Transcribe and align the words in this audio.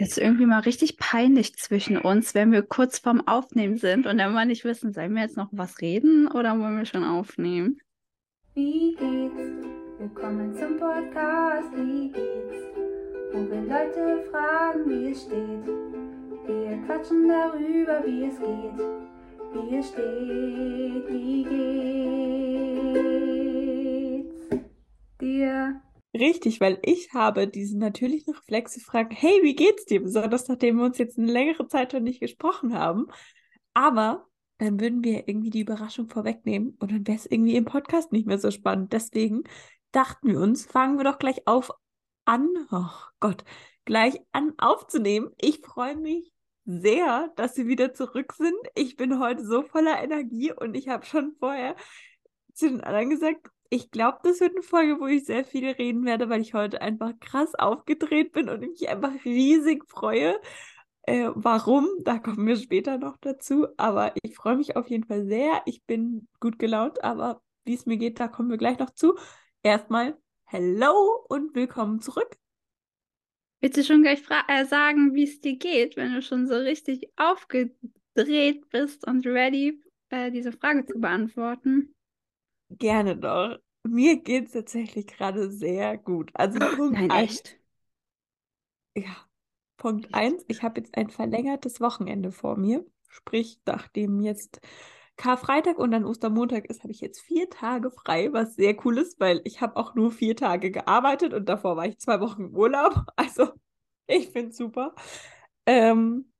Jetzt 0.00 0.16
irgendwie 0.16 0.46
mal 0.46 0.60
richtig 0.60 0.96
peinlich 0.96 1.56
zwischen 1.56 1.98
uns, 1.98 2.32
wenn 2.32 2.52
wir 2.52 2.62
kurz 2.62 3.00
vorm 3.00 3.20
Aufnehmen 3.26 3.78
sind 3.78 4.06
und 4.06 4.18
dann 4.18 4.32
mal 4.32 4.46
nicht 4.46 4.64
wissen, 4.64 4.92
sollen 4.92 5.12
wir 5.12 5.22
jetzt 5.22 5.36
noch 5.36 5.48
was 5.50 5.80
reden 5.80 6.28
oder 6.28 6.56
wollen 6.56 6.78
wir 6.78 6.86
schon 6.86 7.02
aufnehmen? 7.02 7.80
Wie 8.54 8.94
geht's? 8.94 9.66
Willkommen 9.98 10.54
zum 10.54 10.76
Podcast. 10.76 11.72
Wie 11.74 12.12
geht's? 12.12 12.62
Wo 13.32 13.40
wir 13.50 13.62
Leute 13.62 14.22
fragen, 14.30 14.88
wie 14.88 15.10
es 15.10 15.22
steht. 15.22 15.66
Wir 16.46 16.80
quatschen 16.86 17.26
darüber, 17.26 18.00
wie 18.06 18.26
es 18.26 18.38
geht. 18.38 18.78
Wie 19.52 19.78
es 19.78 19.88
steht, 19.88 21.08
wie 21.08 21.42
geht's 24.22 24.64
dir? 25.20 25.82
Richtig, 26.14 26.60
weil 26.60 26.78
ich 26.82 27.12
habe 27.12 27.48
diesen 27.48 27.80
natürlichen 27.80 28.34
Reflex 28.34 28.72
zu 28.72 28.80
fragen, 28.80 29.14
hey, 29.14 29.40
wie 29.42 29.54
geht's 29.54 29.84
dir? 29.84 30.02
Besonders 30.02 30.48
nachdem 30.48 30.78
wir 30.78 30.84
uns 30.84 30.98
jetzt 30.98 31.18
eine 31.18 31.30
längere 31.30 31.66
Zeit 31.68 31.92
schon 31.92 32.04
nicht 32.04 32.20
gesprochen 32.20 32.74
haben. 32.74 33.08
Aber 33.74 34.26
dann 34.58 34.80
würden 34.80 35.04
wir 35.04 35.28
irgendwie 35.28 35.50
die 35.50 35.60
Überraschung 35.60 36.08
vorwegnehmen 36.08 36.76
und 36.80 36.90
dann 36.90 37.06
wäre 37.06 37.18
es 37.18 37.26
irgendwie 37.26 37.56
im 37.56 37.64
Podcast 37.64 38.10
nicht 38.10 38.26
mehr 38.26 38.38
so 38.38 38.50
spannend. 38.50 38.92
Deswegen 38.92 39.44
dachten 39.92 40.28
wir 40.28 40.40
uns, 40.40 40.66
fangen 40.66 40.96
wir 40.96 41.04
doch 41.04 41.18
gleich 41.18 41.46
auf 41.46 41.70
an, 42.24 42.48
oh 42.70 42.90
Gott, 43.20 43.44
gleich 43.84 44.18
an 44.32 44.54
aufzunehmen. 44.58 45.30
Ich 45.40 45.60
freue 45.60 45.96
mich 45.96 46.32
sehr, 46.64 47.32
dass 47.36 47.54
Sie 47.54 47.66
wieder 47.66 47.94
zurück 47.94 48.34
sind. 48.34 48.56
Ich 48.74 48.96
bin 48.96 49.20
heute 49.20 49.44
so 49.46 49.62
voller 49.62 50.02
Energie 50.02 50.52
und 50.52 50.74
ich 50.74 50.88
habe 50.88 51.06
schon 51.06 51.34
vorher 51.38 51.76
zu 52.52 52.68
den 52.68 52.80
anderen 52.82 53.10
gesagt, 53.10 53.48
ich 53.70 53.90
glaube, 53.90 54.18
das 54.22 54.40
wird 54.40 54.52
eine 54.54 54.62
Folge, 54.62 54.98
wo 55.00 55.06
ich 55.06 55.24
sehr 55.24 55.44
viel 55.44 55.68
reden 55.68 56.04
werde, 56.04 56.28
weil 56.28 56.40
ich 56.40 56.54
heute 56.54 56.80
einfach 56.80 57.12
krass 57.20 57.54
aufgedreht 57.54 58.32
bin 58.32 58.48
und 58.48 58.60
mich 58.60 58.88
einfach 58.88 59.12
riesig 59.24 59.84
freue. 59.88 60.40
Äh, 61.02 61.30
warum? 61.34 61.86
Da 62.02 62.18
kommen 62.18 62.46
wir 62.46 62.56
später 62.56 62.98
noch 62.98 63.16
dazu. 63.18 63.66
Aber 63.76 64.14
ich 64.22 64.36
freue 64.36 64.56
mich 64.56 64.76
auf 64.76 64.88
jeden 64.88 65.04
Fall 65.04 65.26
sehr. 65.26 65.62
Ich 65.66 65.84
bin 65.84 66.28
gut 66.40 66.58
gelaunt, 66.58 67.04
aber 67.04 67.42
wie 67.64 67.74
es 67.74 67.86
mir 67.86 67.98
geht, 67.98 68.20
da 68.20 68.28
kommen 68.28 68.50
wir 68.50 68.58
gleich 68.58 68.78
noch 68.78 68.90
zu. 68.90 69.16
Erstmal 69.62 70.16
Hello 70.44 71.26
und 71.28 71.54
willkommen 71.54 72.00
zurück. 72.00 72.38
Willst 73.60 73.76
du 73.76 73.84
schon 73.84 74.02
gleich 74.02 74.22
äh, 74.48 74.64
sagen, 74.64 75.14
wie 75.14 75.24
es 75.24 75.40
dir 75.40 75.58
geht, 75.58 75.96
wenn 75.96 76.14
du 76.14 76.22
schon 76.22 76.46
so 76.46 76.54
richtig 76.54 77.10
aufgedreht 77.16 78.68
bist 78.70 79.06
und 79.06 79.26
ready, 79.26 79.82
äh, 80.08 80.30
diese 80.30 80.52
Frage 80.52 80.86
zu 80.86 80.98
beantworten? 80.98 81.94
Gerne 82.70 83.16
doch. 83.16 83.58
Mir 83.84 84.16
geht 84.22 84.46
es 84.46 84.52
tatsächlich 84.52 85.06
gerade 85.06 85.50
sehr 85.50 85.96
gut. 85.98 86.30
Also 86.34 86.58
Punkt 86.76 87.00
Nein, 87.00 87.10
eins. 87.10 87.30
echt. 87.30 87.58
Ja, 88.94 89.16
Punkt 89.76 90.14
eins. 90.14 90.44
Ich 90.48 90.62
habe 90.62 90.80
jetzt 90.80 90.96
ein 90.96 91.10
verlängertes 91.10 91.80
Wochenende 91.80 92.32
vor 92.32 92.56
mir. 92.56 92.84
Sprich, 93.08 93.60
nachdem 93.66 94.20
jetzt 94.20 94.60
Karfreitag 95.16 95.78
und 95.78 95.90
dann 95.92 96.04
Ostermontag 96.04 96.66
ist, 96.66 96.82
habe 96.82 96.92
ich 96.92 97.00
jetzt 97.00 97.20
vier 97.20 97.48
Tage 97.50 97.90
frei, 97.90 98.32
was 98.32 98.54
sehr 98.56 98.76
cool 98.84 98.98
ist, 98.98 99.18
weil 99.20 99.40
ich 99.44 99.60
habe 99.60 99.76
auch 99.76 99.94
nur 99.94 100.12
vier 100.12 100.36
Tage 100.36 100.70
gearbeitet 100.70 101.34
und 101.34 101.48
davor 101.48 101.76
war 101.76 101.86
ich 101.86 101.98
zwei 101.98 102.20
Wochen 102.20 102.46
im 102.46 102.56
Urlaub. 102.56 102.94
Also 103.16 103.50
ich 104.06 104.30
finde 104.30 104.50
es 104.50 104.56
super. 104.56 104.94
Ähm, 105.66 106.32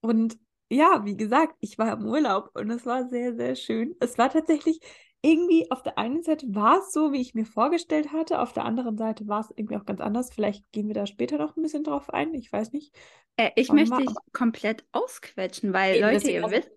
und 0.00 0.38
ja, 0.70 1.04
wie 1.04 1.16
gesagt, 1.16 1.56
ich 1.60 1.78
war 1.78 1.92
im 1.92 2.06
Urlaub 2.06 2.50
und 2.54 2.70
es 2.70 2.86
war 2.86 3.08
sehr, 3.08 3.34
sehr 3.34 3.56
schön. 3.56 3.96
Es 4.00 4.18
war 4.18 4.30
tatsächlich 4.30 4.80
irgendwie 5.22 5.70
auf 5.70 5.82
der 5.82 5.98
einen 5.98 6.22
Seite 6.22 6.46
war 6.54 6.78
es 6.78 6.92
so, 6.92 7.12
wie 7.12 7.20
ich 7.20 7.34
mir 7.34 7.44
vorgestellt 7.44 8.12
hatte, 8.12 8.40
auf 8.40 8.52
der 8.52 8.64
anderen 8.64 8.96
Seite 8.96 9.28
war 9.28 9.40
es 9.40 9.52
irgendwie 9.54 9.76
auch 9.76 9.84
ganz 9.84 10.00
anders. 10.00 10.32
Vielleicht 10.32 10.70
gehen 10.72 10.88
wir 10.88 10.94
da 10.94 11.06
später 11.06 11.38
noch 11.38 11.56
ein 11.56 11.62
bisschen 11.62 11.84
drauf 11.84 12.10
ein, 12.10 12.32
ich 12.34 12.52
weiß 12.52 12.72
nicht. 12.72 12.94
Äh, 13.36 13.50
ich 13.56 13.66
Schauen 13.66 13.76
möchte 13.76 13.94
mal, 13.94 14.06
dich 14.06 14.16
komplett 14.32 14.84
ausquetschen, 14.92 15.72
weil 15.72 15.96
eben, 15.96 16.06
Leute, 16.06 16.30
ihr 16.30 16.50
wisst, 16.50 16.70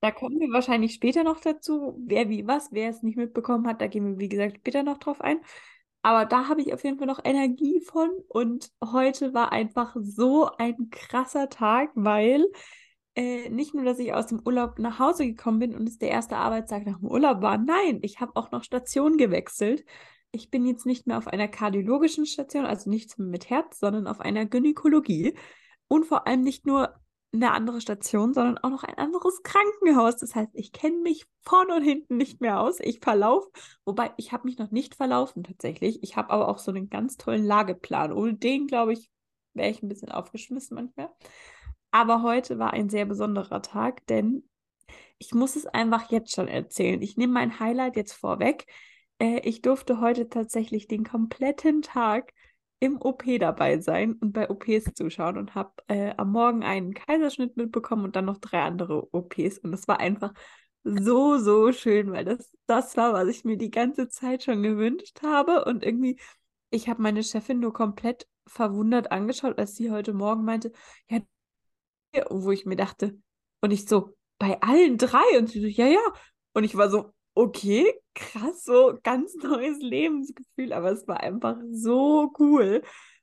da 0.00 0.10
kommen 0.10 0.40
wir 0.40 0.52
wahrscheinlich 0.52 0.94
später 0.94 1.24
noch 1.24 1.40
dazu, 1.40 1.98
wer 2.06 2.28
wie 2.28 2.46
was, 2.46 2.72
wer 2.72 2.90
es 2.90 3.02
nicht 3.02 3.16
mitbekommen 3.16 3.66
hat, 3.66 3.80
da 3.80 3.86
gehen 3.86 4.06
wir, 4.06 4.18
wie 4.18 4.28
gesagt, 4.28 4.56
später 4.58 4.82
noch 4.82 4.98
drauf 4.98 5.20
ein. 5.20 5.40
Aber 6.02 6.24
da 6.24 6.48
habe 6.48 6.62
ich 6.62 6.72
auf 6.72 6.82
jeden 6.84 6.96
Fall 6.96 7.06
noch 7.06 7.22
Energie 7.24 7.80
von 7.80 8.08
und 8.28 8.70
heute 8.82 9.34
war 9.34 9.52
einfach 9.52 9.94
so 10.00 10.50
ein 10.56 10.88
krasser 10.90 11.50
Tag, 11.50 11.90
weil 11.94 12.46
äh, 13.14 13.48
nicht 13.50 13.74
nur, 13.74 13.84
dass 13.84 13.98
ich 13.98 14.12
aus 14.12 14.26
dem 14.26 14.40
Urlaub 14.44 14.78
nach 14.78 14.98
Hause 14.98 15.26
gekommen 15.26 15.58
bin 15.58 15.74
und 15.74 15.88
es 15.88 15.98
der 15.98 16.10
erste 16.10 16.36
Arbeitstag 16.36 16.86
nach 16.86 16.98
dem 16.98 17.08
Urlaub 17.08 17.42
war, 17.42 17.58
nein, 17.58 17.98
ich 18.02 18.20
habe 18.20 18.36
auch 18.36 18.50
noch 18.52 18.64
Station 18.64 19.16
gewechselt. 19.16 19.84
Ich 20.32 20.50
bin 20.50 20.64
jetzt 20.66 20.86
nicht 20.86 21.06
mehr 21.06 21.18
auf 21.18 21.26
einer 21.26 21.48
kardiologischen 21.48 22.24
Station, 22.26 22.64
also 22.64 22.88
nichts 22.88 23.18
mit 23.18 23.50
Herz, 23.50 23.80
sondern 23.80 24.06
auf 24.06 24.20
einer 24.20 24.46
Gynäkologie. 24.46 25.36
Und 25.88 26.06
vor 26.06 26.28
allem 26.28 26.42
nicht 26.42 26.66
nur 26.66 26.94
eine 27.32 27.52
andere 27.52 27.80
Station, 27.80 28.34
sondern 28.34 28.58
auch 28.58 28.70
noch 28.70 28.84
ein 28.84 28.98
anderes 28.98 29.42
Krankenhaus. 29.42 30.16
Das 30.16 30.34
heißt, 30.34 30.50
ich 30.54 30.72
kenne 30.72 30.98
mich 30.98 31.26
vorne 31.42 31.76
und 31.76 31.82
hinten 31.82 32.16
nicht 32.16 32.40
mehr 32.40 32.60
aus. 32.60 32.78
Ich 32.80 33.00
verlaufe, 33.00 33.50
wobei 33.84 34.12
ich 34.16 34.32
habe 34.32 34.44
mich 34.46 34.58
noch 34.58 34.70
nicht 34.70 34.94
verlaufen 34.94 35.44
tatsächlich. 35.44 36.02
Ich 36.02 36.16
habe 36.16 36.30
aber 36.30 36.48
auch 36.48 36.58
so 36.58 36.70
einen 36.70 36.90
ganz 36.90 37.16
tollen 37.16 37.44
Lageplan. 37.44 38.12
Ohne 38.12 38.34
den, 38.34 38.66
glaube 38.66 38.92
ich, 38.92 39.10
wäre 39.54 39.70
ich 39.70 39.82
ein 39.82 39.88
bisschen 39.88 40.10
aufgeschmissen 40.10 40.74
manchmal. 40.74 41.10
Aber 41.90 42.22
heute 42.22 42.58
war 42.58 42.72
ein 42.72 42.88
sehr 42.88 43.04
besonderer 43.04 43.62
Tag, 43.62 44.06
denn 44.06 44.44
ich 45.18 45.34
muss 45.34 45.56
es 45.56 45.66
einfach 45.66 46.10
jetzt 46.10 46.32
schon 46.32 46.48
erzählen. 46.48 47.02
Ich 47.02 47.16
nehme 47.16 47.32
mein 47.34 47.60
Highlight 47.60 47.96
jetzt 47.96 48.12
vorweg. 48.12 48.66
Äh, 49.18 49.40
ich 49.40 49.62
durfte 49.62 50.00
heute 50.00 50.28
tatsächlich 50.28 50.88
den 50.88 51.04
kompletten 51.04 51.82
Tag 51.82 52.32
im 52.80 53.00
OP 53.00 53.24
dabei 53.38 53.78
sein 53.80 54.14
und 54.14 54.32
bei 54.32 54.48
OPs 54.48 54.94
zuschauen 54.94 55.36
und 55.36 55.54
habe 55.54 55.72
äh, 55.88 56.14
am 56.16 56.32
Morgen 56.32 56.62
einen 56.64 56.94
Kaiserschnitt 56.94 57.56
mitbekommen 57.56 58.04
und 58.04 58.16
dann 58.16 58.24
noch 58.24 58.38
drei 58.38 58.62
andere 58.62 59.12
OPs. 59.12 59.58
Und 59.58 59.74
es 59.74 59.86
war 59.86 60.00
einfach 60.00 60.32
so, 60.82 61.36
so 61.36 61.72
schön, 61.72 62.10
weil 62.12 62.24
das 62.24 62.56
das 62.66 62.96
war, 62.96 63.12
was 63.12 63.28
ich 63.28 63.44
mir 63.44 63.58
die 63.58 63.70
ganze 63.70 64.08
Zeit 64.08 64.44
schon 64.44 64.62
gewünscht 64.62 65.20
habe. 65.22 65.64
Und 65.66 65.84
irgendwie, 65.84 66.18
ich 66.70 66.88
habe 66.88 67.02
meine 67.02 67.22
Chefin 67.22 67.60
nur 67.60 67.74
komplett 67.74 68.26
verwundert 68.46 69.12
angeschaut, 69.12 69.58
als 69.58 69.76
sie 69.76 69.90
heute 69.90 70.14
Morgen 70.14 70.44
meinte, 70.44 70.72
ja, 71.10 71.20
wo 72.30 72.50
ich 72.50 72.66
mir 72.66 72.76
dachte, 72.76 73.18
und 73.60 73.70
ich 73.70 73.86
so, 73.86 74.16
bei 74.38 74.60
allen 74.62 74.98
drei? 74.98 75.38
Und 75.38 75.48
sie 75.48 75.60
so, 75.60 75.66
ja, 75.66 75.86
ja. 75.86 76.00
Und 76.54 76.64
ich 76.64 76.76
war 76.76 76.90
so, 76.90 77.12
okay, 77.34 77.92
krass, 78.14 78.64
so 78.64 78.98
ganz 79.02 79.34
neues 79.42 79.78
Lebensgefühl, 79.80 80.72
aber 80.72 80.90
es 80.92 81.06
war 81.06 81.20
einfach 81.20 81.56
so 81.72 82.32
cool. 82.38 82.82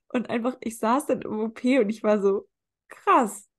Und 0.10 0.30
einfach, 0.30 0.58
ich 0.62 0.78
saß 0.78 1.08
dann 1.08 1.22
im 1.22 1.40
OP 1.40 1.64
und 1.64 1.90
ich 1.90 2.04
war 2.04 2.22
so, 2.22 2.48
krass, 2.88 3.50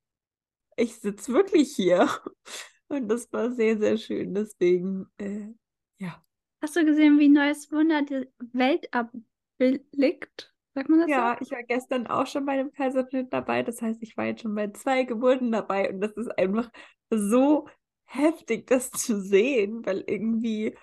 ich 0.76 0.96
sitze 0.96 1.32
wirklich 1.32 1.74
hier. 1.74 2.08
Und 2.88 3.08
das 3.08 3.30
war 3.32 3.50
sehr, 3.52 3.76
sehr 3.78 3.98
schön. 3.98 4.32
Deswegen, 4.32 5.06
äh, 5.18 5.52
ja. 5.98 6.24
Hast 6.62 6.74
du 6.74 6.86
gesehen, 6.86 7.18
wie 7.18 7.28
neues 7.28 7.70
Wunder 7.70 8.00
die 8.00 8.26
Welt 8.52 8.88
abblickt? 8.94 10.54
Sagt 10.78 10.88
man 10.90 11.00
das 11.00 11.08
so? 11.08 11.12
Ja, 11.12 11.36
ich 11.40 11.50
war 11.50 11.62
gestern 11.64 12.06
auch 12.06 12.26
schon 12.26 12.46
bei 12.46 12.56
dem 12.56 12.70
Kaiserschnitt 12.72 13.32
dabei. 13.32 13.62
Das 13.64 13.82
heißt, 13.82 14.00
ich 14.02 14.16
war 14.16 14.26
jetzt 14.26 14.42
schon 14.42 14.54
bei 14.54 14.68
zwei 14.68 15.02
Geburten 15.04 15.50
dabei 15.50 15.90
und 15.90 16.00
das 16.00 16.12
ist 16.12 16.28
einfach 16.38 16.70
so 17.10 17.68
heftig, 18.04 18.66
das 18.68 18.90
zu 18.90 19.20
sehen, 19.20 19.84
weil 19.84 20.04
irgendwie, 20.06 20.76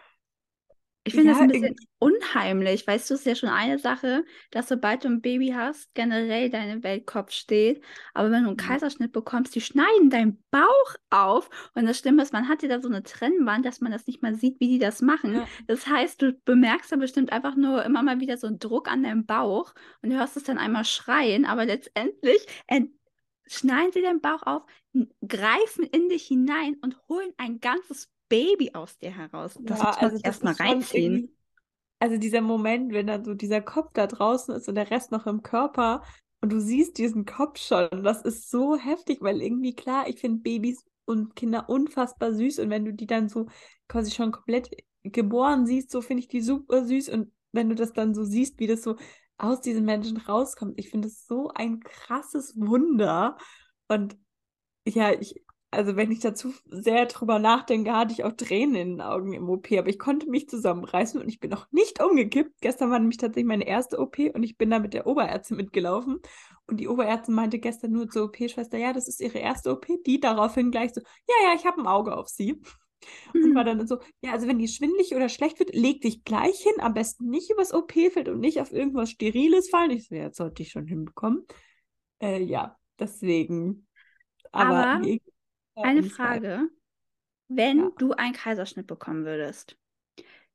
Ich 1.07 1.13
finde 1.13 1.29
das 1.29 1.37
ja, 1.37 1.43
ein 1.43 1.51
bisschen 1.51 1.75
unheimlich. 1.99 2.85
Weißt 2.87 3.09
du, 3.09 3.13
es 3.13 3.19
ist 3.21 3.25
ja 3.27 3.35
schon 3.35 3.49
eine 3.49 3.77
Sache, 3.77 4.25
dass 4.49 4.67
sobald 4.67 5.03
du 5.03 5.07
ein 5.07 5.21
Baby 5.21 5.53
hast, 5.55 5.93
generell 5.93 6.49
dein 6.49 6.83
Weltkopf 6.83 7.31
steht. 7.31 7.83
Aber 8.15 8.31
wenn 8.31 8.43
du 8.43 8.49
einen 8.49 8.57
ja, 8.59 8.65
Kaiserschnitt 8.67 9.11
bekommst, 9.11 9.53
die 9.53 9.61
schneiden 9.61 10.09
deinen 10.09 10.43
Bauch 10.49 10.95
auf. 11.11 11.49
Und 11.75 11.85
das 11.85 11.99
Schlimme 11.99 12.23
ist, 12.23 12.33
man 12.33 12.49
hat 12.49 12.63
ja 12.63 12.69
da 12.69 12.81
so 12.81 12.87
eine 12.89 13.03
Trennwand, 13.03 13.65
dass 13.65 13.81
man 13.81 13.91
das 13.91 14.07
nicht 14.07 14.23
mal 14.23 14.33
sieht, 14.33 14.59
wie 14.59 14.67
die 14.67 14.79
das 14.79 15.03
machen. 15.03 15.35
ja, 15.35 15.47
Das 15.67 15.85
heißt, 15.85 16.21
du 16.23 16.33
bemerkst 16.43 16.91
da 16.91 16.95
bestimmt 16.95 17.31
einfach 17.31 17.55
nur 17.55 17.85
immer 17.85 18.01
mal 18.01 18.19
wieder 18.19 18.37
so 18.37 18.47
einen 18.47 18.57
Druck 18.57 18.91
an 18.91 19.03
deinem 19.03 19.27
Bauch 19.27 19.75
und 20.01 20.09
du 20.09 20.17
hörst 20.17 20.37
es 20.37 20.43
dann 20.43 20.57
einmal 20.57 20.85
schreien. 20.85 21.45
Aber 21.45 21.65
letztendlich 21.65 22.45
schneiden 23.47 23.91
sie 23.91 24.01
den 24.01 24.21
Bauch 24.21 24.41
auf, 24.43 24.63
greifen 25.27 25.83
in 25.83 26.09
dich 26.09 26.25
hinein 26.25 26.77
und 26.81 26.97
holen 27.07 27.31
ein 27.37 27.59
ganzes 27.59 28.09
Baby 28.29 28.71
aus 28.73 28.97
dir 28.97 29.11
heraus. 29.15 29.57
Das 29.61 29.79
ja, 29.79 29.85
muss 29.85 29.95
man 29.95 30.03
also 30.05 30.15
sich 30.15 30.23
das 30.23 30.41
erstmal 30.41 30.53
reinziehen. 30.53 31.35
also 31.99 32.17
dieser 32.17 32.41
Moment, 32.41 32.93
wenn 32.93 33.07
dann 33.07 33.23
so 33.23 33.33
dieser 33.33 33.61
Kopf 33.61 33.91
da 33.93 34.07
draußen 34.07 34.55
ist 34.55 34.67
und 34.67 34.75
der 34.75 34.89
Rest 34.91 35.11
noch 35.11 35.27
im 35.27 35.41
Körper 35.41 36.03
und 36.41 36.51
du 36.51 36.59
siehst 36.59 36.97
diesen 36.97 37.25
Kopf 37.25 37.59
schon, 37.59 37.89
das 38.03 38.21
ist 38.23 38.49
so 38.49 38.75
heftig, 38.75 39.21
weil 39.21 39.41
irgendwie 39.41 39.75
klar, 39.75 40.07
ich 40.07 40.19
finde 40.19 40.41
Babys 40.41 40.83
und 41.05 41.35
Kinder 41.35 41.69
unfassbar 41.69 42.33
süß 42.33 42.59
und 42.59 42.69
wenn 42.69 42.85
du 42.85 42.93
die 42.93 43.07
dann 43.07 43.29
so 43.29 43.47
quasi 43.87 44.11
schon 44.11 44.31
komplett 44.31 44.69
geboren 45.03 45.65
siehst, 45.65 45.91
so 45.91 46.01
finde 46.01 46.21
ich 46.21 46.27
die 46.27 46.41
super 46.41 46.83
süß 46.83 47.09
und 47.09 47.31
wenn 47.51 47.69
du 47.69 47.75
das 47.75 47.93
dann 47.93 48.13
so 48.13 48.23
siehst, 48.23 48.59
wie 48.59 48.67
das 48.67 48.81
so 48.83 48.97
aus 49.37 49.61
diesen 49.61 49.85
Menschen 49.85 50.17
rauskommt, 50.17 50.79
ich 50.79 50.89
finde 50.89 51.07
es 51.07 51.25
so 51.27 51.51
ein 51.53 51.79
krasses 51.81 52.55
Wunder 52.57 53.37
und 53.87 54.17
ja, 54.87 55.11
ich, 55.11 55.44
also 55.71 55.95
wenn 55.95 56.11
ich 56.11 56.19
dazu 56.19 56.53
sehr 56.67 57.05
drüber 57.05 57.39
nachdenke, 57.39 57.93
hatte 57.93 58.13
ich 58.13 58.23
auch 58.23 58.31
Tränen 58.31 58.75
in 58.75 58.89
den 58.91 59.01
Augen 59.01 59.33
im 59.33 59.49
OP, 59.49 59.71
aber 59.73 59.89
ich 59.89 59.99
konnte 59.99 60.29
mich 60.29 60.47
zusammenreißen 60.47 61.19
und 61.19 61.27
ich 61.27 61.39
bin 61.39 61.49
noch 61.49 61.69
nicht 61.71 62.01
umgekippt. 62.01 62.61
Gestern 62.61 62.91
war 62.91 62.99
nämlich 62.99 63.17
tatsächlich 63.17 63.47
meine 63.47 63.67
erste 63.67 63.99
OP 63.99 64.17
und 64.33 64.43
ich 64.43 64.57
bin 64.57 64.69
da 64.69 64.79
mit 64.79 64.93
der 64.93 65.05
Oberärztin 65.05 65.57
mitgelaufen 65.57 66.19
und 66.67 66.79
die 66.79 66.87
Oberärztin 66.87 67.35
meinte 67.35 67.59
gestern 67.59 67.91
nur 67.91 68.09
zur 68.09 68.25
OP-Schwester, 68.25 68.77
ja, 68.77 68.93
das 68.93 69.07
ist 69.07 69.19
ihre 69.19 69.39
erste 69.39 69.71
OP, 69.71 69.87
die 70.05 70.19
daraufhin 70.19 70.71
gleich 70.71 70.93
so, 70.93 71.01
ja, 71.01 71.49
ja, 71.49 71.55
ich 71.55 71.65
habe 71.65 71.81
ein 71.81 71.87
Auge 71.87 72.15
auf 72.15 72.29
sie. 72.29 72.61
Und 73.33 73.53
war 73.53 73.63
dann 73.63 73.85
so, 73.85 73.99
ja, 74.21 74.31
also 74.31 74.47
wenn 74.47 74.57
die 74.57 74.67
schwindelig 74.67 75.13
oder 75.13 75.29
schlecht 75.29 75.59
wird, 75.59 75.75
leg 75.75 76.01
dich 76.01 76.23
gleich 76.23 76.57
hin, 76.57 76.73
am 76.79 76.95
besten 76.95 77.29
nicht 77.29 77.51
übers 77.51 77.71
OP-Feld 77.71 78.29
und 78.29 78.39
nicht 78.39 78.61
auf 78.61 78.71
irgendwas 78.71 79.11
Steriles 79.11 79.69
fallen. 79.69 79.91
Ich 79.91 80.07
so, 80.07 80.15
ja, 80.15 80.27
das 80.29 80.37
sollte 80.37 80.63
ich 80.63 80.71
schon 80.71 80.87
hinbekommen. 80.87 81.45
Äh, 82.19 82.41
ja, 82.41 82.77
deswegen. 82.97 83.85
Aber, 84.51 84.87
Aber 84.87 85.05
Eine 85.81 86.03
Frage. 86.03 86.69
Wenn 87.47 87.79
Ja. 87.79 87.91
du 87.97 88.13
einen 88.13 88.33
Kaiserschnitt 88.33 88.85
bekommen 88.87 89.25
würdest, 89.25 89.77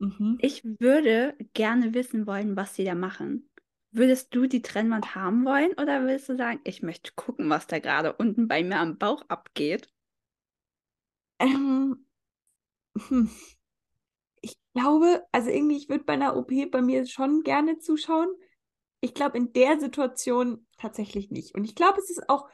Mhm. 0.01 0.39
ich 0.39 0.65
würde 0.81 1.37
gerne 1.55 1.95
wissen 1.95 2.27
wollen, 2.27 2.57
was 2.57 2.75
sie 2.75 2.85
da 2.85 2.95
machen. 2.97 3.49
Würdest 3.93 4.35
du 4.35 4.47
die 4.47 4.63
Trennwand 4.63 5.15
haben 5.15 5.45
wollen 5.45 5.73
oder 5.75 6.03
würdest 6.03 6.29
du 6.29 6.37
sagen, 6.37 6.61
ich 6.65 6.83
möchte 6.83 7.13
gucken, 7.15 7.49
was 7.51 7.67
da 7.67 7.79
gerade 7.81 8.13
unten 8.15 8.49
bei 8.49 8.63
mir 8.65 8.79
am 8.79 8.99
Bauch 8.99 9.23
abgeht? 9.29 9.89
Ähm, 11.39 12.05
hm. 12.99 13.27
Ich 14.41 14.57
glaube, 14.75 15.25
also 15.33 15.51
irgendwie, 15.51 15.77
ich 15.77 15.89
würde 15.89 16.05
bei 16.05 16.15
einer 16.15 16.37
OP 16.37 16.67
bei 16.67 16.83
mir 16.83 17.07
schon 17.07 17.43
gerne 17.43 17.79
zuschauen. 17.79 18.29
Ich 19.01 19.15
glaube, 19.15 19.39
in 19.39 19.53
der 19.53 19.81
Situation 19.81 20.67
tatsächlich 20.79 21.31
nicht. 21.31 21.55
Und 21.55 21.65
ich 21.65 21.75
glaube, 21.75 21.99
es 22.01 22.11
ist 22.11 22.29
auch 22.29 22.49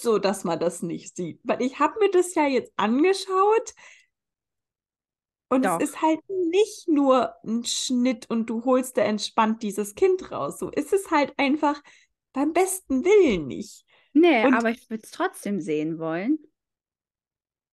so, 0.00 0.18
dass 0.18 0.44
man 0.44 0.58
das 0.58 0.82
nicht 0.82 1.16
sieht. 1.16 1.40
Weil 1.44 1.62
ich 1.62 1.78
habe 1.78 1.98
mir 2.00 2.10
das 2.10 2.34
ja 2.34 2.46
jetzt 2.46 2.72
angeschaut 2.76 3.74
und 5.50 5.64
Doch. 5.64 5.80
es 5.80 5.90
ist 5.90 6.02
halt 6.02 6.20
nicht 6.28 6.88
nur 6.88 7.34
ein 7.44 7.64
Schnitt 7.64 8.28
und 8.30 8.50
du 8.50 8.64
holst 8.64 8.96
da 8.96 9.02
entspannt 9.02 9.62
dieses 9.62 9.94
Kind 9.94 10.30
raus. 10.30 10.58
So 10.58 10.70
ist 10.70 10.92
es 10.92 11.10
halt 11.10 11.32
einfach 11.38 11.82
beim 12.32 12.52
besten 12.52 13.04
Willen 13.04 13.46
nicht. 13.46 13.84
Nee, 14.12 14.44
Und- 14.46 14.54
aber 14.54 14.70
ich 14.70 14.88
würde 14.90 15.02
es 15.04 15.10
trotzdem 15.10 15.60
sehen 15.60 15.98
wollen. 15.98 16.38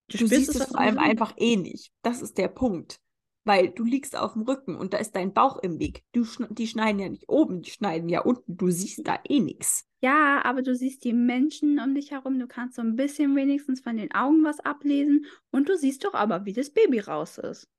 Du 0.08 0.18
spürst 0.18 0.34
siehst 0.34 0.56
es 0.56 0.68
vor 0.68 0.80
allem 0.80 1.00
einfach 1.00 1.34
eh 1.38 1.56
nicht. 1.56 1.92
Das 2.02 2.22
ist 2.22 2.38
der 2.38 2.48
Punkt. 2.48 3.00
Weil 3.46 3.70
du 3.70 3.84
liegst 3.84 4.18
auf 4.18 4.34
dem 4.34 4.42
Rücken 4.42 4.76
und 4.76 4.94
da 4.94 4.98
ist 4.98 5.16
dein 5.16 5.34
Bauch 5.34 5.60
im 5.60 5.80
Weg. 5.80 6.04
Du 6.14 6.26
schn 6.26 6.48
die 6.50 6.68
schneiden 6.68 7.00
ja 7.00 7.10
nicht 7.10 7.30
oben, 7.30 7.62
die 7.62 7.70
schneiden 7.70 8.10
ja 8.10 8.22
unten. 8.22 8.58
Du 8.58 8.72
siehst 8.72 9.08
da 9.08 9.20
eh 9.24 9.40
nichts. 9.40 9.88
Ja, 10.02 10.44
aber 10.44 10.64
du 10.64 10.76
siehst 10.76 11.04
die 11.04 11.14
Menschen 11.14 11.80
um 11.80 11.94
dich 11.94 12.12
herum, 12.12 12.40
du 12.40 12.48
kannst 12.48 12.76
so 12.76 12.82
ein 12.82 12.96
bisschen 12.96 13.36
wenigstens 13.36 13.82
von 13.82 13.98
den 13.98 14.14
Augen 14.14 14.44
was 14.44 14.60
ablesen 14.60 15.26
und 15.52 15.70
du 15.70 15.78
siehst 15.78 16.04
doch 16.04 16.14
aber, 16.14 16.46
wie 16.46 16.54
das 16.54 16.72
Baby 16.72 17.00
raus 17.00 17.38
ist. 17.38 17.70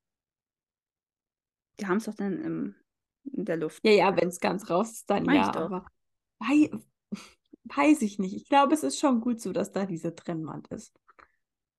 Die 1.81 1.87
haben 1.87 1.99
es 1.99 2.05
doch 2.05 2.15
dann 2.15 2.41
im, 2.41 2.75
in 3.25 3.45
der 3.45 3.57
Luft. 3.57 3.85
Ja, 3.85 3.93
ja, 3.93 4.17
wenn 4.17 4.29
es 4.29 4.41
ganz 4.41 4.71
raus 4.71 4.93
ist, 4.93 5.11
dann 5.11 5.25
Mach 5.25 5.35
ja, 5.35 5.55
aber 5.55 5.87
wei 6.39 6.71
weiß 7.75 8.03
ich 8.03 8.19
nicht. 8.19 8.35
Ich 8.35 8.49
glaube, 8.49 8.75
es 8.75 8.83
ist 8.83 8.99
schon 8.99 9.21
gut 9.21 9.41
so, 9.41 9.53
dass 9.53 9.73
da 9.73 9.87
diese 9.87 10.15
Trennwand 10.15 10.69
ist. 10.69 10.95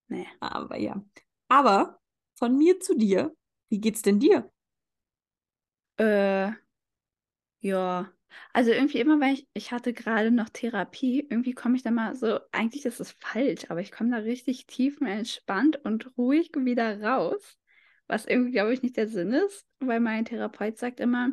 Nee. 0.07 0.27
Aber 0.39 0.77
ja. 0.77 1.01
Aber 1.47 1.99
von 2.35 2.57
mir 2.57 2.79
zu 2.79 2.95
dir, 2.95 3.35
wie 3.69 3.79
geht's 3.81 4.01
denn 4.01 4.19
dir? 4.19 4.49
Äh, 5.97 6.51
ja. 7.59 8.11
Also 8.53 8.71
irgendwie 8.71 8.99
immer, 8.99 9.19
wenn 9.19 9.33
ich, 9.33 9.47
ich 9.53 9.71
hatte 9.71 9.93
gerade 9.93 10.31
noch 10.31 10.49
Therapie, 10.49 11.25
irgendwie 11.29 11.53
komme 11.53 11.75
ich 11.77 11.83
da 11.83 11.91
mal 11.91 12.15
so, 12.15 12.39
eigentlich 12.51 12.85
ist 12.85 12.99
es 12.99 13.11
falsch, 13.19 13.65
aber 13.69 13.81
ich 13.81 13.91
komme 13.91 14.11
da 14.11 14.17
richtig 14.17 14.65
tiefenentspannt 14.67 15.77
und 15.85 16.17
ruhig 16.17 16.51
wieder 16.55 17.01
raus. 17.01 17.57
Was 18.07 18.25
irgendwie, 18.25 18.51
glaube 18.51 18.73
ich, 18.73 18.81
nicht 18.81 18.97
der 18.97 19.07
Sinn 19.07 19.31
ist, 19.31 19.65
weil 19.79 19.99
mein 19.99 20.25
Therapeut 20.25 20.77
sagt 20.77 20.99
immer, 20.99 21.31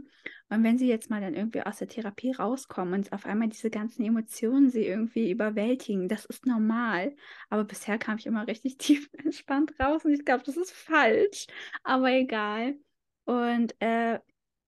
und 0.48 0.62
wenn 0.62 0.78
sie 0.78 0.88
jetzt 0.88 1.10
mal 1.10 1.20
dann 1.20 1.34
irgendwie 1.34 1.62
aus 1.62 1.78
der 1.78 1.88
Therapie 1.88 2.32
rauskommen 2.32 2.94
und 2.94 3.12
auf 3.12 3.26
einmal 3.26 3.48
diese 3.48 3.70
ganzen 3.70 4.04
Emotionen 4.04 4.70
sie 4.70 4.86
irgendwie 4.86 5.30
überwältigen, 5.30 6.08
das 6.08 6.24
ist 6.26 6.46
normal. 6.46 7.16
Aber 7.48 7.64
bisher 7.64 7.98
kam 7.98 8.18
ich 8.18 8.26
immer 8.26 8.46
richtig 8.46 8.76
tiefenentspannt 8.78 9.74
raus 9.80 10.04
und 10.04 10.12
ich 10.12 10.24
glaube, 10.24 10.44
das 10.44 10.56
ist 10.56 10.72
falsch, 10.72 11.46
aber 11.82 12.10
egal. 12.10 12.76
Und 13.24 13.74
äh, 13.80 14.20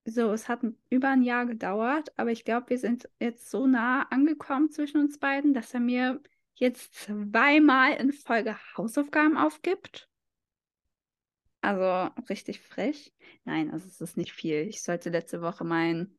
so, 0.05 0.33
es 0.33 0.49
hat 0.49 0.61
über 0.89 1.09
ein 1.11 1.23
Jahr 1.23 1.47
gedauert, 1.47 2.13
aber 2.17 2.31
ich 2.31 2.45
glaube, 2.45 2.71
wir 2.71 2.79
sind 2.79 3.09
jetzt 3.21 3.51
so 3.51 3.67
nah 3.67 4.03
angekommen 4.05 4.71
zwischen 4.71 5.01
uns 5.01 5.19
beiden, 5.19 5.53
dass 5.53 5.75
er 5.75 5.81
mir 5.81 6.21
jetzt 6.55 6.95
zweimal 6.95 7.93
in 7.95 8.13
Folge 8.13 8.57
Hausaufgaben 8.77 9.37
aufgibt. 9.37 10.09
Also 11.67 12.15
richtig 12.29 12.61
frech. 12.61 13.13
Nein, 13.45 13.71
also 13.73 13.87
es 13.87 14.01
ist 14.01 14.17
nicht 14.17 14.33
viel. 14.33 14.69
Ich 14.69 14.83
sollte 14.83 15.11
letzte 15.11 15.43
Woche 15.43 15.65
mein 15.65 16.17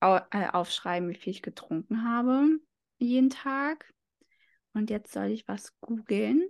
äh, 0.00 0.48
aufschreiben, 0.52 1.08
wie 1.08 1.14
viel 1.14 1.32
ich 1.32 1.42
getrunken 1.42 2.04
habe 2.04 2.60
jeden 3.00 3.30
Tag. 3.30 3.92
Und 4.72 4.90
jetzt 4.90 5.12
soll 5.12 5.26
ich 5.26 5.48
was 5.48 5.78
googeln. 5.80 6.48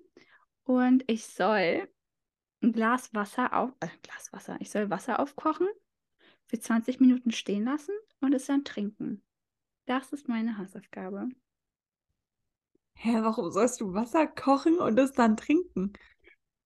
Und 0.64 1.04
ich 1.06 1.26
soll 1.26 1.88
ein 2.62 2.72
Glas 2.72 3.14
Wasser 3.14 3.54
auf, 3.56 3.70
äh, 3.80 3.88
Glas 4.02 4.32
Wasser. 4.32 4.56
Ich 4.60 4.70
soll 4.70 4.90
Wasser 4.90 5.20
aufkochen, 5.20 5.68
für 6.46 6.58
20 6.58 7.00
Minuten 7.00 7.30
stehen 7.30 7.64
lassen 7.64 7.94
und 8.20 8.34
es 8.34 8.46
dann 8.46 8.64
trinken. 8.64 9.22
Das 9.86 10.12
ist 10.12 10.28
meine 10.28 10.58
Hausaufgabe. 10.58 11.28
Hä, 12.94 13.22
warum 13.22 13.50
sollst 13.50 13.80
du 13.80 13.94
Wasser 13.94 14.26
kochen 14.26 14.78
und 14.78 14.98
es 14.98 15.12
dann 15.12 15.36
trinken? 15.36 15.94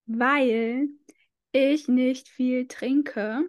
Weil 0.07 0.89
ich 1.55 1.89
nicht 1.89 2.29
viel 2.29 2.67
trinke. 2.69 3.49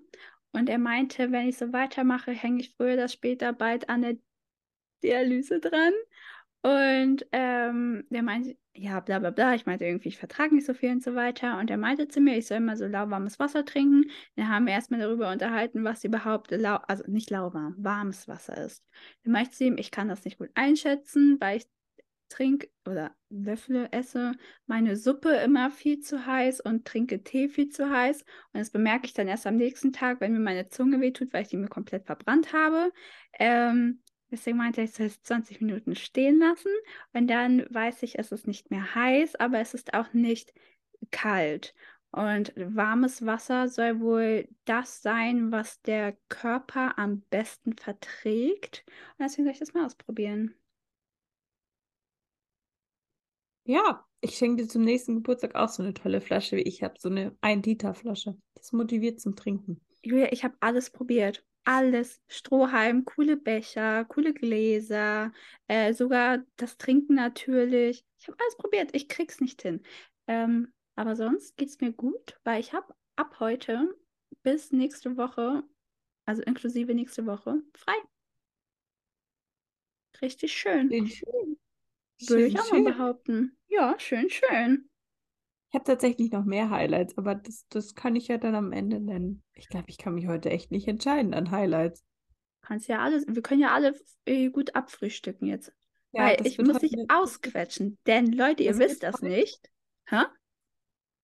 Und 0.52 0.69
er 0.69 0.78
meinte, 0.78 1.31
wenn 1.31 1.50
ich 1.50 1.57
so 1.57 1.74
weitermache, 1.74 2.31
hänge 2.31 2.62
ich 2.62 2.74
früher 2.75 2.94
oder 2.94 3.07
später 3.10 3.52
bald 3.52 3.90
an 3.90 4.04
der 4.04 4.18
Dialyse 5.04 5.60
dran. 5.60 5.94
Und 6.62 7.25
ähm, 7.31 8.06
der 8.10 8.24
meinte, 8.24 8.57
ja, 8.74 9.00
bla 9.00 9.19
bla 9.19 9.31
bla. 9.31 9.56
Ich 9.56 9.66
meinte 9.66 9.86
irgendwie, 9.86 10.10
ich 10.10 10.18
vertrage 10.18 10.56
nicht 10.56 10.66
so 10.66 10.74
viel 10.74 10.92
und 10.92 11.04
so 11.04 11.16
weiter. 11.16 11.60
Und 11.60 11.69
er 11.69 11.78
meinte 11.78 12.07
zu 12.07 12.19
mir, 12.22 12.38
ich 12.38 12.48
soll 12.48 12.57
immer 12.57 12.78
so 12.78 12.86
lauwarmes 12.86 13.40
Wasser 13.40 13.66
trinken. 13.66 14.10
Dann 14.36 14.50
haben 14.50 14.66
wir 14.66 14.74
erstmal 14.74 15.00
darüber 15.00 15.31
unterhalten, 15.31 15.84
was 15.84 16.04
überhaupt 16.04 16.52
lau 16.52 16.75
also 16.88 17.04
nicht 17.07 17.30
lauwarm, 17.30 17.75
warmes 17.78 18.28
Wasser 18.28 18.57
ist. 18.66 18.84
Dann 19.24 19.34
meinte 19.34 19.52
ich 19.52 19.57
zu 19.57 19.63
ihm, 19.66 19.78
ich 19.78 19.92
kann 19.92 20.10
das 20.10 20.25
nicht 20.25 20.38
gut 20.38 20.50
einschätzen, 20.56 21.38
weil 21.40 21.57
ich 21.57 21.66
trinke 22.30 22.69
oder 22.86 23.16
löffle, 23.30 23.92
esse 23.92 24.33
meine 24.66 24.95
Suppe 24.95 25.30
immer 25.38 25.72
viel 25.72 26.00
zu 26.00 26.25
heiß 26.25 26.62
und 26.62 26.86
trinke 26.86 27.24
Tee 27.24 27.50
viel 27.50 27.69
zu 27.69 27.89
heiß. 27.89 28.22
Und 28.54 28.60
das 28.60 28.72
bemerke 28.72 29.06
ich 29.06 29.13
dann 29.13 29.27
erst 29.27 29.48
am 29.48 29.57
nächsten 29.57 29.94
Tag, 29.94 30.22
wenn 30.22 30.33
mir 30.33 30.39
meine 30.39 30.69
Zunge 30.69 31.00
wehtut, 31.01 31.33
weil 31.33 31.44
ich 31.44 31.50
die 31.50 31.57
mir 31.57 31.68
komplett 31.68 32.06
verbrannt 32.06 32.54
habe. 32.54 32.92
Ähm, 33.39 34.01
deswegen 34.31 34.57
meinte 34.57 34.81
ich, 34.81 34.92
ich 34.92 34.95
soll 34.95 35.07
es 35.07 35.22
20 35.22 35.62
Minuten 35.62 35.95
stehen 35.95 36.39
lassen. 36.39 36.72
Und 37.13 37.27
dann 37.27 37.66
weiß 37.69 38.04
ich, 38.04 38.18
es 38.19 38.31
ist 38.31 38.48
nicht 38.48 38.71
mehr 38.71 38.95
heiß, 38.95 39.35
aber 39.35 39.59
es 39.59 39.73
ist 39.73 39.94
auch 39.94 40.14
nicht 40.14 40.54
kalt. 41.11 41.73
Und 42.11 42.54
warmes 42.56 43.26
Wasser 43.26 43.68
soll 43.68 43.99
wohl 43.99 44.47
das 44.64 45.02
sein, 45.02 45.52
was 45.52 45.81
der 45.81 46.16
Körper 46.30 46.97
am 46.97 47.21
besten 47.30 47.73
verträgt. 47.76 48.85
Und 49.18 49.26
deswegen 49.26 49.44
soll 49.44 49.54
ich 49.54 49.59
das 49.59 49.73
mal 49.73 49.85
ausprobieren. 49.85 50.56
Ja, 53.66 54.06
ich 54.22 54.38
schenke 54.38 54.64
dir 54.64 54.69
zum 54.69 54.84
nächsten 54.84 55.16
Geburtstag 55.16 55.56
auch 55.56 55.69
so 55.69 55.81
eine 55.84 55.94
tolle 55.94 56.22
Flasche 56.22 56.56
wie 56.56 56.62
ich 56.62 56.84
habe, 56.84 56.95
so 57.00 57.10
eine 57.10 57.36
1-Liter-Flasche. 57.42 58.38
Das 58.54 58.72
motiviert 58.72 59.19
zum 59.19 59.36
Trinken. 59.36 59.81
Julia, 60.04 60.31
ich 60.31 60.44
habe 60.44 60.56
alles 60.60 60.92
probiert. 60.92 61.44
Alles. 61.64 62.22
Strohhalm, 62.28 63.06
coole 63.06 63.38
Becher, 63.38 64.06
coole 64.06 64.34
Gläser, 64.36 65.31
äh, 65.68 65.94
sogar 65.94 66.40
das 66.57 66.78
Trinken 66.78 67.16
natürlich. 67.16 68.06
Ich 68.19 68.28
habe 68.28 68.38
alles 68.40 68.56
probiert. 68.57 68.92
Ich 68.94 69.10
krieg's 69.10 69.42
nicht 69.42 69.64
hin. 69.64 69.81
Ähm, 70.28 70.72
aber 70.95 71.16
sonst 71.16 71.57
geht's 71.57 71.81
mir 71.81 71.92
gut, 71.92 72.40
weil 72.44 72.60
ich 72.60 72.74
habe 72.74 72.94
ab 73.16 73.40
heute 73.40 73.95
bis 74.44 74.72
nächste 74.72 75.18
Woche, 75.18 75.64
also 76.26 76.44
inklusive 76.44 76.94
nächste 76.94 77.26
Woche, 77.26 77.62
frei. 77.74 77.95
Richtig 80.22 80.54
schön. 80.54 80.90
Schön, 80.90 81.07
schön. 81.07 81.57
Würde 82.28 82.45
ich 82.48 82.54
Schön, 82.54 82.60
auch 82.62 82.72
mal 82.72 82.76
schön. 82.78 82.84
behaupten. 82.86 83.57
Ja, 83.68 83.95
schön, 83.98 84.30
schön. 84.30 84.90
Ich 85.69 85.76
habe 85.76 85.84
tatsächlich 85.86 86.31
noch 86.31 86.45
mehr 86.45 86.69
Highlights, 86.69 87.18
aber 87.18 87.36
das, 87.36 87.66
das 87.69 87.95
kann 87.95 88.16
ich 88.16 88.28
ja 88.30 88.38
dann 88.38 88.56
am 88.56 88.72
Ende 88.72 89.00
nennen. 89.00 89.44
Ich 89.54 89.68
glaube, 89.68 89.90
ich 89.90 89.98
kann 89.98 90.16
mich 90.16 90.28
heute 90.28 90.50
echt 90.50 90.72
nicht 90.72 90.88
entscheiden 90.88 91.34
an 91.34 91.52
Highlights. 91.52 92.06
Kannst 92.62 92.88
ja 92.88 93.00
alles, 93.00 93.26
wir 93.28 93.42
können 93.42 93.62
ja 93.62 93.74
alle 93.74 93.94
äh, 94.26 94.50
gut 94.50 94.74
abfrühstücken 94.76 95.48
jetzt. 95.48 95.74
Ja, 96.14 96.24
Weil 96.28 96.48
ich 96.48 96.57
muss 96.60 96.80
dich 96.80 96.95
ausquetschen. 97.10 97.98
Denn 98.07 98.31
Leute, 98.31 98.64
ihr 98.64 98.72
Das 98.72 98.80
wisst 98.80 99.04
das 99.04 99.16
heute- 99.16 99.26
nicht. 99.28 99.69
Hä? 100.07 100.24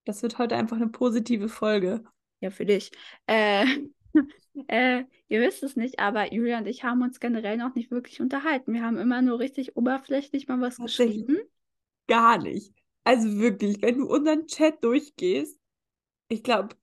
Das 0.05 0.21
wird 0.21 0.37
heute 0.37 0.55
einfach 0.57 0.75
eine 0.75 0.89
positive 0.89 1.47
Folge. 1.47 2.03
Ja, 2.41 2.49
für 2.49 2.65
dich. 2.65 2.91
Äh, 3.27 3.65
äh, 4.67 5.03
ihr 5.27 5.41
wisst 5.41 5.63
es 5.63 5.75
nicht, 5.75 5.99
aber 5.99 6.33
Julia 6.33 6.57
und 6.57 6.67
ich 6.67 6.83
haben 6.83 7.01
uns 7.01 7.19
generell 7.19 7.57
noch 7.57 7.75
nicht 7.75 7.91
wirklich 7.91 8.21
unterhalten. 8.21 8.73
Wir 8.73 8.83
haben 8.83 8.97
immer 8.97 9.21
nur 9.21 9.39
richtig 9.39 9.75
oberflächlich 9.75 10.47
mal 10.47 10.59
was 10.61 10.77
geschrieben. 10.77 11.37
Gar 12.07 12.39
nicht. 12.39 12.73
Also 13.03 13.39
wirklich, 13.39 13.81
wenn 13.81 13.97
du 13.97 14.07
unseren 14.07 14.47
Chat 14.47 14.83
durchgehst, 14.83 15.57
ich 16.29 16.43
glaube, 16.43 16.75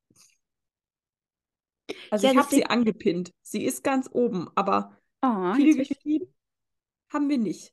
also 2.11 2.26
Ja, 2.26 2.32
ich 2.32 2.38
habe 2.38 2.49
sie 2.50 2.66
angepinnt. 2.66 3.32
Sie 3.42 3.64
ist 3.64 3.82
ganz 3.82 4.08
oben, 4.12 4.49
aber 4.54 4.97
Oh, 5.23 5.54
viele 5.54 5.76
geschrieben 5.85 6.32
haben 7.12 7.28
wir 7.28 7.38
nicht. 7.38 7.73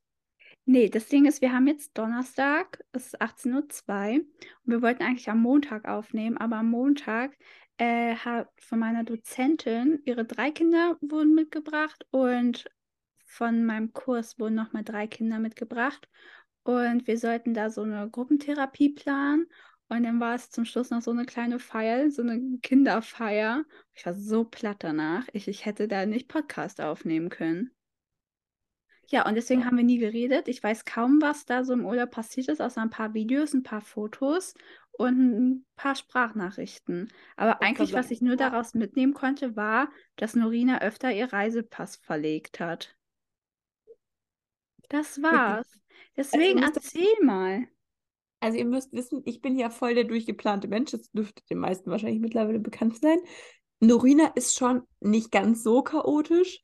Nee, 0.66 0.90
das 0.90 1.08
Ding 1.08 1.26
ist, 1.26 1.42
wir 1.42 1.54
haben 1.54 1.68
jetzt 1.68 1.96
Donnerstag, 1.96 2.84
es 2.92 3.08
ist 3.08 3.22
18.02 3.22 4.16
Uhr 4.16 4.26
und 4.66 4.72
wir 4.72 4.82
wollten 4.82 5.04
eigentlich 5.04 5.30
am 5.30 5.42
Montag 5.42 5.88
aufnehmen, 5.88 6.38
aber 6.38 6.58
am 6.58 6.72
Montag 6.72 7.38
äh, 7.78 8.16
hat 8.16 8.50
von 8.60 8.80
meiner 8.80 9.04
Dozentin 9.04 10.02
ihre 10.06 10.26
drei 10.26 10.52
Kinder 10.52 10.98
wurden 11.02 11.36
mitgebracht 11.36 12.06
und 12.12 12.70
von 13.26 13.66
meinem 13.66 13.92
Kurs 13.94 14.40
wurden 14.40 14.56
nochmal 14.56 14.84
drei 14.84 15.08
Kinder 15.08 15.40
mitgebracht 15.40 16.08
und 16.64 17.08
wir 17.08 17.18
sollten 17.18 17.54
da 17.54 17.70
so 17.70 17.84
eine 17.84 18.10
Gruppentherapie 18.10 18.90
planen 18.90 19.48
und 19.88 20.04
dann 20.04 20.20
war 20.20 20.36
es 20.36 20.50
zum 20.50 20.66
Schluss 20.66 20.90
noch 20.90 21.02
so 21.02 21.12
eine 21.12 21.26
kleine 21.26 21.60
Feier, 21.60 22.10
so 22.10 22.24
eine 22.24 22.58
Kinderfeier. 22.60 23.66
Ich 23.94 24.06
war 24.06 24.16
so 24.16 24.44
platt 24.44 24.78
danach, 24.80 25.28
ich, 25.34 25.48
ich 25.48 25.66
hätte 25.66 25.88
da 25.88 26.06
nicht 26.06 26.28
Podcast 26.28 26.82
aufnehmen 26.82 27.30
können. 27.30 27.72
Ja, 29.08 29.28
und 29.28 29.36
deswegen 29.36 29.66
haben 29.66 29.78
wir 29.78 29.84
nie 29.84 30.00
geredet. 30.00 30.48
Ich 30.48 30.64
weiß 30.64 30.86
kaum, 30.86 31.22
was 31.22 31.46
da 31.46 31.64
so 31.64 31.74
im 31.74 31.86
Urlaub 31.86 32.10
passiert 32.10 32.48
ist, 32.48 32.60
außer 32.60 32.82
ein 32.82 32.90
paar 32.90 33.14
Videos, 33.14 33.54
ein 33.54 33.62
paar 33.62 33.82
Fotos 33.82 34.56
und 34.98 35.20
ein 35.20 35.66
paar 35.76 35.96
Sprachnachrichten. 35.96 37.12
Aber 37.36 37.52
wollte 37.52 37.62
eigentlich, 37.62 37.94
was 37.94 38.12
ich 38.12 38.22
nur 38.22 38.36
daraus 38.36 38.74
mitnehmen 38.74 39.14
konnte, 39.14 39.56
war, 39.56 39.90
dass 40.16 40.36
Norina 40.36 40.82
öfter 40.82 41.12
ihr 41.12 41.32
Reisepass 41.32 41.98
verlegt 41.98 42.60
hat. 42.60 42.96
Das 44.90 45.22
war's. 45.22 45.68
Deswegen 46.16 46.60
müsst 46.60 46.76
das- 46.78 46.86
erzähl 46.86 47.24
mal. 47.24 47.68
Also 48.40 48.58
ihr 48.58 48.66
müsst 48.66 48.94
wissen, 48.94 49.22
ich 49.26 49.42
bin 49.42 49.58
ja 49.58 49.70
voll 49.70 49.96
der 49.96 50.04
durchgeplante 50.04 50.68
Mensch. 50.68 50.92
Das 50.92 51.10
dürfte 51.12 51.44
den 51.50 51.58
meisten 51.58 51.90
wahrscheinlich 51.90 52.20
mittlerweile 52.20 52.60
bekannt 52.60 52.98
sein. 53.02 53.18
Norina 53.80 54.28
ist 54.36 54.56
schon 54.56 54.84
nicht 55.00 55.32
ganz 55.32 55.64
so 55.64 55.82
chaotisch, 55.82 56.62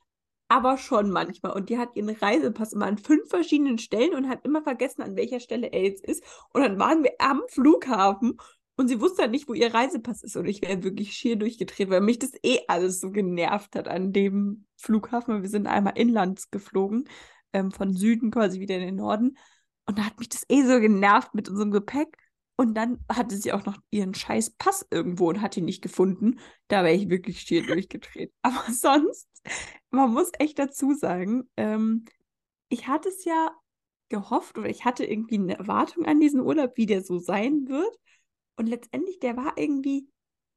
aber 0.51 0.77
schon 0.77 1.11
manchmal. 1.11 1.53
Und 1.53 1.69
die 1.69 1.77
hat 1.77 1.95
ihren 1.95 2.09
Reisepass 2.09 2.73
immer 2.73 2.85
an 2.85 2.97
fünf 2.97 3.29
verschiedenen 3.29 3.77
Stellen 3.77 4.13
und 4.13 4.27
hat 4.27 4.43
immer 4.43 4.61
vergessen, 4.61 5.01
an 5.01 5.15
welcher 5.15 5.39
Stelle 5.39 5.67
er 5.67 5.83
jetzt 5.83 6.05
ist. 6.05 6.21
Und 6.51 6.61
dann 6.61 6.77
waren 6.77 7.03
wir 7.03 7.13
am 7.19 7.41
Flughafen 7.47 8.37
und 8.75 8.89
sie 8.89 8.99
wusste 8.99 9.21
halt 9.21 9.31
nicht, 9.31 9.47
wo 9.47 9.53
ihr 9.53 9.73
Reisepass 9.73 10.23
ist. 10.23 10.35
Und 10.35 10.47
ich 10.47 10.61
wäre 10.61 10.83
wirklich 10.83 11.13
schier 11.13 11.37
durchgedreht, 11.37 11.89
weil 11.89 12.01
mich 12.01 12.19
das 12.19 12.33
eh 12.43 12.59
alles 12.67 12.99
so 12.99 13.11
genervt 13.11 13.77
hat 13.77 13.87
an 13.87 14.11
dem 14.11 14.65
Flughafen. 14.75 15.41
Wir 15.41 15.49
sind 15.49 15.67
einmal 15.67 15.93
inlands 15.95 16.51
geflogen, 16.51 17.07
ähm, 17.53 17.71
von 17.71 17.93
Süden 17.93 18.29
quasi 18.29 18.59
wieder 18.59 18.75
in 18.75 18.81
den 18.81 18.95
Norden. 18.95 19.37
Und 19.85 19.99
da 19.99 20.05
hat 20.05 20.19
mich 20.19 20.27
das 20.27 20.43
eh 20.49 20.63
so 20.63 20.81
genervt 20.81 21.33
mit 21.33 21.47
unserem 21.47 21.71
Gepäck. 21.71 22.17
Und 22.57 22.75
dann 22.75 23.03
hatte 23.09 23.37
sie 23.37 23.53
auch 23.53 23.65
noch 23.65 23.77
ihren 23.89 24.13
scheiß 24.13 24.51
Pass 24.51 24.85
irgendwo 24.91 25.29
und 25.29 25.41
hat 25.41 25.57
ihn 25.57 25.65
nicht 25.65 25.81
gefunden. 25.81 26.39
Da 26.67 26.83
wäre 26.83 26.95
ich 26.95 27.09
wirklich 27.09 27.41
schier 27.41 27.65
durchgedreht. 27.65 28.33
Aber 28.41 28.71
sonst, 28.71 29.27
man 29.89 30.11
muss 30.11 30.31
echt 30.37 30.59
dazu 30.59 30.93
sagen, 30.93 31.49
ähm, 31.57 32.05
ich 32.69 32.87
hatte 32.87 33.09
es 33.09 33.25
ja 33.25 33.51
gehofft 34.09 34.57
oder 34.57 34.69
ich 34.69 34.85
hatte 34.85 35.05
irgendwie 35.05 35.39
eine 35.39 35.57
Erwartung 35.57 36.05
an 36.05 36.19
diesen 36.19 36.41
Urlaub, 36.41 36.73
wie 36.75 36.85
der 36.85 37.01
so 37.01 37.17
sein 37.17 37.67
wird. 37.67 37.97
Und 38.57 38.67
letztendlich, 38.67 39.19
der 39.19 39.37
war 39.37 39.57
irgendwie 39.57 40.07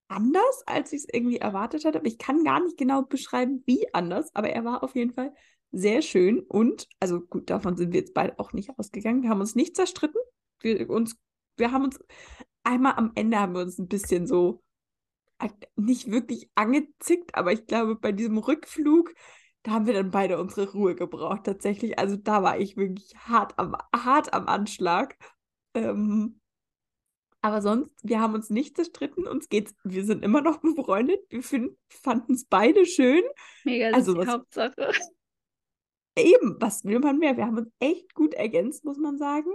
anders, 0.09 0.63
als 0.67 0.93
ich 0.93 1.05
es 1.05 1.09
irgendwie 1.11 1.39
erwartet 1.39 1.85
hatte. 1.85 1.99
Aber 1.99 2.07
ich 2.07 2.19
kann 2.19 2.45
gar 2.45 2.63
nicht 2.63 2.77
genau 2.77 3.03
beschreiben, 3.03 3.63
wie 3.67 3.93
anders. 3.95 4.35
Aber 4.35 4.51
er 4.51 4.65
war 4.65 4.83
auf 4.83 4.95
jeden 4.95 5.13
Fall 5.13 5.33
sehr 5.73 6.03
schön. 6.03 6.41
Und, 6.41 6.87
also 7.01 7.21
gut, 7.21 7.51
davon 7.51 7.77
sind 7.77 7.93
wir 7.93 8.01
jetzt 8.01 8.15
beide 8.15 8.39
auch 8.39 8.53
nicht 8.53 8.79
ausgegangen. 8.79 9.23
Wir 9.23 9.31
haben 9.31 9.41
uns 9.41 9.55
nicht 9.55 9.77
zerstritten. 9.77 10.21
Wir, 10.61 10.89
uns, 10.91 11.17
wir 11.57 11.73
haben 11.73 11.85
uns 11.85 11.99
einmal 12.63 12.95
am 12.97 13.13
Ende 13.15 13.39
haben 13.39 13.55
wir 13.55 13.63
uns 13.63 13.79
ein 13.79 13.89
bisschen 13.89 14.27
so 14.27 14.63
nicht 15.77 16.11
wirklich 16.11 16.49
angezickt, 16.55 17.35
aber 17.35 17.53
ich 17.53 17.67
glaube, 17.67 17.97
bei 17.97 18.13
diesem 18.13 18.39
Rückflug, 18.39 19.13
da 19.63 19.73
haben 19.73 19.87
wir 19.87 19.93
dann 19.93 20.11
beide 20.11 20.39
unsere 20.41 20.73
Ruhe 20.73 20.95
gebraucht, 20.95 21.45
tatsächlich. 21.45 21.99
Also 21.99 22.17
da 22.17 22.43
war 22.43 22.59
ich 22.59 22.77
wirklich 22.77 23.15
hart 23.17 23.59
am, 23.59 23.77
hart 23.95 24.33
am 24.33 24.47
Anschlag. 24.47 25.17
Ähm, 25.75 26.41
aber 27.43 27.61
sonst, 27.61 27.91
wir 28.03 28.21
haben 28.21 28.33
uns 28.35 28.49
nicht 28.49 28.77
zerstritten, 28.77 29.27
uns 29.27 29.49
geht's, 29.51 29.75
wir 29.85 30.05
sind 30.07 30.25
immer 30.25 30.41
noch 30.41 30.59
befreundet, 30.63 31.21
wir 31.29 31.43
fanden 31.43 32.33
es 32.35 32.47
beide 32.47 32.87
schön. 32.87 33.23
Mega, 33.65 33.91
das 33.91 33.97
Also 33.99 34.13
ist 34.13 34.21
die 34.23 34.27
was- 34.27 34.35
Hauptsache. 34.35 34.91
Eben, 36.17 36.57
was 36.61 36.85
will 36.85 37.01
man 37.01 37.19
mehr? 37.19 37.37
Wir 37.37 37.45
haben 37.45 37.59
uns 37.59 37.71
echt 37.81 38.15
gut 38.15 38.35
ergänzt, 38.35 38.85
muss 38.85 38.99
man 38.99 39.19
sagen. 39.19 39.51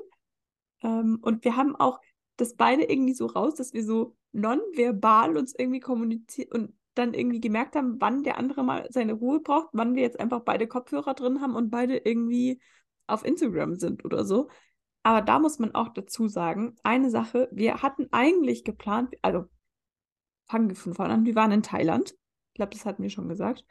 Ähm, 0.81 1.19
und 1.21 1.43
wir 1.43 1.55
haben 1.55 1.75
auch 1.75 1.99
das 2.37 2.55
beide 2.55 2.83
irgendwie 2.83 3.13
so 3.13 3.25
raus, 3.25 3.55
dass 3.55 3.73
wir 3.73 3.83
so 3.83 4.15
nonverbal 4.31 5.37
uns 5.37 5.53
irgendwie 5.57 5.79
kommunizieren 5.79 6.51
und 6.51 6.73
dann 6.93 7.13
irgendwie 7.13 7.39
gemerkt 7.39 7.75
haben, 7.75 7.99
wann 7.99 8.23
der 8.23 8.37
andere 8.37 8.63
mal 8.63 8.87
seine 8.89 9.13
Ruhe 9.13 9.39
braucht, 9.39 9.69
wann 9.73 9.95
wir 9.95 10.03
jetzt 10.03 10.19
einfach 10.19 10.41
beide 10.41 10.67
Kopfhörer 10.67 11.13
drin 11.13 11.41
haben 11.41 11.55
und 11.55 11.69
beide 11.69 11.97
irgendwie 11.97 12.59
auf 13.07 13.25
Instagram 13.25 13.75
sind 13.75 14.05
oder 14.05 14.25
so. 14.25 14.49
Aber 15.03 15.21
da 15.21 15.39
muss 15.39 15.59
man 15.59 15.73
auch 15.73 15.89
dazu 15.89 16.27
sagen, 16.27 16.75
eine 16.83 17.09
Sache, 17.09 17.49
wir 17.51 17.81
hatten 17.81 18.07
eigentlich 18.11 18.63
geplant, 18.63 19.15
also 19.21 19.45
fangen 20.47 20.69
wir 20.69 20.75
von 20.75 20.93
vorne 20.93 21.13
an, 21.13 21.25
wir 21.25 21.35
waren 21.35 21.51
in 21.51 21.63
Thailand. 21.63 22.11
Ich 22.11 22.55
glaube, 22.55 22.71
das 22.71 22.85
hatten 22.85 23.03
wir 23.03 23.09
schon 23.09 23.29
gesagt. 23.29 23.63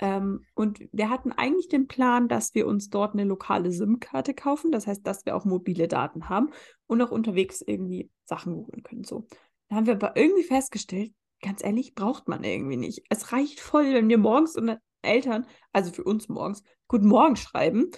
Ähm, 0.00 0.44
und 0.54 0.80
wir 0.92 1.08
hatten 1.08 1.32
eigentlich 1.32 1.68
den 1.68 1.86
Plan, 1.86 2.28
dass 2.28 2.54
wir 2.54 2.66
uns 2.66 2.90
dort 2.90 3.14
eine 3.14 3.24
lokale 3.24 3.70
SIM-Karte 3.70 4.34
kaufen. 4.34 4.72
Das 4.72 4.86
heißt, 4.86 5.06
dass 5.06 5.24
wir 5.24 5.36
auch 5.36 5.44
mobile 5.44 5.88
Daten 5.88 6.28
haben 6.28 6.50
und 6.86 7.00
auch 7.00 7.10
unterwegs 7.10 7.62
irgendwie 7.62 8.10
Sachen 8.24 8.54
googeln 8.54 8.82
können. 8.82 9.04
So. 9.04 9.26
Da 9.68 9.76
haben 9.76 9.86
wir 9.86 9.94
aber 9.94 10.16
irgendwie 10.16 10.42
festgestellt, 10.42 11.12
ganz 11.40 11.62
ehrlich, 11.62 11.94
braucht 11.94 12.28
man 12.28 12.42
irgendwie 12.42 12.76
nicht. 12.76 13.04
Es 13.08 13.32
reicht 13.32 13.60
voll, 13.60 13.92
wenn 13.94 14.08
wir 14.08 14.18
morgens 14.18 14.56
unseren 14.56 14.78
Eltern, 15.02 15.46
also 15.72 15.92
für 15.92 16.04
uns 16.04 16.28
morgens, 16.28 16.62
Guten 16.88 17.06
Morgen 17.06 17.36
schreiben. 17.36 17.90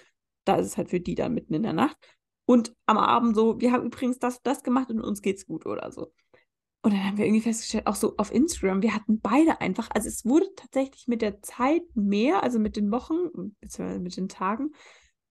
Da 0.44 0.56
ist 0.56 0.66
es 0.66 0.76
halt 0.76 0.90
für 0.90 1.00
die 1.00 1.16
dann 1.16 1.34
mitten 1.34 1.54
in 1.54 1.64
der 1.64 1.72
Nacht. 1.72 1.96
Und 2.44 2.72
am 2.86 2.98
Abend 2.98 3.34
so, 3.34 3.60
wir 3.60 3.72
haben 3.72 3.84
übrigens 3.84 4.18
das, 4.18 4.40
das 4.42 4.62
gemacht 4.62 4.90
und 4.90 5.00
uns 5.00 5.22
geht's 5.22 5.46
gut 5.46 5.66
oder 5.66 5.90
so. 5.90 6.12
Und 6.87 6.93
dann 6.93 7.05
haben 7.05 7.19
wir 7.19 7.25
irgendwie 7.25 7.43
festgestellt, 7.43 7.88
auch 7.88 7.97
so 7.97 8.14
auf 8.16 8.33
Instagram, 8.33 8.81
wir 8.81 8.95
hatten 8.95 9.19
beide 9.19 9.61
einfach, 9.61 9.88
also 9.93 10.07
es 10.07 10.25
wurde 10.25 10.47
tatsächlich 10.55 11.09
mit 11.09 11.21
der 11.21 11.43
Zeit 11.43 11.83
mehr, 11.97 12.45
also 12.45 12.61
mit 12.61 12.76
den 12.76 12.93
Wochen, 12.93 13.57
beziehungsweise 13.61 13.99
mit 13.99 14.16
den 14.16 14.28
Tagen, 14.28 14.71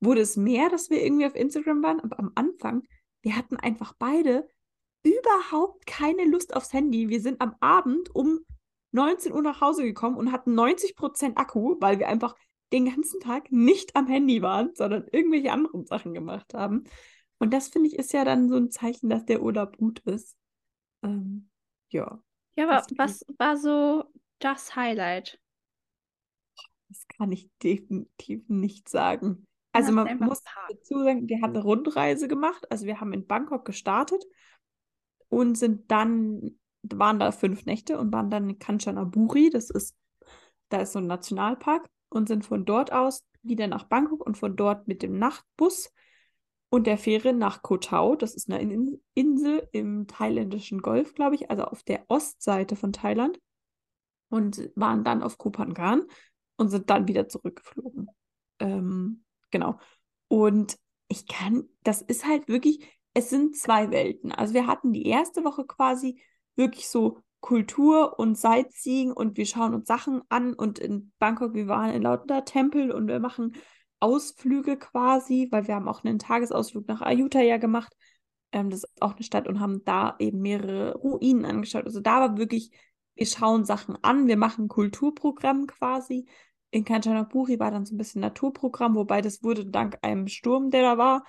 wurde 0.01 0.19
es 0.19 0.35
mehr, 0.35 0.67
dass 0.67 0.89
wir 0.89 1.01
irgendwie 1.01 1.25
auf 1.25 1.33
Instagram 1.33 1.81
waren. 1.81 2.01
Aber 2.01 2.19
am 2.19 2.33
Anfang, 2.35 2.83
wir 3.21 3.37
hatten 3.37 3.55
einfach 3.55 3.93
beide 3.97 4.49
überhaupt 5.03 5.85
keine 5.85 6.25
Lust 6.25 6.53
aufs 6.53 6.73
Handy. 6.73 7.07
Wir 7.07 7.21
sind 7.21 7.39
am 7.39 7.55
Abend 7.61 8.13
um 8.13 8.41
19 8.91 9.31
Uhr 9.31 9.41
nach 9.41 9.61
Hause 9.61 9.83
gekommen 9.83 10.17
und 10.17 10.33
hatten 10.33 10.59
90% 10.59 11.37
Akku, 11.37 11.77
weil 11.79 11.99
wir 11.99 12.09
einfach 12.09 12.35
den 12.73 12.83
ganzen 12.83 13.21
Tag 13.21 13.49
nicht 13.49 13.95
am 13.95 14.07
Handy 14.07 14.41
waren, 14.41 14.71
sondern 14.75 15.07
irgendwelche 15.09 15.53
anderen 15.53 15.85
Sachen 15.85 16.13
gemacht 16.13 16.53
haben. 16.53 16.83
Und 17.39 17.53
das 17.53 17.69
finde 17.69 17.87
ich 17.87 17.95
ist 17.95 18.11
ja 18.11 18.25
dann 18.25 18.49
so 18.49 18.57
ein 18.57 18.71
Zeichen, 18.71 19.07
dass 19.09 19.23
der 19.23 19.41
Urlaub 19.41 19.77
gut 19.77 19.99
ist. 19.99 20.35
Ähm, 21.03 21.49
ja, 21.89 22.19
Ja, 22.55 22.69
aber 22.69 22.85
was 22.97 23.25
war 23.37 23.57
so 23.57 24.05
das 24.39 24.75
Highlight? 24.75 25.39
das 26.89 27.07
kann 27.07 27.31
ich 27.31 27.49
definitiv 27.61 28.47
nicht 28.47 28.89
sagen. 28.89 29.45
Also 29.73 29.91
man 29.91 30.17
muss 30.19 30.41
dazu 30.69 31.03
sagen, 31.03 31.27
wir 31.27 31.41
haben 31.41 31.53
eine 31.53 31.63
Rundreise 31.63 32.27
gemacht. 32.27 32.71
Also 32.71 32.85
wir 32.85 33.01
haben 33.01 33.11
in 33.11 33.27
Bangkok 33.27 33.65
gestartet 33.65 34.23
und 35.27 35.57
sind 35.57 35.91
dann, 35.91 36.57
waren 36.83 37.19
da 37.19 37.31
fünf 37.31 37.65
Nächte 37.65 37.99
und 37.99 38.13
waren 38.13 38.29
dann 38.29 38.49
in 38.49 38.59
Kanchanaburi. 38.59 39.49
Das 39.49 39.69
ist, 39.69 39.95
da 40.69 40.81
ist 40.81 40.93
so 40.93 40.99
ein 40.99 41.07
Nationalpark 41.07 41.89
und 42.09 42.27
sind 42.27 42.45
von 42.45 42.63
dort 42.63 42.93
aus 42.93 43.25
wieder 43.41 43.67
nach 43.67 43.83
Bangkok 43.83 44.25
und 44.25 44.37
von 44.37 44.55
dort 44.55 44.87
mit 44.87 45.03
dem 45.03 45.19
Nachtbus 45.19 45.91
und 46.69 46.87
der 46.87 46.97
Fähre 46.97 47.33
nach 47.33 47.61
Koh 47.61 47.77
Tao. 47.77 48.15
Das 48.15 48.35
ist 48.35 48.49
eine 48.49 48.61
In- 48.61 49.01
Insel 49.13 49.67
im 49.71 50.07
thailändischen 50.07 50.81
Golf, 50.81 51.13
glaube 51.13 51.35
ich, 51.35 51.49
also 51.49 51.63
auf 51.65 51.83
der 51.83 52.05
Ostseite 52.07 52.75
von 52.75 52.93
Thailand. 52.93 53.39
Und 54.29 54.71
waren 54.75 55.03
dann 55.03 55.21
auf 55.23 55.37
Koh 55.37 55.51
Phangan 55.51 56.03
und 56.57 56.69
sind 56.69 56.89
dann 56.89 57.07
wieder 57.07 57.29
zurückgeflogen. 57.29 58.09
Ähm, 58.59 59.23
genau. 59.51 59.77
Und 60.27 60.77
ich 61.07 61.27
kann, 61.27 61.69
das 61.83 62.01
ist 62.01 62.25
halt 62.25 62.47
wirklich, 62.47 62.85
es 63.13 63.29
sind 63.29 63.55
zwei 63.55 63.91
Welten. 63.91 64.31
Also 64.31 64.53
wir 64.53 64.67
hatten 64.67 64.91
die 64.91 65.05
erste 65.05 65.43
Woche 65.43 65.65
quasi 65.65 66.19
wirklich 66.55 66.89
so 66.89 67.19
Kultur 67.39 68.17
und 68.17 68.37
Sightseeing 68.37 69.11
und 69.11 69.37
wir 69.37 69.45
schauen 69.45 69.75
uns 69.75 69.87
Sachen 69.87 70.23
an 70.29 70.53
und 70.53 70.79
in 70.79 71.11
Bangkok, 71.19 71.53
wir 71.53 71.67
waren 71.67 71.91
in 71.91 72.01
lauter 72.01 72.43
Tempel 72.43 72.91
und 72.91 73.07
wir 73.07 73.19
machen 73.19 73.55
Ausflüge 73.99 74.77
quasi, 74.77 75.47
weil 75.51 75.67
wir 75.67 75.75
haben 75.75 75.87
auch 75.87 76.03
einen 76.03 76.19
Tagesausflug 76.19 76.87
nach 76.87 77.01
Ayutthaya 77.01 77.57
gemacht. 77.57 77.93
Ähm, 78.51 78.69
das 78.69 78.83
ist 78.83 79.01
auch 79.01 79.13
eine 79.13 79.23
Stadt 79.23 79.47
und 79.47 79.59
haben 79.59 79.83
da 79.85 80.15
eben 80.19 80.41
mehrere 80.41 80.95
Ruinen 80.95 81.45
angeschaut. 81.45 81.85
Also 81.85 81.99
da 81.99 82.21
war 82.21 82.37
wirklich, 82.37 82.71
wir 83.15 83.25
schauen 83.25 83.65
Sachen 83.65 83.97
an, 84.03 84.27
wir 84.27 84.37
machen 84.37 84.67
Kulturprogramm 84.67 85.67
quasi. 85.67 86.27
In 86.71 86.83
Kanchanaburi 86.83 87.59
war 87.59 87.71
dann 87.71 87.85
so 87.85 87.95
ein 87.95 87.97
bisschen 87.97 88.21
Naturprogramm, 88.21 88.95
wobei 88.95 89.21
das 89.21 89.43
wurde 89.43 89.65
dank 89.65 89.97
einem 90.01 90.27
Sturm, 90.27 90.71
der 90.71 90.81
da 90.81 90.97
war, 90.97 91.25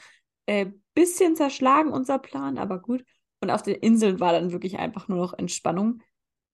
äh, 0.46 0.66
bisschen 0.94 1.36
zerschlagen, 1.36 1.92
unser 1.92 2.18
Plan, 2.18 2.58
aber 2.58 2.80
gut. 2.80 3.04
Und 3.40 3.50
auf 3.50 3.62
den 3.62 3.76
Inseln 3.76 4.18
war 4.18 4.32
dann 4.32 4.52
wirklich 4.52 4.78
einfach 4.78 5.08
nur 5.08 5.18
noch 5.18 5.34
Entspannung. 5.34 6.02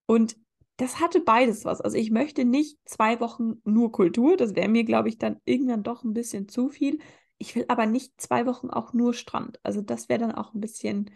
Und 0.06 0.36
das 0.76 1.00
hatte 1.00 1.20
beides 1.20 1.64
was. 1.64 1.80
Also 1.80 1.96
ich 1.96 2.10
möchte 2.10 2.44
nicht 2.44 2.78
zwei 2.84 3.20
Wochen 3.20 3.60
nur 3.64 3.92
Kultur. 3.92 4.36
Das 4.36 4.54
wäre 4.54 4.68
mir, 4.68 4.84
glaube 4.84 5.08
ich, 5.08 5.18
dann 5.18 5.40
irgendwann 5.44 5.82
doch 5.82 6.04
ein 6.04 6.14
bisschen 6.14 6.48
zu 6.48 6.68
viel. 6.68 6.98
Ich 7.38 7.54
will 7.54 7.64
aber 7.68 7.86
nicht 7.86 8.20
zwei 8.20 8.46
Wochen 8.46 8.70
auch 8.70 8.92
nur 8.92 9.14
Strand. 9.14 9.60
Also 9.62 9.80
das 9.80 10.08
wäre 10.08 10.20
dann 10.20 10.32
auch 10.32 10.54
ein 10.54 10.60
bisschen, 10.60 11.10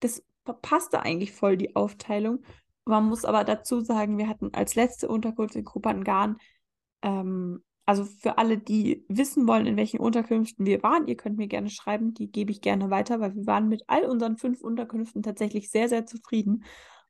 das 0.00 0.24
passte 0.62 1.02
eigentlich 1.02 1.32
voll 1.32 1.56
die 1.56 1.76
Aufteilung. 1.76 2.42
Man 2.84 3.04
muss 3.04 3.24
aber 3.24 3.44
dazu 3.44 3.80
sagen, 3.80 4.18
wir 4.18 4.28
hatten 4.28 4.52
als 4.54 4.74
letzte 4.74 5.08
Unterkunft 5.08 5.54
in 5.54 5.64
Kopangan, 5.64 6.38
ähm, 7.02 7.62
also 7.84 8.04
für 8.04 8.38
alle, 8.38 8.58
die 8.58 9.04
wissen 9.08 9.46
wollen, 9.48 9.66
in 9.66 9.76
welchen 9.76 9.98
Unterkünften 9.98 10.66
wir 10.66 10.82
waren, 10.82 11.08
ihr 11.08 11.16
könnt 11.16 11.36
mir 11.36 11.48
gerne 11.48 11.68
schreiben, 11.68 12.14
die 12.14 12.30
gebe 12.30 12.52
ich 12.52 12.60
gerne 12.60 12.90
weiter, 12.90 13.20
weil 13.20 13.34
wir 13.34 13.46
waren 13.46 13.68
mit 13.68 13.82
all 13.88 14.04
unseren 14.04 14.36
fünf 14.36 14.60
Unterkünften 14.60 15.22
tatsächlich 15.22 15.70
sehr, 15.70 15.88
sehr 15.88 16.06
zufrieden. 16.06 16.64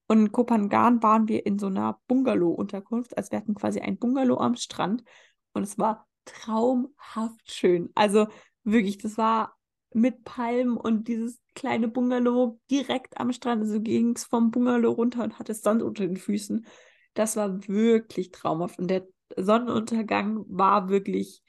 Und 0.07 0.19
in 0.19 0.33
Kopangan 0.33 1.03
waren 1.03 1.29
wir 1.29 1.47
in 1.47 1.59
so 1.59 1.67
einer 1.67 2.01
Bungalow-Unterkunft, 2.07 3.17
also 3.17 3.31
wir 3.31 3.39
hatten 3.39 3.55
quasi 3.55 3.81
ein 3.81 3.99
Bungalow 3.99 4.39
am 4.39 4.57
Strand 4.57 5.05
und 5.53 5.63
es 5.63 5.79
war 5.79 6.07
traumhaft 6.25 7.51
schön. 7.51 7.91
Also 7.95 8.27
wirklich, 8.65 8.99
das 8.99 9.19
war 9.19 9.57
mit 9.95 10.25
Palmen 10.25 10.77
und 10.77 11.09
dieses 11.09 11.41
kleine 11.55 11.89
Bungalow 11.89 12.59
direkt 12.71 13.19
am 13.19 13.33
Strand. 13.33 13.63
Also 13.63 13.81
ging 13.81 14.15
es 14.17 14.25
vom 14.25 14.51
Bungalow 14.51 14.93
runter 14.93 15.23
und 15.23 15.39
hatte 15.39 15.55
Sand 15.55 15.83
unter 15.83 16.07
den 16.07 16.17
Füßen. 16.17 16.67
Das 17.15 17.37
war 17.37 17.67
wirklich 17.69 18.31
traumhaft. 18.31 18.79
Und 18.79 18.89
der 18.89 19.07
Sonnenuntergang 19.37 20.45
war 20.49 20.89
wirklich 20.89 21.43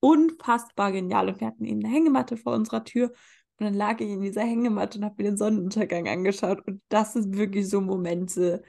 unfassbar 0.00 0.92
genial. 0.92 1.28
Und 1.28 1.40
wir 1.40 1.48
hatten 1.48 1.64
eben 1.64 1.84
eine 1.84 1.92
Hängematte 1.92 2.36
vor 2.36 2.54
unserer 2.54 2.84
Tür. 2.84 3.12
Und 3.58 3.66
dann 3.66 3.74
lag 3.74 4.00
ich 4.00 4.10
in 4.10 4.20
dieser 4.20 4.42
Hängematte 4.42 4.98
und 4.98 5.04
habe 5.04 5.14
mir 5.18 5.30
den 5.30 5.36
Sonnenuntergang 5.38 6.08
angeschaut. 6.08 6.66
Und 6.66 6.82
das 6.88 7.14
sind 7.14 7.36
wirklich 7.36 7.68
so 7.68 7.80
Momente, 7.80 8.62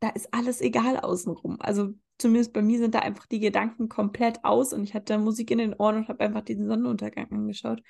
da 0.00 0.08
ist 0.10 0.32
alles 0.32 0.60
egal 0.60 0.98
außenrum. 0.98 1.58
Also 1.60 1.94
zumindest 2.18 2.52
bei 2.52 2.62
mir 2.62 2.78
sind 2.78 2.94
da 2.94 3.00
einfach 3.00 3.26
die 3.26 3.40
Gedanken 3.40 3.88
komplett 3.88 4.44
aus 4.44 4.72
und 4.72 4.82
ich 4.84 4.94
hatte 4.94 5.18
Musik 5.18 5.50
in 5.50 5.58
den 5.58 5.74
Ohren 5.74 5.96
und 5.98 6.08
habe 6.08 6.20
einfach 6.20 6.42
diesen 6.42 6.68
Sonnenuntergang 6.68 7.30
angeschaut. 7.30 7.82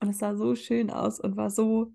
Und 0.00 0.10
es 0.10 0.18
sah 0.18 0.34
so 0.36 0.54
schön 0.54 0.90
aus 0.90 1.20
und 1.20 1.36
war 1.36 1.50
so, 1.50 1.92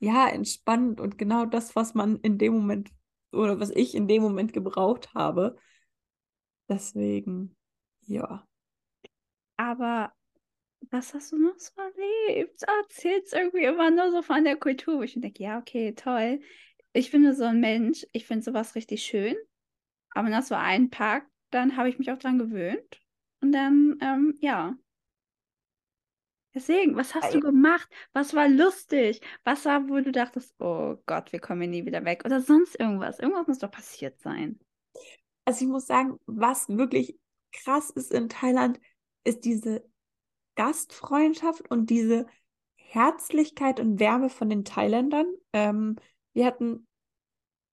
ja, 0.00 0.28
entspannend 0.28 1.00
und 1.00 1.18
genau 1.18 1.44
das, 1.44 1.74
was 1.76 1.94
man 1.94 2.16
in 2.18 2.38
dem 2.38 2.54
Moment 2.54 2.90
oder 3.32 3.60
was 3.60 3.70
ich 3.70 3.94
in 3.94 4.08
dem 4.08 4.22
Moment 4.22 4.52
gebraucht 4.52 5.14
habe. 5.14 5.56
Deswegen, 6.68 7.56
ja. 8.06 8.46
Aber 9.56 10.12
was 10.90 11.14
hast 11.14 11.32
du 11.32 11.38
noch 11.38 11.58
so 11.58 11.72
erlebt? 11.80 12.62
Erzählst 12.62 13.32
irgendwie 13.34 13.64
immer 13.64 13.90
nur 13.90 14.10
so 14.10 14.22
von 14.22 14.44
der 14.44 14.56
Kultur, 14.56 14.98
wo 14.98 15.02
ich 15.02 15.16
mir 15.16 15.22
denke, 15.22 15.42
ja, 15.42 15.58
okay, 15.58 15.94
toll. 15.94 16.40
Ich 16.92 17.10
bin 17.10 17.32
so 17.34 17.44
ein 17.44 17.60
Mensch, 17.60 18.06
ich 18.12 18.26
finde 18.26 18.44
sowas 18.44 18.74
richtig 18.74 19.02
schön. 19.02 19.36
Aber 20.10 20.26
wenn 20.26 20.32
das 20.32 20.48
so 20.48 20.54
einpackt, 20.54 21.30
dann 21.50 21.76
habe 21.76 21.88
ich 21.88 21.98
mich 21.98 22.10
auch 22.10 22.18
dran 22.18 22.38
gewöhnt. 22.38 23.00
Und 23.40 23.52
dann, 23.52 23.98
ähm, 24.00 24.36
ja, 24.40 24.76
Deswegen, 26.54 26.96
was 26.96 27.14
hast 27.14 27.34
du 27.34 27.40
gemacht? 27.40 27.88
Was 28.12 28.34
war 28.34 28.48
lustig? 28.48 29.20
Was 29.44 29.64
war, 29.64 29.88
wo 29.88 30.00
du 30.00 30.10
dachtest, 30.10 30.60
oh 30.60 30.96
Gott, 31.06 31.30
wir 31.30 31.38
kommen 31.38 31.60
hier 31.60 31.70
nie 31.70 31.86
wieder 31.86 32.04
weg? 32.04 32.22
Oder 32.24 32.40
sonst 32.40 32.74
irgendwas? 32.80 33.20
Irgendwas 33.20 33.46
muss 33.46 33.58
doch 33.58 33.70
passiert 33.70 34.18
sein. 34.20 34.58
Also 35.44 35.64
ich 35.64 35.70
muss 35.70 35.86
sagen, 35.86 36.18
was 36.26 36.68
wirklich 36.68 37.16
krass 37.52 37.90
ist 37.90 38.12
in 38.12 38.28
Thailand, 38.28 38.80
ist 39.24 39.44
diese 39.44 39.84
Gastfreundschaft 40.58 41.70
und 41.70 41.88
diese 41.88 42.26
Herzlichkeit 42.74 43.78
und 43.78 44.00
Wärme 44.00 44.28
von 44.28 44.50
den 44.50 44.64
Thailändern. 44.64 45.26
Ähm, 45.52 45.94
wir 46.32 46.46
hatten 46.46 46.87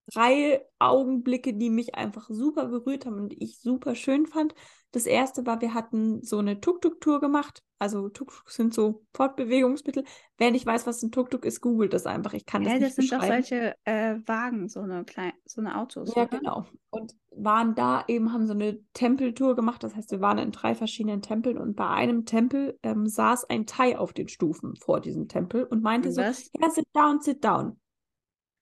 drei 0.08 0.66
Augenblicke, 0.80 1.54
die 1.54 1.70
mich 1.70 1.96
einfach 1.96 2.28
super 2.30 2.68
berührt 2.68 3.06
haben 3.06 3.20
und 3.20 3.34
ich 3.42 3.60
super 3.60 3.96
schön 3.96 4.26
fand. 4.26 4.54
Das 4.92 5.06
erste 5.06 5.46
war, 5.46 5.60
wir 5.60 5.74
hatten 5.74 6.24
so 6.24 6.38
eine 6.38 6.62
Tuk-Tuk-Tour 6.62 7.20
gemacht. 7.20 7.64
Also 7.80 8.08
Tuk-Tuk 8.08 8.50
sind 8.50 8.74
so 8.74 9.04
Fortbewegungsmittel. 9.14 10.06
Wer 10.38 10.52
nicht 10.52 10.66
weiß, 10.66 10.88
was 10.88 11.04
ein 11.04 11.12
Tuk-Tuk 11.12 11.44
ist, 11.44 11.60
googelt 11.60 11.94
das 11.94 12.06
einfach. 12.06 12.34
Ich 12.34 12.46
kann 12.46 12.64
das 12.64 12.74
ja, 12.74 12.80
nicht 12.80 12.98
das 12.98 13.08
sind 13.08 13.12
doch 13.12 13.26
solche 13.26 13.76
äh, 13.84 14.16
Wagen, 14.26 14.70
so 14.70 14.80
eine, 14.80 15.04
kleine, 15.04 15.34
so 15.44 15.60
eine 15.60 15.78
Autos. 15.78 16.16
Ja, 16.16 16.24
oder? 16.24 16.38
genau. 16.38 16.66
Und 16.92 17.14
waren 17.36 17.76
da 17.76 18.06
eben, 18.08 18.32
haben 18.32 18.48
so 18.48 18.54
eine 18.54 18.80
Tempeltour 18.94 19.58
gemacht. 19.58 19.84
Das 19.84 19.96
heißt, 19.96 20.12
wir 20.12 20.22
waren 20.22 20.38
in 20.38 20.52
drei 20.52 20.76
verschiedenen 20.76 21.22
Tempeln 21.22 21.58
und 21.58 21.76
bei 21.76 21.90
einem 21.90 22.24
Tempel 22.24 22.80
ähm, 22.82 23.06
saß 23.06 23.50
ein 23.50 23.66
Thai 23.66 23.98
auf 23.98 24.14
den 24.14 24.30
Stufen 24.30 24.78
vor 24.78 25.02
diesem 25.02 25.28
Tempel 25.28 25.66
und 25.66 25.84
meinte 25.84 26.16
was? 26.16 26.46
so, 26.46 26.52
ja, 26.62 26.70
sit 26.70 26.88
down, 26.94 27.20
sit 27.20 27.44
down. 27.44 27.78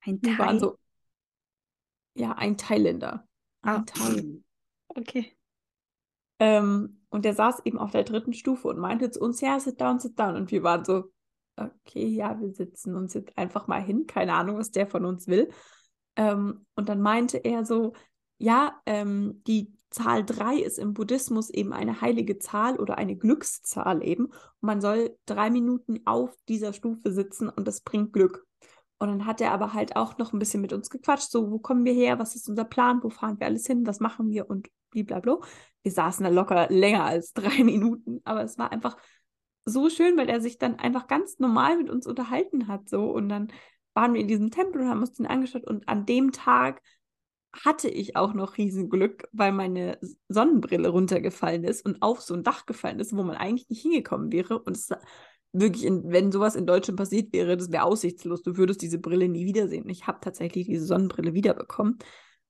Ein 0.04 0.20
Thai? 0.20 0.32
Die 0.32 0.40
waren 0.40 0.60
so, 0.60 0.80
ja, 2.16 2.34
ein 2.34 2.58
Thailänder. 2.58 3.28
Ein 3.62 3.76
ah. 3.76 3.84
Thai. 3.86 4.44
Okay. 4.88 5.38
Ähm, 6.40 7.02
und 7.10 7.26
der 7.26 7.34
saß 7.34 7.62
eben 7.66 7.78
auf 7.78 7.92
der 7.92 8.04
dritten 8.04 8.34
Stufe 8.34 8.68
und 8.68 8.80
meinte 8.80 9.12
zu 9.12 9.20
uns, 9.22 9.42
ja, 9.42 9.60
sit 9.60 9.80
down, 9.80 10.00
sit 10.00 10.20
down. 10.20 10.36
Und 10.36 10.52
wir 10.52 10.64
waren 10.64 10.84
so, 10.84 11.12
okay, 11.56 12.08
ja, 12.08 12.40
wir 12.40 12.52
sitzen 12.52 12.96
uns 12.96 13.14
jetzt 13.14 13.38
einfach 13.38 13.68
mal 13.68 13.82
hin. 13.82 14.08
Keine 14.08 14.34
Ahnung, 14.34 14.58
was 14.58 14.72
der 14.72 14.88
von 14.88 15.06
uns 15.06 15.28
will. 15.28 15.50
Ähm, 16.16 16.66
und 16.76 16.90
dann 16.90 17.02
meinte 17.02 17.38
er 17.38 17.66
so, 17.66 17.94
ja, 18.38 18.82
ähm, 18.86 19.42
die 19.48 19.74
Zahl 19.90 20.26
3 20.26 20.58
ist 20.58 20.80
im 20.80 20.94
Buddhismus 20.94 21.50
eben 21.50 21.72
eine 21.72 22.02
heilige 22.02 22.40
Zahl 22.40 22.80
oder 22.80 22.98
eine 22.98 23.16
Glückszahl 23.16 24.04
eben. 24.04 24.26
Und 24.26 24.62
man 24.62 24.82
soll 24.82 25.16
drei 25.26 25.50
Minuten 25.50 26.02
auf 26.06 26.36
dieser 26.50 26.74
Stufe 26.74 27.12
sitzen 27.12 27.48
und 27.48 27.68
das 27.68 27.82
bringt 27.82 28.12
Glück. 28.12 28.46
Und 29.04 29.10
dann 29.10 29.26
hat 29.26 29.42
er 29.42 29.52
aber 29.52 29.74
halt 29.74 29.96
auch 29.96 30.18
noch 30.18 30.34
ein 30.34 30.40
bisschen 30.40 30.62
mit 30.62 30.74
uns 30.74 30.90
gequatscht, 30.90 31.30
so, 31.30 31.52
wo 31.52 31.60
kommen 31.60 31.84
wir 31.84 31.94
her, 31.94 32.20
was 32.20 32.36
ist 32.36 32.48
unser 32.48 32.64
Plan, 32.64 33.04
wo 33.04 33.10
fahren 33.10 33.40
wir 33.40 33.48
alles 33.48 33.68
hin, 33.68 33.86
was 33.86 34.00
machen 34.00 34.30
wir 34.30 34.50
und 34.50 34.70
blablabla. 34.92 35.40
Wir 35.84 35.92
saßen 35.92 36.24
da 36.24 36.30
locker 36.30 36.68
länger 36.70 37.04
als 37.04 37.34
drei 37.34 37.64
Minuten, 37.64 38.22
aber 38.24 38.44
es 38.44 38.58
war 38.58 38.72
einfach 38.72 38.98
so 39.66 39.90
schön, 39.90 40.18
weil 40.18 40.30
er 40.30 40.42
sich 40.42 40.58
dann 40.58 40.80
einfach 40.80 41.08
ganz 41.08 41.40
normal 41.40 41.78
mit 41.78 41.90
uns 41.90 42.08
unterhalten 42.08 42.68
hat, 42.68 42.90
so. 42.90 43.12
Und 43.12 43.30
dann 43.30 43.50
waren 43.94 44.14
wir 44.14 44.22
in 44.22 44.28
diesem 44.28 44.52
Tempel 44.52 44.82
und 44.82 44.90
haben 44.90 45.02
uns 45.02 45.14
den 45.14 45.28
angeschaut 45.28 45.66
und 45.66 45.88
an 45.88 46.06
dem 46.06 46.32
Tag 46.32 46.82
hatte 47.54 47.88
ich 47.88 48.16
auch 48.16 48.34
noch 48.34 48.58
Riesenglück, 48.58 49.28
weil 49.32 49.52
meine 49.52 50.00
Sonnenbrille 50.28 50.90
runtergefallen 50.90 51.64
ist 51.64 51.86
und 51.86 52.02
auf 52.02 52.22
so 52.22 52.34
ein 52.34 52.44
Dach 52.44 52.66
gefallen 52.66 53.00
ist, 53.00 53.16
wo 53.16 53.22
man 53.24 53.36
eigentlich 53.36 53.70
nicht 53.70 53.84
hingekommen 53.84 54.32
wäre. 54.32 54.60
Und 54.60 54.76
es 54.76 54.90
wirklich, 55.54 55.86
in, 55.86 56.12
wenn 56.12 56.32
sowas 56.32 56.56
in 56.56 56.66
Deutschland 56.66 56.98
passiert 56.98 57.32
wäre, 57.32 57.56
das 57.56 57.72
wäre 57.72 57.84
aussichtslos. 57.84 58.42
Du 58.42 58.58
würdest 58.58 58.82
diese 58.82 59.00
Brille 59.00 59.30
nie 59.30 59.46
wiedersehen. 59.46 59.88
Ich 59.88 60.08
habe 60.08 60.20
tatsächlich 60.20 60.68
diese 60.68 60.86
Sonnenbrille 60.86 61.34
wiederbekommen. 61.34 62.00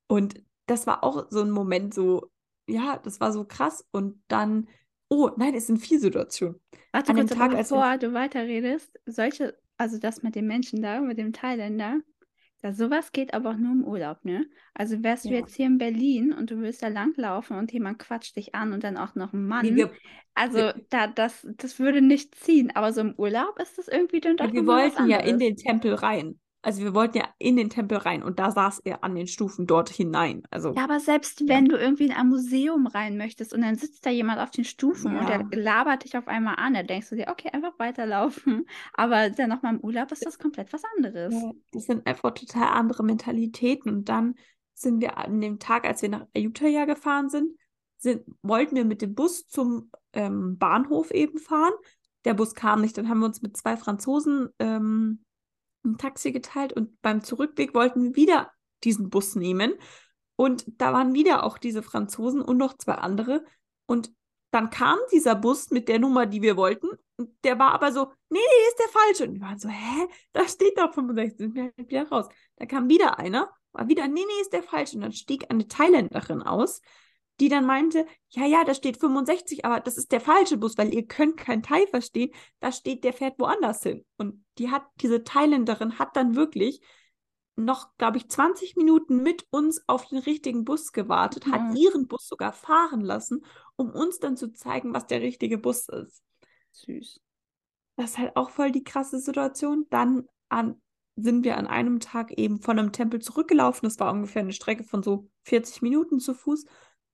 Und 0.08 0.42
das 0.66 0.88
war 0.88 1.04
auch 1.04 1.28
so 1.30 1.42
ein 1.42 1.52
Moment, 1.52 1.94
so, 1.94 2.32
ja, 2.68 3.00
das 3.04 3.20
war 3.20 3.34
so 3.34 3.46
krass. 3.46 3.86
Und 3.92 4.22
dann, 4.28 4.68
oh 5.10 5.30
nein, 5.38 5.54
es 5.54 5.68
sind 5.68 5.78
vier 5.78 6.00
Situationen. 6.00 6.60
Warte 6.94 7.12
An 7.12 7.18
kurz, 7.18 7.30
dem 7.30 7.38
Tag, 7.38 7.52
bevor 7.52 7.98
du 7.98 8.14
weiterredest, 8.14 8.92
solche, 9.06 9.58
also 9.78 9.98
das 9.98 10.24
mit 10.24 10.36
dem 10.36 10.48
Menschen 10.48 10.82
da, 10.82 11.02
mit 11.02 11.18
dem 11.18 11.34
Thailänder, 11.34 12.00
ja, 12.64 12.74
sowas 12.74 13.12
geht 13.12 13.34
aber 13.34 13.52
auch 13.52 13.58
nur 13.58 13.74
im 13.74 13.84
Urlaub, 13.84 14.24
ne? 14.24 14.46
Also 14.74 15.04
wärst 15.04 15.26
du 15.26 15.30
jetzt 15.30 15.56
hier 15.56 15.68
in 15.68 15.78
Berlin 15.78 16.32
und 16.32 16.50
du 16.50 16.60
willst 16.62 16.82
da 16.82 16.88
langlaufen 16.88 17.58
und 17.58 17.72
jemand 17.74 18.00
quatscht 18.00 18.36
dich 18.38 18.56
an 18.56 18.72
und 18.72 18.84
dann 18.84 18.98
auch 18.98 19.16
noch 19.16 19.34
ein 19.34 19.46
Mann. 19.46 19.66
Wir, 19.76 19.92
also 20.34 20.58
wir, 20.58 20.76
da, 20.90 21.08
das, 21.08 21.46
das 21.58 21.78
würde 21.78 22.02
nicht 22.02 22.36
ziehen, 22.36 22.72
aber 22.74 22.94
so 22.94 23.02
im 23.02 23.14
Urlaub 23.18 23.60
ist 23.60 23.78
das 23.78 23.90
irgendwie 23.90 24.22
dann 24.22 24.38
doch 24.38 24.52
Wir 24.52 24.66
wollten 24.66 25.10
ja 25.10 25.18
in 25.20 25.40
den 25.40 25.58
Tempel 25.58 25.94
rein. 25.94 26.40
Also 26.64 26.82
wir 26.82 26.94
wollten 26.94 27.18
ja 27.18 27.28
in 27.40 27.58
den 27.58 27.70
Tempel 27.70 27.98
rein 27.98 28.24
und 28.24 28.40
da 28.40 28.50
saß 28.50 28.80
er 28.86 29.04
an 29.04 29.16
den 29.16 29.28
Stufen 29.28 29.68
dort 29.68 29.90
hinein. 29.90 30.44
Also, 30.50 30.74
ja, 30.74 30.86
aber 30.86 31.02
selbst 31.02 31.42
ja. 31.42 31.48
wenn 31.50 31.66
du 31.66 31.76
irgendwie 31.76 32.06
in 32.06 32.14
ein 32.14 32.30
Museum 32.30 32.88
rein 32.88 33.18
möchtest 33.18 33.54
und 33.54 33.62
dann 33.62 33.76
sitzt 33.76 34.06
da 34.06 34.10
jemand 34.10 34.40
auf 34.40 34.50
den 34.50 34.64
Stufen 34.64 35.14
ja. 35.14 35.20
und 35.20 35.30
der 35.30 35.62
labert 35.62 36.06
dich 36.06 36.18
auf 36.18 36.30
einmal 36.30 36.56
an, 36.56 36.74
dann 36.74 36.88
denkst 36.88 37.10
du 37.10 37.18
dir, 37.18 37.28
okay, 37.28 37.50
einfach 37.52 37.78
weiterlaufen. 37.80 38.66
Aber 38.94 39.30
dann 39.30 39.50
nochmal 39.50 39.74
im 39.74 39.82
Urlaub 39.82 40.10
ist 40.14 40.26
das 40.26 40.40
komplett 40.40 40.72
was 40.72 40.84
anderes. 40.96 41.34
Ja, 41.34 41.52
das 41.74 41.84
sind 41.84 42.08
einfach 42.08 42.32
total 42.32 42.70
andere 42.70 43.04
Mentalitäten. 43.04 43.92
Und 43.92 44.08
dann 44.08 44.36
sind 44.74 45.02
wir 45.02 45.18
an 45.18 45.42
dem 45.42 45.60
Tag, 45.60 45.86
als 45.86 46.02
wir 46.02 46.10
nach 46.10 46.26
Ayutthaya 46.34 46.86
gefahren 46.86 47.30
sind, 47.30 47.58
sind 47.98 48.24
wollten 48.42 48.76
wir 48.78 48.86
mit 48.86 49.02
dem 49.02 49.16
Bus 49.16 49.48
zum 49.48 49.92
ähm, 50.14 50.58
Bahnhof 50.58 51.12
eben 51.12 51.40
fahren. 51.40 51.74
Der 52.24 52.34
Bus 52.34 52.56
kam 52.56 52.80
nicht, 52.80 52.98
dann 52.98 53.10
haben 53.10 53.20
wir 53.20 53.26
uns 53.26 53.42
mit 53.42 53.58
zwei 53.58 53.76
Franzosen 53.76 54.48
ähm, 54.60 55.23
ein 55.84 55.98
Taxi 55.98 56.32
geteilt 56.32 56.74
und 56.74 57.02
beim 57.02 57.24
Zurückweg 57.24 57.74
wollten 57.74 58.04
wir 58.04 58.16
wieder 58.16 58.52
diesen 58.84 59.10
Bus 59.10 59.36
nehmen. 59.36 59.74
Und 60.36 60.66
da 60.68 60.94
waren 60.94 61.14
wieder 61.14 61.44
auch 61.44 61.58
diese 61.58 61.84
Franzosen 61.84 62.42
und 62.42 62.58
noch 62.58 62.78
zwei 62.78 62.96
andere. 62.96 63.46
Und 63.86 64.12
dann 64.52 64.70
kam 64.70 64.98
dieser 65.12 65.36
Bus 65.36 65.72
mit 65.72 65.88
der 65.88 66.00
Nummer, 66.00 66.26
die 66.26 66.42
wir 66.42 66.58
wollten. 66.58 66.88
Und 67.18 67.32
der 67.44 67.60
war 67.60 67.72
aber 67.72 67.92
so, 67.92 68.12
nee, 68.30 68.40
nee, 68.40 68.68
ist 68.70 68.80
der 68.80 68.90
falsche. 68.90 69.24
Und 69.26 69.36
wir 69.36 69.42
waren 69.42 69.60
so, 69.60 69.70
hä? 69.70 70.08
Da 70.32 70.48
steht 70.48 70.78
doch 70.78 70.94
65. 70.94 71.38
Sind 71.38 71.56
wir 71.56 71.64
halt 71.64 71.90
wieder 71.90 72.08
raus. 72.08 72.28
Da 72.56 72.66
kam 72.66 72.90
wieder 72.90 73.20
einer, 73.20 73.52
war 73.72 73.88
wieder, 73.88 74.08
nee, 74.08 74.22
nee, 74.26 74.42
ist 74.42 74.54
der 74.54 74.64
falsche. 74.64 74.96
Und 74.96 75.02
dann 75.02 75.12
stieg 75.12 75.50
eine 75.50 75.68
Thailänderin 75.68 76.42
aus. 76.42 76.82
Die 77.40 77.50
dann 77.50 77.66
meinte, 77.66 78.06
ja, 78.30 78.46
ja, 78.46 78.64
da 78.64 78.74
steht 78.74 78.98
65, 78.98 79.66
aber 79.66 79.80
das 79.80 79.98
ist 79.98 80.12
der 80.12 80.22
falsche 80.22 80.58
Bus, 80.58 80.78
weil 80.78 80.94
ihr 80.94 81.06
könnt 81.08 81.38
kein 81.38 81.64
Thai 81.64 81.88
verstehen. 81.88 82.32
Da 82.60 82.72
steht, 82.72 83.04
der 83.04 83.14
fährt 83.14 83.40
woanders 83.40 83.82
hin. 83.84 84.06
Und 84.18 84.46
die 84.58 84.70
hat, 84.70 84.84
diese 85.02 85.24
Thailänderin 85.24 85.98
hat 86.00 86.16
dann 86.16 86.36
wirklich 86.36 86.82
noch, 87.56 87.96
glaube 87.98 88.18
ich, 88.18 88.30
20 88.30 88.76
Minuten 88.76 89.22
mit 89.22 89.46
uns 89.52 89.84
auf 89.88 90.08
den 90.08 90.18
richtigen 90.20 90.64
Bus 90.66 90.92
gewartet, 90.92 91.46
hat 91.48 91.62
Mhm. 91.70 91.76
ihren 91.76 92.08
Bus 92.08 92.28
sogar 92.28 92.52
fahren 92.54 93.02
lassen, 93.02 93.46
um 93.76 93.92
uns 93.92 94.20
dann 94.20 94.38
zu 94.38 94.52
zeigen, 94.54 94.94
was 94.94 95.06
der 95.08 95.22
richtige 95.22 95.58
Bus 95.58 95.88
ist. 95.90 96.24
Süß. 96.72 97.20
Das 97.96 98.12
ist 98.12 98.18
halt 98.18 98.36
auch 98.36 98.50
voll 98.50 98.72
die 98.72 98.84
krasse 98.84 99.20
Situation. 99.20 99.86
Dann 99.92 100.28
an, 100.50 100.82
sind 101.16 101.44
wir 101.44 101.58
an 101.58 101.68
einem 101.68 102.00
Tag 102.00 102.32
eben 102.32 102.60
von 102.60 102.80
einem 102.80 102.92
Tempel 102.92 103.22
zurückgelaufen. 103.22 103.88
Das 103.88 104.00
war 104.00 104.12
ungefähr 104.12 104.42
eine 104.42 104.54
Strecke 104.54 104.84
von 104.84 105.04
so 105.04 105.30
40 105.44 105.84
Minuten 105.84 106.20
zu 106.20 106.34
Fuß. 106.34 106.66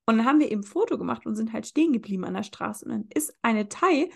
Und 0.10 0.17
dann 0.17 0.26
haben 0.26 0.39
wir 0.39 0.52
eben 0.52 0.62
ein 0.62 0.63
Foto 0.63 0.98
gemacht 0.98 1.28
und 1.28 1.36
sind 1.36 1.54
halt 1.54 1.67
stehen 1.67 1.93
geblieben 1.93 2.26
an 2.26 2.34
der 2.34 2.41
Straße. 2.41 2.84
Und 2.84 2.91
dann 2.91 3.06
ist 3.13 3.32
eine 3.43 3.69
Thai 3.69 4.10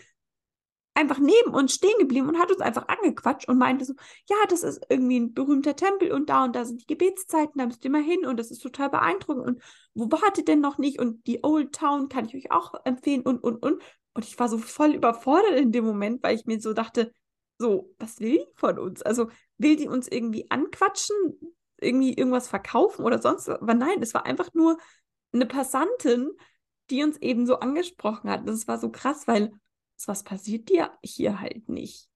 einfach 0.95 1.19
neben 1.19 1.53
uns 1.53 1.75
stehen 1.75 1.99
geblieben 1.99 2.27
und 2.29 2.39
hat 2.39 2.51
uns 2.51 2.61
einfach 2.61 2.87
angequatscht 2.87 3.47
und 3.47 3.59
meinte 3.59 3.85
so, 3.85 3.93
ja, 4.27 4.35
das 4.49 4.63
ist 4.63 4.83
irgendwie 4.89 5.19
ein 5.19 5.35
berühmter 5.35 5.75
Tempel 5.75 6.11
und 6.11 6.31
da 6.31 6.45
und 6.45 6.55
da 6.55 6.65
sind 6.65 6.81
die 6.81 6.87
Gebetszeiten, 6.87 7.59
da 7.59 7.67
müsst 7.67 7.85
ihr 7.85 7.91
mal 7.91 8.01
hin 8.01 8.25
und 8.25 8.39
das 8.39 8.49
ist 8.49 8.63
total 8.63 8.89
beeindruckend 8.89 9.45
und 9.45 9.61
wo 9.93 10.11
wartet 10.11 10.47
denn 10.47 10.61
noch 10.61 10.79
nicht 10.79 10.99
und 10.99 11.27
die 11.27 11.43
Old 11.43 11.75
Town 11.75 12.09
kann 12.09 12.25
ich 12.25 12.33
euch 12.33 12.51
auch 12.51 12.73
empfehlen 12.85 13.21
und, 13.21 13.43
und, 13.43 13.61
und. 13.63 13.79
Und 14.15 14.25
ich 14.25 14.39
war 14.39 14.49
so 14.49 14.57
voll 14.57 14.95
überfordert 14.95 15.59
in 15.59 15.71
dem 15.71 15.85
Moment, 15.85 16.23
weil 16.23 16.35
ich 16.35 16.47
mir 16.47 16.59
so 16.59 16.73
dachte, 16.73 17.11
so, 17.59 17.93
was 17.99 18.19
will 18.19 18.39
die 18.39 18.45
von 18.55 18.79
uns? 18.79 19.03
Also 19.03 19.29
will 19.59 19.75
die 19.75 19.87
uns 19.87 20.07
irgendwie 20.07 20.49
anquatschen, 20.49 21.15
irgendwie 21.79 22.13
irgendwas 22.13 22.47
verkaufen 22.47 23.05
oder 23.05 23.21
sonst 23.21 23.47
was? 23.47 23.61
Aber 23.61 23.75
nein, 23.75 24.01
es 24.01 24.15
war 24.15 24.25
einfach 24.25 24.55
nur 24.55 24.77
eine 25.33 25.45
Passantin, 25.45 26.31
die 26.89 27.03
uns 27.03 27.17
eben 27.17 27.45
so 27.45 27.59
angesprochen 27.59 28.29
hat. 28.29 28.47
Das 28.47 28.67
war 28.67 28.77
so 28.79 28.91
krass, 28.91 29.27
weil 29.27 29.51
was 30.05 30.23
passiert 30.23 30.69
dir 30.69 30.91
hier 31.03 31.39
halt 31.39 31.69
nicht. 31.69 32.09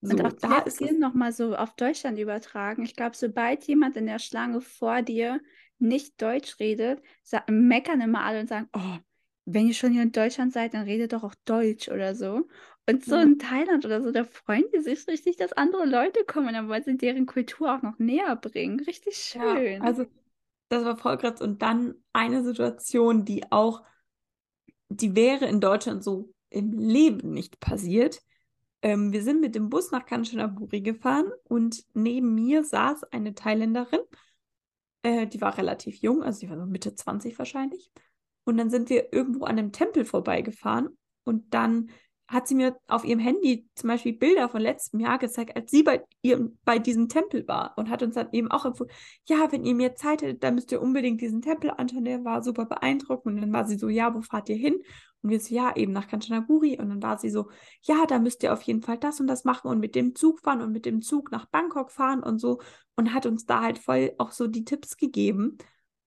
So, 0.00 0.16
Und 0.16 0.24
auch 0.24 0.32
da 0.32 0.58
ist 0.60 0.80
es, 0.80 0.90
hier 0.90 0.98
nochmal 0.98 1.32
so 1.32 1.56
auf 1.56 1.74
Deutschland 1.74 2.18
übertragen. 2.18 2.84
Ich 2.84 2.94
glaube, 2.96 3.16
sobald 3.16 3.64
jemand 3.64 3.96
in 3.96 4.06
der 4.06 4.18
Schlange 4.18 4.60
vor 4.60 5.02
dir 5.02 5.40
nicht 5.78 6.20
Deutsch 6.22 6.58
redet, 6.60 7.02
meckern 7.48 8.00
immer 8.00 8.22
alle 8.24 8.40
und 8.40 8.48
sagen, 8.48 8.68
oh, 8.74 8.98
wenn 9.44 9.66
ihr 9.68 9.74
schon 9.74 9.92
hier 9.92 10.02
in 10.02 10.12
Deutschland 10.12 10.52
seid, 10.52 10.74
dann 10.74 10.84
redet 10.84 11.12
doch 11.12 11.24
auch 11.24 11.34
Deutsch 11.44 11.88
oder 11.88 12.14
so. 12.14 12.48
Und 12.86 13.04
so 13.04 13.16
Ja. 13.16 13.22
in 13.22 13.38
Thailand 13.38 13.84
oder 13.84 14.02
so, 14.02 14.10
da 14.12 14.24
freuen 14.24 14.64
die 14.74 14.80
sich 14.80 15.06
richtig, 15.08 15.36
dass 15.36 15.52
andere 15.52 15.84
Leute 15.84 16.24
kommen, 16.24 16.54
dann 16.54 16.68
wollen 16.68 16.82
sie 16.84 16.96
deren 16.96 17.26
Kultur 17.26 17.74
auch 17.74 17.82
noch 17.82 17.98
näher 17.98 18.36
bringen. 18.36 18.80
Richtig 18.80 19.16
ja, 19.32 19.62
schön. 19.62 19.78
also 19.78 20.06
das 20.68 20.84
war 20.84 20.96
voll 20.96 21.18
krass. 21.18 21.40
Und 21.40 21.62
dann 21.62 21.94
eine 22.12 22.42
Situation, 22.42 23.24
die 23.24 23.50
auch, 23.50 23.82
die 24.88 25.14
wäre 25.14 25.46
in 25.46 25.60
Deutschland 25.60 26.02
so 26.04 26.32
im 26.50 26.72
Leben 26.78 27.32
nicht 27.32 27.60
passiert. 27.60 28.20
Ähm, 28.82 29.12
wir 29.12 29.22
sind 29.22 29.40
mit 29.40 29.54
dem 29.54 29.68
Bus 29.70 29.90
nach 29.90 30.06
Kanchanaburi 30.06 30.80
gefahren 30.80 31.30
und 31.44 31.84
neben 31.94 32.34
mir 32.34 32.64
saß 32.64 33.04
eine 33.04 33.34
Thailänderin. 33.34 34.00
Äh, 35.02 35.26
die 35.26 35.40
war 35.40 35.58
relativ 35.58 35.96
jung, 35.96 36.22
also 36.22 36.40
die 36.40 36.50
war 36.50 36.58
so 36.58 36.66
Mitte 36.66 36.94
20 36.94 37.38
wahrscheinlich. 37.38 37.90
Und 38.44 38.56
dann 38.56 38.70
sind 38.70 38.88
wir 38.88 39.12
irgendwo 39.12 39.44
an 39.44 39.58
einem 39.58 39.72
Tempel 39.72 40.04
vorbeigefahren 40.04 40.88
und 41.24 41.52
dann 41.52 41.90
hat 42.28 42.46
sie 42.46 42.54
mir 42.54 42.76
auf 42.88 43.04
ihrem 43.04 43.20
Handy 43.20 43.66
zum 43.74 43.88
Beispiel 43.88 44.12
Bilder 44.12 44.50
von 44.50 44.60
letztem 44.60 45.00
Jahr 45.00 45.18
gezeigt, 45.18 45.56
als 45.56 45.70
sie 45.70 45.82
bei 45.82 46.04
ihrem, 46.20 46.58
bei 46.64 46.78
diesem 46.78 47.08
Tempel 47.08 47.48
war 47.48 47.72
und 47.76 47.88
hat 47.88 48.02
uns 48.02 48.16
dann 48.16 48.28
eben 48.32 48.50
auch 48.50 48.66
empfohlen, 48.66 48.92
ja, 49.24 49.50
wenn 49.50 49.64
ihr 49.64 49.74
mehr 49.74 49.94
Zeit 49.96 50.20
hättet, 50.20 50.44
dann 50.44 50.54
müsst 50.54 50.70
ihr 50.70 50.82
unbedingt 50.82 51.22
diesen 51.22 51.40
Tempel 51.40 51.70
anschauen, 51.70 52.04
der 52.04 52.24
war 52.26 52.42
super 52.42 52.66
beeindruckend. 52.66 53.36
Und 53.36 53.40
dann 53.40 53.52
war 53.52 53.66
sie 53.66 53.78
so, 53.78 53.88
ja, 53.88 54.14
wo 54.14 54.20
fahrt 54.20 54.50
ihr 54.50 54.56
hin? 54.56 54.78
Und 55.22 55.30
wir 55.30 55.40
so, 55.40 55.54
ja, 55.54 55.74
eben 55.74 55.92
nach 55.92 56.06
Kanchanaburi. 56.06 56.78
Und 56.78 56.90
dann 56.90 57.02
war 57.02 57.18
sie 57.18 57.30
so, 57.30 57.48
ja, 57.82 58.04
da 58.06 58.18
müsst 58.18 58.42
ihr 58.42 58.52
auf 58.52 58.62
jeden 58.62 58.82
Fall 58.82 58.98
das 58.98 59.20
und 59.20 59.26
das 59.26 59.44
machen 59.44 59.68
und 59.68 59.80
mit 59.80 59.94
dem 59.94 60.14
Zug 60.14 60.40
fahren 60.40 60.60
und 60.60 60.70
mit 60.72 60.84
dem 60.84 61.00
Zug 61.00 61.32
nach 61.32 61.46
Bangkok 61.46 61.90
fahren 61.90 62.22
und 62.22 62.38
so. 62.38 62.60
Und 62.94 63.14
hat 63.14 63.24
uns 63.24 63.46
da 63.46 63.62
halt 63.62 63.78
voll 63.78 64.12
auch 64.18 64.32
so 64.32 64.48
die 64.48 64.64
Tipps 64.64 64.98
gegeben. 64.98 65.56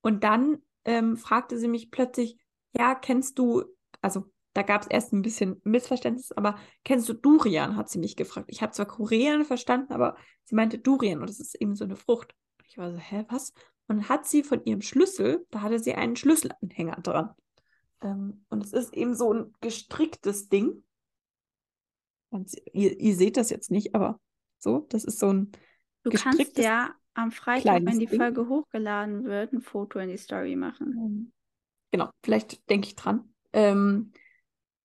Und 0.01 0.23
dann 0.23 0.60
ähm, 0.86 1.17
fragte 1.17 1.57
sie 1.57 1.67
mich 1.67 1.89
plötzlich, 1.89 2.38
ja, 2.73 2.93
kennst 2.93 3.39
du, 3.39 3.63
also 4.01 4.31
da 4.53 4.63
gab 4.63 4.81
es 4.81 4.87
erst 4.87 5.13
ein 5.13 5.21
bisschen 5.21 5.61
Missverständnis, 5.63 6.31
aber 6.31 6.57
kennst 6.83 7.07
du 7.07 7.13
Durian, 7.13 7.75
hat 7.75 7.89
sie 7.89 7.99
mich 7.99 8.15
gefragt. 8.15 8.47
Ich 8.49 8.61
habe 8.61 8.73
zwar 8.73 8.85
Korean 8.85 9.45
verstanden, 9.45 9.93
aber 9.93 10.15
sie 10.43 10.55
meinte 10.55 10.77
Durian 10.77 11.19
und 11.19 11.29
das 11.29 11.39
ist 11.39 11.55
eben 11.55 11.75
so 11.75 11.85
eine 11.85 11.95
Frucht. 11.95 12.35
Ich 12.67 12.77
war 12.77 12.91
so, 12.91 12.97
hä, 12.97 13.25
was? 13.29 13.53
Und 13.87 14.09
hat 14.09 14.25
sie 14.25 14.43
von 14.43 14.63
ihrem 14.65 14.81
Schlüssel, 14.81 15.45
da 15.51 15.61
hatte 15.61 15.79
sie 15.79 15.95
einen 15.95 16.15
Schlüsselanhänger 16.15 17.01
dran. 17.01 17.31
Ähm, 18.01 18.45
und 18.49 18.63
es 18.63 18.73
ist 18.73 18.93
eben 18.93 19.15
so 19.15 19.33
ein 19.33 19.53
gestricktes 19.61 20.49
Ding. 20.49 20.83
Und 22.29 22.51
ihr, 22.73 22.97
ihr 22.99 23.15
seht 23.15 23.37
das 23.37 23.49
jetzt 23.49 23.71
nicht, 23.71 23.93
aber 23.95 24.19
so, 24.57 24.85
das 24.89 25.03
ist 25.03 25.19
so 25.19 25.31
ein 25.31 25.51
Du 26.03 26.11
kannst 26.11 26.57
ja 26.57 26.95
am 27.13 27.31
Freitag, 27.31 27.85
wenn 27.85 27.99
die 27.99 28.05
Ding. 28.05 28.19
Folge 28.19 28.47
hochgeladen 28.47 29.25
wird, 29.25 29.53
ein 29.53 29.61
Foto 29.61 29.99
in 29.99 30.09
die 30.09 30.17
Story 30.17 30.55
machen. 30.55 30.93
Ähm, 30.97 31.31
Genau, 31.91 32.09
vielleicht 32.23 32.69
denke 32.69 32.87
ich 32.87 32.95
dran. 32.95 33.33
Ähm, 33.51 34.13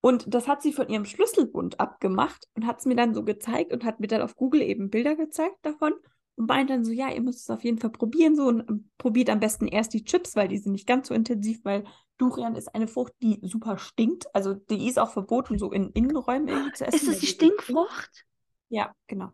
und 0.06 0.32
das 0.32 0.46
hat 0.46 0.62
sie 0.62 0.72
von 0.72 0.88
ihrem 0.88 1.04
Schlüsselbund 1.04 1.80
abgemacht 1.80 2.46
und 2.54 2.64
hat 2.64 2.78
es 2.78 2.86
mir 2.86 2.94
dann 2.94 3.12
so 3.12 3.24
gezeigt 3.24 3.72
und 3.72 3.82
hat 3.82 3.98
mir 3.98 4.06
dann 4.06 4.22
auf 4.22 4.36
Google 4.36 4.62
eben 4.62 4.88
Bilder 4.88 5.16
gezeigt 5.16 5.56
davon 5.62 5.94
und 6.36 6.46
meint 6.46 6.70
dann 6.70 6.84
so, 6.84 6.92
ja, 6.92 7.10
ihr 7.10 7.20
müsst 7.20 7.40
es 7.40 7.50
auf 7.50 7.64
jeden 7.64 7.78
Fall 7.78 7.90
probieren 7.90 8.36
so 8.36 8.44
und 8.44 8.70
ähm, 8.70 8.88
probiert 8.98 9.30
am 9.30 9.40
besten 9.40 9.66
erst 9.66 9.94
die 9.94 10.04
Chips, 10.04 10.36
weil 10.36 10.46
die 10.46 10.58
sind 10.58 10.70
nicht 10.70 10.86
ganz 10.86 11.08
so 11.08 11.14
intensiv, 11.14 11.64
weil 11.64 11.82
Durian 12.18 12.54
ist 12.54 12.72
eine 12.72 12.86
Frucht, 12.86 13.14
die 13.20 13.40
super 13.42 13.78
stinkt. 13.78 14.32
Also 14.32 14.54
die 14.54 14.86
ist 14.86 15.00
auch 15.00 15.10
verboten, 15.10 15.58
so 15.58 15.72
in 15.72 15.90
Innenräumen 15.90 16.46
irgendwie 16.46 16.72
zu 16.74 16.86
essen. 16.86 16.94
Ist 16.94 17.08
das 17.08 17.18
die 17.18 17.26
Stinkfrucht? 17.26 18.26
ja, 18.68 18.94
genau. 19.08 19.32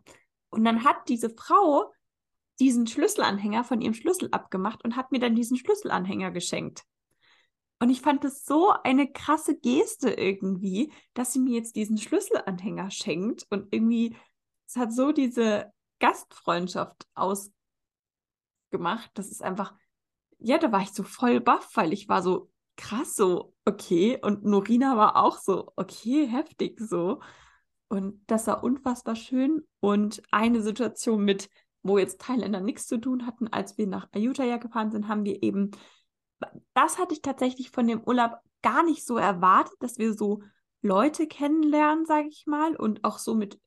Und 0.49 0.65
dann 0.65 0.83
hat 0.83 1.07
diese 1.07 1.29
Frau 1.29 1.93
diesen 2.59 2.87
Schlüsselanhänger 2.87 3.63
von 3.63 3.79
ihrem 3.79 3.93
Schlüssel 3.93 4.29
abgemacht 4.31 4.83
und 4.83 4.95
hat 4.95 5.11
mir 5.11 5.19
dann 5.19 5.35
diesen 5.35 5.55
Schlüsselanhänger 5.55 6.31
geschenkt. 6.31 6.81
Und 7.83 7.89
ich 7.89 7.99
fand 7.99 8.23
das 8.23 8.45
so 8.45 8.69
eine 8.85 9.11
krasse 9.11 9.59
Geste 9.59 10.11
irgendwie, 10.11 10.93
dass 11.13 11.33
sie 11.33 11.39
mir 11.39 11.55
jetzt 11.55 11.75
diesen 11.75 11.97
Schlüsselanhänger 11.97 12.89
schenkt 12.91 13.45
und 13.49 13.73
irgendwie, 13.73 14.15
es 14.65 14.77
hat 14.77 14.93
so 14.93 15.11
diese 15.11 15.69
Gastfreundschaft 15.99 17.05
ausgemacht. 17.13 17.51
Das 19.15 19.27
ist 19.27 19.43
einfach, 19.43 19.73
ja, 20.39 20.59
da 20.59 20.71
war 20.71 20.79
ich 20.79 20.93
so 20.93 21.03
voll 21.03 21.41
baff, 21.41 21.71
weil 21.73 21.91
ich 21.91 22.07
war 22.07 22.23
so 22.23 22.49
krass 22.77 23.17
so, 23.17 23.53
okay. 23.65 24.17
Und 24.21 24.45
Norina 24.45 24.95
war 24.95 25.17
auch 25.17 25.37
so, 25.39 25.73
okay, 25.75 26.25
heftig 26.25 26.79
so. 26.79 27.19
Und 27.89 28.23
das 28.27 28.47
war 28.47 28.63
unfassbar 28.63 29.17
schön. 29.17 29.67
Und 29.81 30.23
eine 30.31 30.61
Situation 30.61 31.25
mit, 31.25 31.49
wo 31.81 31.97
jetzt 31.97 32.21
Thailänder 32.21 32.61
nichts 32.61 32.87
zu 32.87 32.97
tun 32.97 33.25
hatten, 33.25 33.49
als 33.49 33.77
wir 33.77 33.87
nach 33.87 34.07
Ayutthaya 34.13 34.55
gefahren 34.55 34.89
sind, 34.89 35.09
haben 35.09 35.25
wir 35.25 35.43
eben, 35.43 35.71
das 36.73 36.97
hatte 36.97 37.13
ich 37.13 37.21
tatsächlich 37.21 37.71
von 37.71 37.87
dem 37.87 38.01
Urlaub 38.01 38.37
gar 38.61 38.83
nicht 38.83 39.05
so 39.05 39.17
erwartet, 39.17 39.75
dass 39.79 39.97
wir 39.97 40.13
so 40.13 40.41
Leute 40.81 41.27
kennenlernen, 41.27 42.05
sage 42.05 42.27
ich 42.27 42.45
mal, 42.45 42.75
und 42.75 43.03
auch 43.03 43.17
so 43.17 43.35
mit 43.35 43.59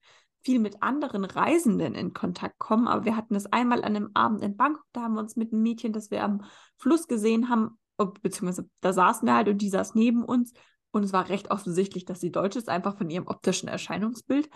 viel 0.42 0.58
mit 0.60 0.82
anderen 0.82 1.24
Reisenden 1.24 1.94
in 1.94 2.12
Kontakt 2.12 2.58
kommen. 2.58 2.86
Aber 2.86 3.04
wir 3.04 3.16
hatten 3.16 3.34
das 3.34 3.46
einmal 3.46 3.78
an 3.78 3.96
einem 3.96 4.10
Abend 4.14 4.42
in 4.42 4.56
Bangkok, 4.56 4.84
da 4.92 5.02
haben 5.02 5.14
wir 5.14 5.20
uns 5.20 5.34
mit 5.34 5.52
einem 5.52 5.62
Mädchen, 5.62 5.92
das 5.92 6.10
wir 6.10 6.22
am 6.22 6.44
Fluss 6.76 7.08
gesehen 7.08 7.48
haben, 7.48 7.78
beziehungsweise 8.22 8.68
da 8.80 8.92
saßen 8.92 9.26
wir 9.26 9.34
halt 9.34 9.48
und 9.48 9.58
die 9.58 9.70
saß 9.70 9.94
neben 9.94 10.24
uns. 10.24 10.52
Und 10.92 11.02
es 11.02 11.12
war 11.12 11.28
recht 11.28 11.50
offensichtlich, 11.50 12.04
dass 12.04 12.20
sie 12.20 12.30
Deutsch 12.30 12.56
ist, 12.56 12.68
einfach 12.68 12.96
von 12.96 13.10
ihrem 13.10 13.26
optischen 13.26 13.68
Erscheinungsbild. 13.68 14.48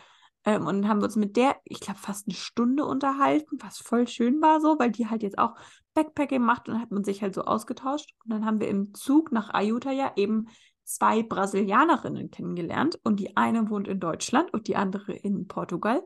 Ähm, 0.44 0.66
und 0.66 0.82
dann 0.82 0.88
haben 0.88 1.00
wir 1.00 1.06
uns 1.06 1.16
mit 1.16 1.36
der, 1.36 1.56
ich 1.64 1.80
glaube, 1.80 1.98
fast 1.98 2.28
eine 2.28 2.36
Stunde 2.36 2.84
unterhalten, 2.84 3.58
was 3.60 3.78
voll 3.78 4.06
schön 4.06 4.40
war 4.40 4.60
so, 4.60 4.78
weil 4.78 4.90
die 4.90 5.08
halt 5.08 5.22
jetzt 5.22 5.38
auch 5.38 5.54
Backpacking 6.00 6.42
macht 6.42 6.68
und 6.68 6.80
hat 6.80 6.90
man 6.90 7.04
sich 7.04 7.22
halt 7.22 7.34
so 7.34 7.42
ausgetauscht. 7.42 8.14
Und 8.24 8.32
dann 8.32 8.46
haben 8.46 8.60
wir 8.60 8.68
im 8.68 8.94
Zug 8.94 9.32
nach 9.32 9.52
Ayutthaya 9.52 10.12
eben 10.16 10.48
zwei 10.84 11.22
Brasilianerinnen 11.22 12.30
kennengelernt 12.30 12.98
und 13.04 13.20
die 13.20 13.36
eine 13.36 13.68
wohnt 13.70 13.86
in 13.86 14.00
Deutschland 14.00 14.52
und 14.52 14.66
die 14.66 14.76
andere 14.76 15.12
in 15.12 15.46
Portugal. 15.46 16.02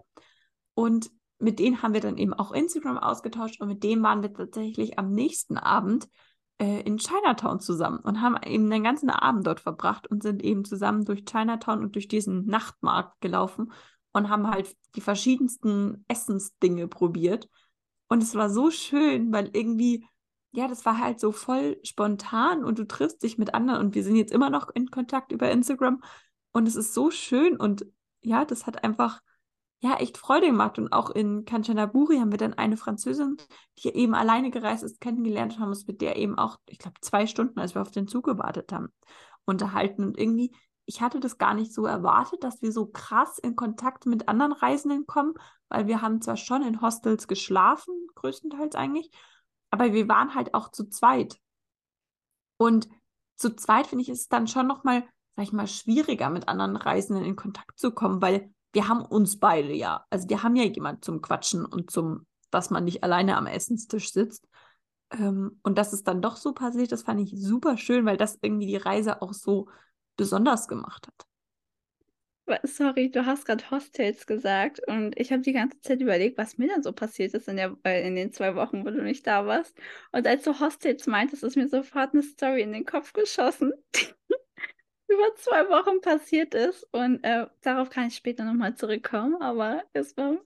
Und 0.75 1.11
mit 1.39 1.59
denen 1.59 1.83
haben 1.83 1.95
wir 1.95 2.01
dann 2.01 2.19
eben 2.19 2.35
auch 2.35 2.53
Instagram 2.53 2.99
ausgetauscht 2.99 3.61
und 3.61 3.69
mit 3.69 3.83
denen 3.83 4.03
waren 4.03 4.23
wir 4.23 4.33
tatsächlich 4.33 4.99
am 4.99 5.11
nächsten 5.11 5.57
Abend 5.57 6.09
äh, 6.59 6.81
in 6.83 6.99
Chinatown 6.99 7.61
zusammen 7.61 7.99
und 7.99 8.21
haben 8.21 8.37
eben 8.45 8.71
den 8.71 8.85
ganzen 8.85 9.11
Abend 9.11 9.47
dort 9.47 9.61
verbracht 9.61 10.07
und 10.07 10.23
sind 10.23 10.43
eben 10.43 10.65
zusammen 10.65 11.05
durch 11.05 11.25
Chinatown 11.25 11.83
und 11.83 11.95
durch 11.95 12.09
diesen 12.09 12.47
Nachtmarkt 12.47 13.21
gelaufen 13.21 13.73
und 14.13 14.29
haben 14.29 14.49
halt 14.51 14.75
die 14.97 15.01
verschiedensten 15.01 16.05
Essensdinge 16.09 16.89
probiert. 16.89 17.49
Und 18.09 18.23
es 18.23 18.35
war 18.35 18.51
so 18.51 18.71
schön, 18.71 19.33
weil 19.33 19.51
irgendwie, 19.53 20.07
ja, 20.53 20.69
das 20.69 20.85
war 20.85 20.99
halt 20.99 21.21
so 21.21 21.33
voll 21.33 21.79
spontan 21.83 22.65
und 22.65 22.79
du 22.79 22.87
triffst 22.87 23.23
dich 23.23 23.39
mit 23.39 23.55
anderen 23.55 23.81
und 23.81 23.95
wir 23.95 24.05
sind 24.05 24.17
jetzt 24.17 24.33
immer 24.33 24.51
noch 24.51 24.71
in 24.71 24.91
Kontakt 24.91 25.33
über 25.33 25.51
Instagram 25.51 26.03
und 26.53 26.69
es 26.69 26.77
ist 26.77 26.95
so 26.95 27.11
schön 27.11 27.57
und 27.57 27.87
ja, 28.23 28.45
das 28.45 28.67
hat 28.67 28.85
einfach, 28.85 29.21
ja 29.85 29.97
echt 29.97 30.17
Freude 30.17 30.47
gemacht. 30.47 30.79
Und 30.79 30.93
auch 30.93 31.11
in 31.11 31.45
Kanchanaburi 31.45 32.17
haben 32.19 32.33
wir 32.33 32.39
dann 32.39 32.55
eine 32.55 32.77
Französin, 32.77 33.37
die 33.79 33.95
eben 33.95 34.15
alleine 34.15 34.51
gereist 34.51 34.83
ist, 34.83 35.01
kennengelernt 35.01 35.55
und 35.55 35.61
haben 35.61 35.69
uns 35.69 35.87
mit 35.87 36.01
der 36.01 36.17
eben 36.17 36.39
auch, 36.39 36.59
ich 36.67 36.79
glaube, 36.79 37.01
zwei 37.03 37.27
Stunden, 37.27 37.61
als 37.61 37.75
wir 37.75 37.83
auf 37.83 37.91
den 37.91 38.09
Zug 38.09 38.25
gewartet 38.25 38.73
haben, 38.73 38.89
unterhalten. 39.45 40.05
Und 40.05 40.19
irgendwie, 40.19 40.53
ich 40.87 41.01
hatte 41.01 41.21
das 41.21 41.39
gar 41.39 41.55
nicht 41.55 41.73
so 41.73 41.87
erwartet, 41.87 42.45
dass 42.45 42.61
wir 42.63 42.73
so 42.73 42.87
krass 42.87 43.39
in 43.39 43.57
Kontakt 43.57 44.07
mit 44.07 44.29
anderen 44.29 44.53
Reisenden 44.53 45.07
kommen, 45.07 45.35
weil 45.69 45.87
wir 45.87 46.03
haben 46.03 46.21
zwar 46.21 46.37
schon 46.37 46.63
in 46.63 46.81
Hostels 46.81 47.27
geschlafen, 47.27 47.95
größtenteils 48.15 48.75
eigentlich, 48.75 49.11
aber 49.71 49.93
wir 49.93 50.09
waren 50.09 50.35
halt 50.35 50.55
auch 50.55 50.71
zu 50.71 50.89
zweit. 50.89 51.39
Und 52.57 52.89
zu 53.37 53.57
zweit 53.57 53.87
finde 53.87 54.03
ich 54.03 54.09
es 54.09 54.29
dann 54.29 54.47
schon 54.47 54.67
nochmal, 54.67 55.05
sag 55.37 55.45
ich 55.45 55.53
mal, 55.53 55.67
schwieriger 55.67 56.31
mit 56.31 56.49
anderen 56.49 56.77
Reisenden 56.77 57.25
in 57.25 57.37
Kontakt 57.37 57.79
zu 57.79 57.91
kommen, 57.91 58.23
weil 58.23 58.53
wir 58.73 58.89
haben 58.89 59.05
uns 59.05 59.39
beide 59.39 59.73
ja. 59.73 60.05
Also 60.11 60.29
wir 60.29 60.43
haben 60.43 60.57
ja 60.57 60.65
jemand 60.65 61.05
zum 61.05 61.23
Quatschen 61.23 61.65
und 61.65 61.91
zum, 61.91 62.27
dass 62.51 62.71
man 62.71 62.85
nicht 62.85 63.03
alleine 63.03 63.37
am 63.37 63.47
Essenstisch 63.47 64.13
sitzt. 64.13 64.47
Ähm, 65.11 65.59
und 65.63 65.79
dass 65.79 65.93
es 65.93 66.03
dann 66.03 66.23
doch 66.23 66.37
so 66.37 66.53
passiert, 66.53 66.93
das 66.93 67.03
fand 67.03 67.21
ich 67.21 67.35
super 67.37 67.77
schön, 67.79 68.05
weil 68.05 68.17
das 68.17 68.39
irgendwie 68.43 68.67
die 68.67 68.77
Reise 68.77 69.23
auch 69.23 69.33
so 69.33 69.69
besonders 70.17 70.69
gemacht 70.69 71.07
hat. 71.07 71.27
Sorry, 72.65 73.11
du 73.11 73.25
hast 73.25 73.47
gerade 73.47 73.71
Hostels 73.71 74.27
gesagt 74.27 74.81
und 74.87 75.19
ich 75.19 75.33
habe 75.33 75.41
die 75.41 75.55
ganze 75.55 75.81
Zeit 75.81 76.01
überlegt, 76.03 76.37
was 76.37 76.59
mir 76.59 76.69
dann 76.69 76.83
so 76.83 76.93
passiert 76.93 77.33
ist 77.33 77.49
in, 77.49 77.57
der, 77.57 77.75
äh, 77.85 78.07
in 78.07 78.17
den 78.17 78.33
zwei 78.33 78.55
Wochen, 78.55 78.85
wo 78.85 78.91
du 78.91 79.03
nicht 79.03 79.27
da 79.27 79.47
warst. 79.47 79.75
Und 80.13 80.27
als 80.27 80.45
du 80.45 80.59
Hostels 80.61 81.07
meintest, 81.07 81.43
ist 81.43 81.57
mir 81.57 81.69
sofort 81.69 82.13
eine 82.13 82.23
Story 82.23 82.61
in 82.61 82.73
den 82.73 82.85
Kopf 82.85 83.15
geschossen, 83.15 83.73
die 83.97 84.07
über 85.09 85.35
zwei 85.37 85.69
Wochen 85.69 86.01
passiert 86.01 86.55
ist. 86.55 86.87
Und 86.93 87.25
äh, 87.25 87.47
darauf 87.63 87.91
kann 87.91 88.09
ich 88.09 88.17
später 88.17 88.45
nochmal 88.45 88.75
zurückkommen. 88.75 89.37
Aber 89.41 89.83
erstmal 89.95 90.39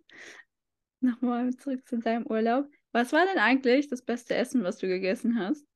nochmal 1.00 1.54
zurück 1.56 1.86
zu 1.88 1.98
deinem 1.98 2.26
Urlaub. 2.26 2.68
Was 2.92 3.12
war 3.12 3.24
denn 3.26 3.38
eigentlich 3.38 3.88
das 3.88 4.02
beste 4.02 4.34
Essen, 4.36 4.62
was 4.64 4.78
du 4.78 4.86
gegessen 4.88 5.38
hast? 5.38 5.66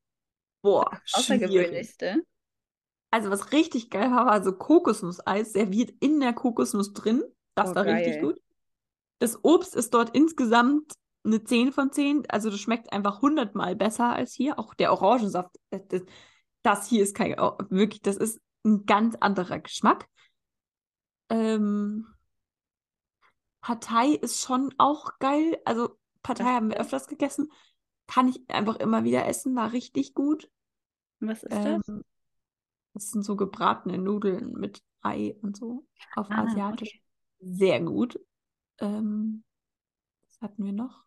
Boah, 0.61 1.01
Das 1.11 1.25
schwierig. 1.25 1.89
Also 3.13 3.29
was 3.29 3.51
richtig 3.51 3.91
geil 3.91 4.11
war, 4.11 4.25
war 4.25 4.43
so 4.43 4.53
Kokosnusseis, 4.53 5.53
serviert 5.53 5.91
in 5.99 6.19
der 6.19 6.33
Kokosnuss 6.33 6.93
drin. 6.93 7.23
Das 7.55 7.75
Oh, 7.75 7.75
war 7.75 7.85
richtig 7.85 8.17
geil. 8.17 8.19
gut. 8.19 8.39
Das 9.19 9.43
Obst 9.43 9.75
ist 9.75 9.93
dort 9.93 10.15
insgesamt 10.15 10.93
eine 11.25 11.43
10 11.43 11.73
von 11.73 11.91
10. 11.91 12.29
Also 12.29 12.49
das 12.49 12.59
schmeckt 12.59 12.93
einfach 12.93 13.21
hundertmal 13.21 13.75
besser 13.75 14.13
als 14.15 14.33
hier. 14.33 14.59
Auch 14.59 14.73
der 14.75 14.91
Orangensaft, 14.93 15.55
das, 15.71 15.81
das, 15.89 16.01
das 16.63 16.87
hier 16.87 17.03
ist 17.03 17.15
kein, 17.15 17.39
oh, 17.39 17.57
wirklich, 17.69 18.01
das 18.03 18.17
ist 18.17 18.41
ein 18.65 18.85
ganz 18.87 19.15
anderer 19.19 19.59
Geschmack. 19.59 20.07
Ähm, 21.29 22.05
Partei 23.61 24.09
ist 24.09 24.41
schon 24.41 24.73
auch 24.77 25.17
geil. 25.19 25.57
Also 25.65 25.97
Partei 26.21 26.43
Was 26.43 26.51
haben 26.53 26.69
wir 26.69 26.79
das? 26.79 26.79
öfters 26.79 27.07
gegessen. 27.07 27.51
Kann 28.07 28.27
ich 28.27 28.41
einfach 28.49 28.75
immer 28.77 29.03
wieder 29.03 29.25
essen, 29.27 29.55
war 29.55 29.71
richtig 29.73 30.13
gut. 30.13 30.49
Was 31.19 31.43
ist 31.43 31.65
Ähm, 31.65 31.81
das? 31.87 31.93
Das 32.93 33.11
sind 33.11 33.23
so 33.23 33.35
gebratene 33.35 33.97
Nudeln 33.97 34.53
mit 34.53 34.81
Ei 35.01 35.35
und 35.41 35.57
so 35.57 35.85
auf 36.15 36.29
Ah, 36.29 36.43
Asiatisch. 36.43 36.89
okay. 36.89 37.01
Sehr 37.41 37.81
gut. 37.81 38.19
Ähm, 38.79 39.43
was 40.25 40.41
hatten 40.41 40.65
wir 40.65 40.73
noch? 40.73 41.03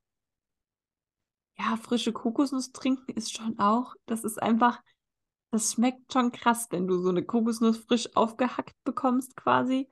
Ja, 1.59 1.77
frische 1.77 2.13
Kokosnuss 2.13 2.73
trinken 2.73 3.13
ist 3.13 3.33
schon 3.35 3.59
auch. 3.59 3.95
Das 4.07 4.25
ist 4.25 4.43
einfach, 4.43 4.83
das 5.51 5.73
schmeckt 5.73 6.13
schon 6.13 6.33
krass, 6.33 6.69
wenn 6.71 6.87
du 6.87 6.99
so 6.99 7.09
eine 7.09 7.25
Kokosnuss 7.25 7.79
frisch 7.79 8.15
aufgehackt 8.15 8.77
bekommst, 8.85 9.37
quasi. 9.37 9.89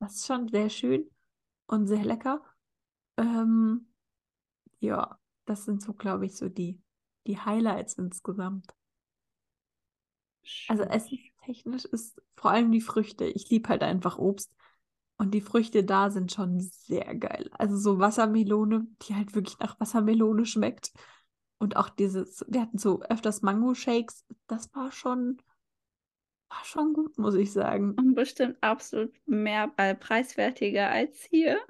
Das 0.00 0.14
ist 0.16 0.26
schon 0.26 0.48
sehr 0.48 0.70
schön 0.70 1.10
und 1.66 1.86
sehr 1.86 2.04
lecker. 2.04 2.42
Ähm, 3.16 3.86
ja, 4.80 5.18
das 5.46 5.64
sind 5.64 5.82
so, 5.82 5.94
glaube 5.94 6.26
ich, 6.26 6.36
so 6.36 6.48
die, 6.48 6.80
die 7.26 7.38
Highlights 7.38 7.94
insgesamt. 7.94 8.74
Also 10.68 10.82
essenstechnisch 10.84 11.84
ist 11.86 12.20
vor 12.36 12.50
allem 12.50 12.72
die 12.72 12.80
Früchte. 12.80 13.24
Ich 13.24 13.48
liebe 13.50 13.68
halt 13.68 13.82
einfach 13.82 14.18
Obst. 14.18 14.52
Und 15.16 15.32
die 15.32 15.40
Früchte 15.40 15.84
da 15.84 16.10
sind 16.10 16.32
schon 16.32 16.58
sehr 16.58 17.14
geil. 17.14 17.48
Also 17.52 17.76
so 17.76 17.98
Wassermelone, 18.00 18.86
die 19.02 19.14
halt 19.14 19.34
wirklich 19.34 19.58
nach 19.60 19.78
Wassermelone 19.78 20.44
schmeckt. 20.44 20.92
Und 21.58 21.76
auch 21.76 21.88
dieses, 21.88 22.44
wir 22.48 22.60
hatten 22.62 22.78
so 22.78 23.00
öfters 23.02 23.42
Mango-Shakes. 23.42 24.24
Das 24.48 24.74
war 24.74 24.90
schon, 24.90 25.40
war 26.48 26.64
schon 26.64 26.92
gut, 26.92 27.16
muss 27.16 27.36
ich 27.36 27.52
sagen. 27.52 27.94
Und 27.94 28.14
bestimmt 28.14 28.58
absolut 28.60 29.14
mehr 29.26 29.72
äh, 29.76 29.94
preiswertiger 29.94 30.90
als 30.90 31.22
hier. 31.30 31.60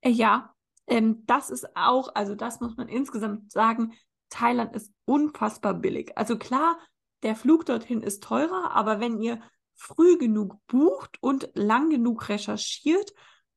Äh, 0.00 0.10
ja, 0.10 0.54
ähm, 0.86 1.24
das 1.26 1.50
ist 1.50 1.76
auch, 1.76 2.14
also 2.14 2.34
das 2.34 2.60
muss 2.60 2.76
man 2.76 2.88
insgesamt 2.88 3.52
sagen, 3.52 3.92
Thailand 4.30 4.74
ist 4.74 4.92
unfassbar 5.04 5.74
billig. 5.74 6.16
Also 6.16 6.38
klar, 6.38 6.78
der 7.24 7.36
Flug 7.36 7.66
dorthin 7.66 8.02
ist 8.02 8.22
teurer, 8.22 8.72
aber 8.72 9.00
wenn 9.00 9.20
ihr 9.20 9.40
früh 9.74 10.16
genug 10.18 10.58
bucht 10.66 11.20
und 11.20 11.50
lang 11.54 11.90
genug 11.90 12.28
recherchiert 12.28 13.12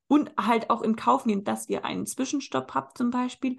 und 0.08 0.32
halt 0.38 0.70
auch 0.70 0.82
in 0.82 0.96
Kauf 0.96 1.26
nehmt, 1.26 1.48
dass 1.48 1.70
ihr 1.70 1.86
einen 1.86 2.06
Zwischenstopp 2.06 2.74
habt 2.74 2.98
zum 2.98 3.12
Beispiel, 3.12 3.58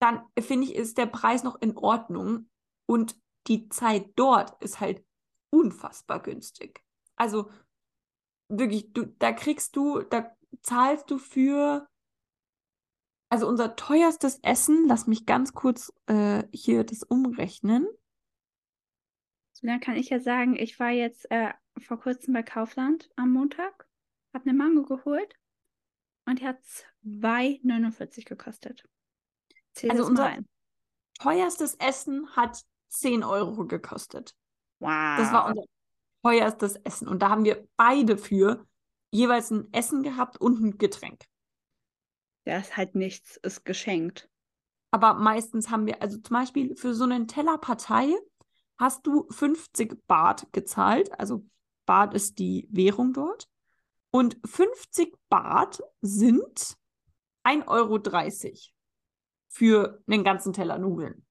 dann 0.00 0.22
finde 0.38 0.66
ich, 0.66 0.74
ist 0.74 0.98
der 0.98 1.06
Preis 1.06 1.42
noch 1.42 1.60
in 1.60 1.76
Ordnung 1.76 2.50
und 2.86 3.16
die 3.46 3.68
Zeit 3.68 4.10
dort 4.16 4.60
ist 4.62 4.80
halt 4.80 5.04
unfassbar 5.50 6.20
günstig. 6.20 6.82
Also 7.14 7.50
wirklich, 8.48 8.92
du, 8.92 9.06
da 9.18 9.32
kriegst 9.32 9.76
du, 9.76 10.00
da 10.00 10.34
zahlst 10.62 11.10
du 11.10 11.18
für 11.18 11.86
also 13.28 13.48
unser 13.48 13.76
teuerstes 13.76 14.38
Essen, 14.42 14.86
lass 14.86 15.06
mich 15.06 15.26
ganz 15.26 15.52
kurz 15.52 15.92
äh, 16.06 16.44
hier 16.52 16.84
das 16.84 17.02
umrechnen. 17.02 17.86
So, 19.56 19.66
dann 19.66 19.80
kann 19.80 19.96
ich 19.96 20.10
ja 20.10 20.20
sagen, 20.20 20.54
ich 20.54 20.78
war 20.78 20.90
jetzt 20.90 21.30
äh, 21.30 21.50
vor 21.80 21.98
kurzem 21.98 22.34
bei 22.34 22.42
Kaufland 22.42 23.08
am 23.16 23.30
Montag, 23.32 23.88
habe 24.34 24.44
eine 24.50 24.52
Mango 24.58 24.82
geholt 24.82 25.34
und 26.26 26.40
die 26.40 26.46
hat 26.46 26.58
2,49 27.06 28.24
gekostet. 28.26 28.86
Zähl 29.72 29.90
Also 29.90 30.02
das 30.02 30.10
unser- 30.10 30.24
ein. 30.26 30.46
Teuerstes 31.18 31.76
Essen 31.76 32.28
hat 32.36 32.62
10 32.88 33.24
Euro 33.24 33.66
gekostet. 33.66 34.36
Wow. 34.80 35.16
Das 35.16 35.32
war 35.32 35.46
unser 35.46 35.64
teuerstes 36.22 36.76
Essen. 36.84 37.08
Und 37.08 37.22
da 37.22 37.30
haben 37.30 37.44
wir 37.44 37.66
beide 37.78 38.18
für 38.18 38.66
jeweils 39.10 39.50
ein 39.50 39.72
Essen 39.72 40.02
gehabt 40.02 40.38
und 40.38 40.60
ein 40.60 40.76
Getränk. 40.76 41.24
Ja, 42.44 42.58
ist 42.58 42.76
halt 42.76 42.94
nichts, 42.94 43.38
ist 43.38 43.64
geschenkt. 43.64 44.28
Aber 44.90 45.14
meistens 45.14 45.70
haben 45.70 45.86
wir, 45.86 46.02
also 46.02 46.18
zum 46.18 46.34
Beispiel 46.34 46.76
für 46.76 46.92
so 46.94 47.04
einen 47.04 47.26
Teller 47.28 47.56
Partei 47.56 48.12
hast 48.78 49.06
du 49.06 49.26
50 49.30 50.06
Baht 50.06 50.52
gezahlt. 50.52 51.18
Also 51.18 51.46
Baht 51.86 52.14
ist 52.14 52.38
die 52.38 52.68
Währung 52.70 53.12
dort. 53.12 53.48
Und 54.10 54.38
50 54.44 55.14
Baht 55.28 55.82
sind 56.00 56.76
1,30 57.44 57.66
Euro 57.68 57.98
für 59.48 60.02
einen 60.06 60.24
ganzen 60.24 60.52
Teller 60.52 60.78
Nudeln. 60.78 61.24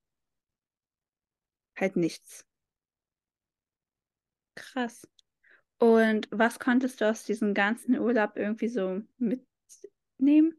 Halt 1.75 1.95
nichts. 1.95 2.45
Krass. 4.55 5.07
Und 5.77 6.29
was 6.31 6.59
konntest 6.59 7.01
du 7.01 7.09
aus 7.09 7.25
diesem 7.25 7.53
ganzen 7.53 7.99
Urlaub 7.99 8.37
irgendwie 8.37 8.69
so 8.69 9.01
mitnehmen? 9.17 10.55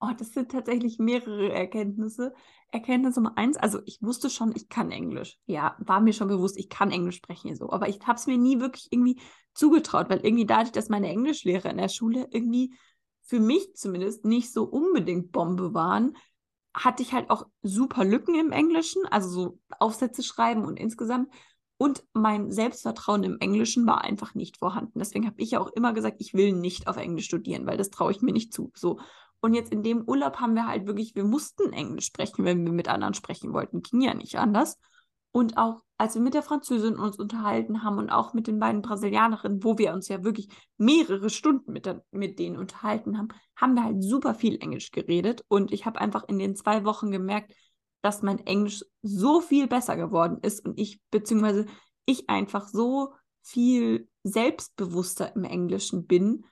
Oh, 0.00 0.12
das 0.16 0.32
sind 0.32 0.52
tatsächlich 0.52 1.00
mehrere 1.00 1.52
Erkenntnisse. 1.52 2.32
Erkenntnis 2.70 3.16
Nummer 3.16 3.36
eins, 3.36 3.56
also 3.56 3.80
ich 3.86 4.02
wusste 4.02 4.28
schon, 4.28 4.54
ich 4.54 4.68
kann 4.68 4.90
Englisch. 4.90 5.38
Ja, 5.46 5.76
war 5.78 6.00
mir 6.00 6.12
schon 6.12 6.28
bewusst, 6.28 6.58
ich 6.58 6.68
kann 6.68 6.90
Englisch 6.90 7.16
sprechen 7.16 7.54
so. 7.56 7.70
Aber 7.70 7.88
ich 7.88 7.98
habe 8.06 8.18
es 8.18 8.26
mir 8.26 8.36
nie 8.36 8.60
wirklich 8.60 8.88
irgendwie 8.90 9.20
zugetraut, 9.54 10.10
weil 10.10 10.20
irgendwie 10.24 10.46
dadurch, 10.46 10.72
dass 10.72 10.88
meine 10.88 11.08
Englischlehrer 11.08 11.70
in 11.70 11.78
der 11.78 11.88
Schule 11.88 12.28
irgendwie 12.30 12.74
für 13.22 13.40
mich 13.40 13.74
zumindest 13.74 14.24
nicht 14.24 14.52
so 14.52 14.64
unbedingt 14.64 15.32
Bombe 15.32 15.74
waren, 15.74 16.16
hatte 16.74 17.02
ich 17.02 17.12
halt 17.12 17.30
auch 17.30 17.46
super 17.62 18.04
Lücken 18.04 18.34
im 18.34 18.52
Englischen, 18.52 19.04
also 19.06 19.28
so 19.28 19.58
Aufsätze 19.78 20.22
schreiben 20.22 20.64
und 20.64 20.78
insgesamt. 20.78 21.28
Und 21.76 22.04
mein 22.12 22.50
Selbstvertrauen 22.50 23.22
im 23.22 23.38
Englischen 23.38 23.86
war 23.86 24.02
einfach 24.02 24.34
nicht 24.34 24.56
vorhanden. 24.58 24.98
Deswegen 24.98 25.26
habe 25.26 25.40
ich 25.40 25.52
ja 25.52 25.60
auch 25.60 25.68
immer 25.68 25.92
gesagt, 25.92 26.16
ich 26.20 26.34
will 26.34 26.52
nicht 26.52 26.88
auf 26.88 26.96
Englisch 26.96 27.26
studieren, 27.26 27.66
weil 27.66 27.76
das 27.76 27.90
traue 27.90 28.10
ich 28.10 28.20
mir 28.20 28.32
nicht 28.32 28.52
zu. 28.52 28.72
So. 28.74 28.98
Und 29.40 29.54
jetzt 29.54 29.72
in 29.72 29.82
dem 29.82 30.02
Urlaub 30.02 30.36
haben 30.36 30.54
wir 30.54 30.66
halt 30.66 30.86
wirklich, 30.86 31.14
wir 31.14 31.24
mussten 31.24 31.72
Englisch 31.72 32.06
sprechen, 32.06 32.44
wenn 32.44 32.64
wir 32.64 32.72
mit 32.72 32.88
anderen 32.88 33.14
sprechen 33.14 33.52
wollten. 33.52 33.82
Ging 33.82 34.00
ja 34.00 34.14
nicht 34.14 34.38
anders. 34.38 34.78
Und 35.30 35.56
auch 35.56 35.82
als 35.98 36.14
wir 36.14 36.22
mit 36.22 36.34
der 36.34 36.42
Französin 36.42 36.96
uns 36.96 37.18
unterhalten 37.18 37.82
haben 37.82 37.98
und 37.98 38.10
auch 38.10 38.32
mit 38.32 38.46
den 38.46 38.58
beiden 38.58 38.82
Brasilianerinnen, 38.82 39.62
wo 39.62 39.76
wir 39.78 39.92
uns 39.92 40.08
ja 40.08 40.24
wirklich 40.24 40.48
mehrere 40.76 41.28
Stunden 41.28 41.72
mit, 41.72 41.86
der, 41.86 42.04
mit 42.12 42.38
denen 42.38 42.56
unterhalten 42.56 43.18
haben, 43.18 43.28
haben 43.56 43.74
wir 43.74 43.84
halt 43.84 44.02
super 44.02 44.34
viel 44.34 44.58
Englisch 44.60 44.90
geredet. 44.90 45.44
Und 45.48 45.72
ich 45.72 45.86
habe 45.86 46.00
einfach 46.00 46.24
in 46.28 46.38
den 46.38 46.56
zwei 46.56 46.84
Wochen 46.84 47.10
gemerkt, 47.10 47.52
dass 48.00 48.22
mein 48.22 48.38
Englisch 48.46 48.84
so 49.02 49.40
viel 49.40 49.66
besser 49.66 49.96
geworden 49.96 50.38
ist 50.42 50.64
und 50.64 50.78
ich, 50.78 51.00
beziehungsweise 51.10 51.66
ich 52.06 52.30
einfach 52.30 52.68
so 52.68 53.12
viel 53.42 54.08
selbstbewusster 54.22 55.34
im 55.34 55.44
Englischen 55.44 56.06
bin, 56.06 56.44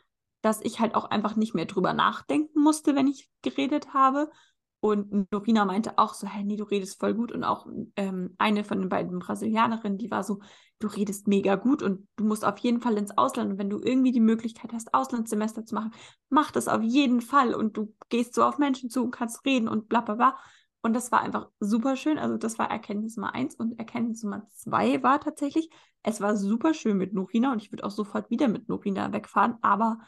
dass 0.46 0.60
ich 0.62 0.78
halt 0.78 0.94
auch 0.94 1.06
einfach 1.06 1.34
nicht 1.34 1.54
mehr 1.54 1.66
drüber 1.66 1.92
nachdenken 1.92 2.60
musste, 2.60 2.94
wenn 2.94 3.08
ich 3.08 3.28
geredet 3.42 3.92
habe. 3.92 4.30
Und 4.78 5.32
Norina 5.32 5.64
meinte 5.64 5.98
auch 5.98 6.14
so, 6.14 6.28
hey, 6.28 6.44
nee, 6.44 6.56
du 6.56 6.62
redest 6.62 7.00
voll 7.00 7.14
gut. 7.14 7.32
Und 7.32 7.42
auch 7.42 7.66
ähm, 7.96 8.36
eine 8.38 8.62
von 8.62 8.78
den 8.78 8.88
beiden 8.88 9.18
Brasilianerinnen, 9.18 9.98
die 9.98 10.10
war 10.10 10.22
so, 10.22 10.38
du 10.78 10.86
redest 10.86 11.26
mega 11.26 11.56
gut 11.56 11.82
und 11.82 12.06
du 12.14 12.24
musst 12.24 12.44
auf 12.44 12.58
jeden 12.58 12.80
Fall 12.80 12.96
ins 12.96 13.18
Ausland. 13.18 13.50
Und 13.50 13.58
wenn 13.58 13.70
du 13.70 13.80
irgendwie 13.82 14.12
die 14.12 14.20
Möglichkeit 14.20 14.72
hast, 14.72 14.94
Auslandssemester 14.94 15.64
zu 15.64 15.74
machen, 15.74 15.90
mach 16.28 16.52
das 16.52 16.68
auf 16.68 16.82
jeden 16.82 17.22
Fall. 17.22 17.52
Und 17.52 17.76
du 17.76 17.92
gehst 18.08 18.32
so 18.34 18.44
auf 18.44 18.58
Menschen 18.58 18.88
zu 18.88 19.02
und 19.02 19.10
kannst 19.10 19.44
reden 19.44 19.66
und 19.66 19.88
bla 19.88 20.00
bla 20.00 20.14
bla. 20.14 20.36
Und 20.82 20.94
das 20.94 21.10
war 21.10 21.22
einfach 21.22 21.48
super 21.58 21.96
schön. 21.96 22.18
Also 22.18 22.36
das 22.36 22.56
war 22.60 22.70
Erkenntnis 22.70 23.16
Nummer 23.16 23.34
eins. 23.34 23.56
Und 23.56 23.80
Erkenntnis 23.80 24.22
Nummer 24.22 24.46
zwei 24.52 25.02
war 25.02 25.18
tatsächlich, 25.18 25.70
es 26.04 26.20
war 26.20 26.36
super 26.36 26.72
schön 26.72 26.98
mit 26.98 27.14
Norina 27.14 27.50
und 27.50 27.60
ich 27.60 27.72
würde 27.72 27.82
auch 27.82 27.90
sofort 27.90 28.30
wieder 28.30 28.46
mit 28.46 28.68
Norina 28.68 29.12
wegfahren. 29.12 29.56
Aber 29.62 29.98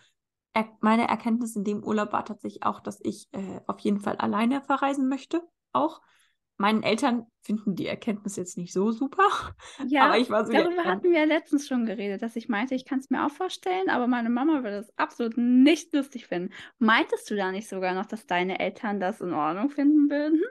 er 0.58 0.76
meine 0.80 1.08
Erkenntnis 1.08 1.54
in 1.54 1.64
dem 1.64 1.84
Urlaub 1.84 2.12
war 2.12 2.24
tatsächlich 2.24 2.64
auch, 2.64 2.80
dass 2.80 2.98
ich 3.02 3.28
äh, 3.32 3.60
auf 3.66 3.78
jeden 3.80 4.00
Fall 4.00 4.16
alleine 4.16 4.60
verreisen 4.60 5.08
möchte. 5.08 5.42
Auch. 5.72 6.00
Meinen 6.60 6.82
Eltern 6.82 7.26
finden 7.42 7.76
die 7.76 7.86
Erkenntnis 7.86 8.34
jetzt 8.34 8.58
nicht 8.58 8.72
so 8.72 8.90
super. 8.90 9.22
Ja, 9.86 10.06
aber 10.06 10.18
ich 10.18 10.28
war 10.28 10.44
so, 10.44 10.52
darüber 10.52 10.84
hatten 10.84 11.04
wir 11.04 11.20
ja 11.20 11.24
letztens 11.24 11.68
schon 11.68 11.86
geredet, 11.86 12.20
dass 12.20 12.34
ich 12.34 12.48
meinte, 12.48 12.74
ich 12.74 12.84
kann 12.84 12.98
es 12.98 13.10
mir 13.10 13.24
auch 13.24 13.30
vorstellen, 13.30 13.88
aber 13.88 14.08
meine 14.08 14.30
Mama 14.30 14.64
würde 14.64 14.78
das 14.78 14.98
absolut 14.98 15.36
nicht 15.36 15.94
lustig 15.94 16.26
finden. 16.26 16.52
Meintest 16.80 17.30
du 17.30 17.36
da 17.36 17.52
nicht 17.52 17.68
sogar 17.68 17.94
noch, 17.94 18.06
dass 18.06 18.26
deine 18.26 18.58
Eltern 18.58 18.98
das 18.98 19.20
in 19.20 19.32
Ordnung 19.32 19.70
finden 19.70 20.10
würden? 20.10 20.42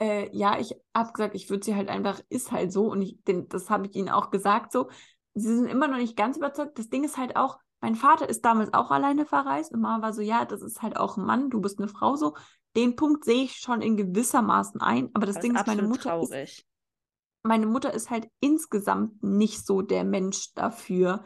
Äh, 0.00 0.28
ja, 0.30 0.60
ich 0.60 0.76
habe 0.94 1.12
gesagt, 1.12 1.34
ich 1.34 1.50
würde 1.50 1.64
sie 1.64 1.74
halt 1.74 1.88
einfach, 1.88 2.20
ist 2.28 2.52
halt 2.52 2.72
so. 2.72 2.88
Und 2.88 3.02
ich, 3.02 3.20
den, 3.24 3.48
das 3.48 3.68
habe 3.68 3.86
ich 3.88 3.96
ihnen 3.96 4.10
auch 4.10 4.30
gesagt 4.30 4.70
so. 4.70 4.88
Sie 5.34 5.52
sind 5.52 5.66
immer 5.66 5.88
noch 5.88 5.98
nicht 5.98 6.16
ganz 6.16 6.36
überzeugt. 6.36 6.78
Das 6.78 6.88
Ding 6.88 7.02
ist 7.02 7.16
halt 7.16 7.34
auch, 7.34 7.58
mein 7.80 7.94
Vater 7.94 8.28
ist 8.28 8.44
damals 8.44 8.72
auch 8.74 8.90
alleine 8.90 9.26
verreist 9.26 9.72
und 9.72 9.80
Mama 9.80 10.02
war 10.02 10.12
so, 10.12 10.20
ja, 10.22 10.44
das 10.44 10.62
ist 10.62 10.82
halt 10.82 10.96
auch 10.96 11.16
ein 11.16 11.24
Mann, 11.24 11.50
du 11.50 11.60
bist 11.60 11.78
eine 11.78 11.88
Frau 11.88 12.16
so. 12.16 12.34
Den 12.76 12.96
Punkt 12.96 13.24
sehe 13.24 13.44
ich 13.44 13.56
schon 13.56 13.82
in 13.82 13.96
gewissermaßen 13.96 14.80
ein, 14.80 15.10
aber 15.14 15.26
das, 15.26 15.36
Das 15.36 15.42
Ding 15.42 15.54
ist 15.54 15.60
ist, 15.60 15.66
meine 15.66 15.82
Mutter 15.82 16.20
ist, 16.20 16.30
traurig. 16.30 16.66
meine 17.42 17.66
Mutter 17.66 17.92
ist 17.92 18.10
halt 18.10 18.28
insgesamt 18.40 19.22
nicht 19.22 19.64
so 19.64 19.82
der 19.82 20.04
Mensch 20.04 20.52
dafür, 20.54 21.24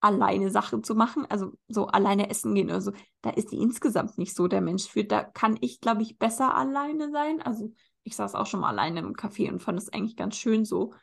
alleine 0.00 0.50
Sachen 0.50 0.84
zu 0.84 0.94
machen, 0.94 1.26
also 1.28 1.52
so 1.68 1.86
alleine 1.88 2.30
essen 2.30 2.54
gehen 2.54 2.68
oder 2.68 2.80
so. 2.80 2.92
Da 3.22 3.30
ist 3.30 3.50
sie 3.50 3.56
insgesamt 3.58 4.18
nicht 4.18 4.36
so 4.36 4.46
der 4.46 4.60
Mensch 4.60 4.86
für. 4.88 5.04
Da 5.04 5.24
kann 5.24 5.56
ich, 5.60 5.80
glaube 5.80 6.02
ich, 6.02 6.18
besser 6.18 6.54
alleine 6.54 7.10
sein. 7.10 7.42
Also 7.42 7.72
ich 8.04 8.14
saß 8.14 8.34
auch 8.34 8.46
schon 8.46 8.60
mal 8.60 8.68
alleine 8.68 9.00
im 9.00 9.14
Café 9.14 9.50
und 9.50 9.60
fand 9.60 9.78
es 9.78 9.92
eigentlich 9.92 10.16
ganz 10.16 10.36
schön 10.36 10.64
so. 10.64 10.94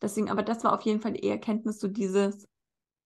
Deswegen, 0.00 0.30
aber 0.30 0.42
das 0.42 0.62
war 0.62 0.74
auf 0.74 0.82
jeden 0.82 1.00
Fall 1.00 1.14
die 1.14 1.28
Erkenntnis, 1.28 1.80
so 1.80 1.88
dieses, 1.88 2.46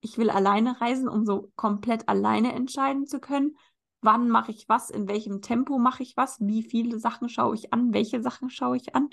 ich 0.00 0.18
will 0.18 0.30
alleine 0.30 0.80
reisen, 0.80 1.08
um 1.08 1.24
so 1.24 1.52
komplett 1.56 2.08
alleine 2.08 2.52
entscheiden 2.52 3.06
zu 3.06 3.20
können. 3.20 3.56
Wann 4.02 4.28
mache 4.28 4.52
ich 4.52 4.68
was, 4.68 4.90
in 4.90 5.08
welchem 5.08 5.40
Tempo 5.42 5.78
mache 5.78 6.02
ich 6.02 6.16
was, 6.16 6.38
wie 6.40 6.62
viele 6.62 6.98
Sachen 6.98 7.28
schaue 7.28 7.54
ich 7.54 7.72
an, 7.72 7.92
welche 7.92 8.22
Sachen 8.22 8.50
schaue 8.50 8.76
ich 8.76 8.94
an. 8.94 9.10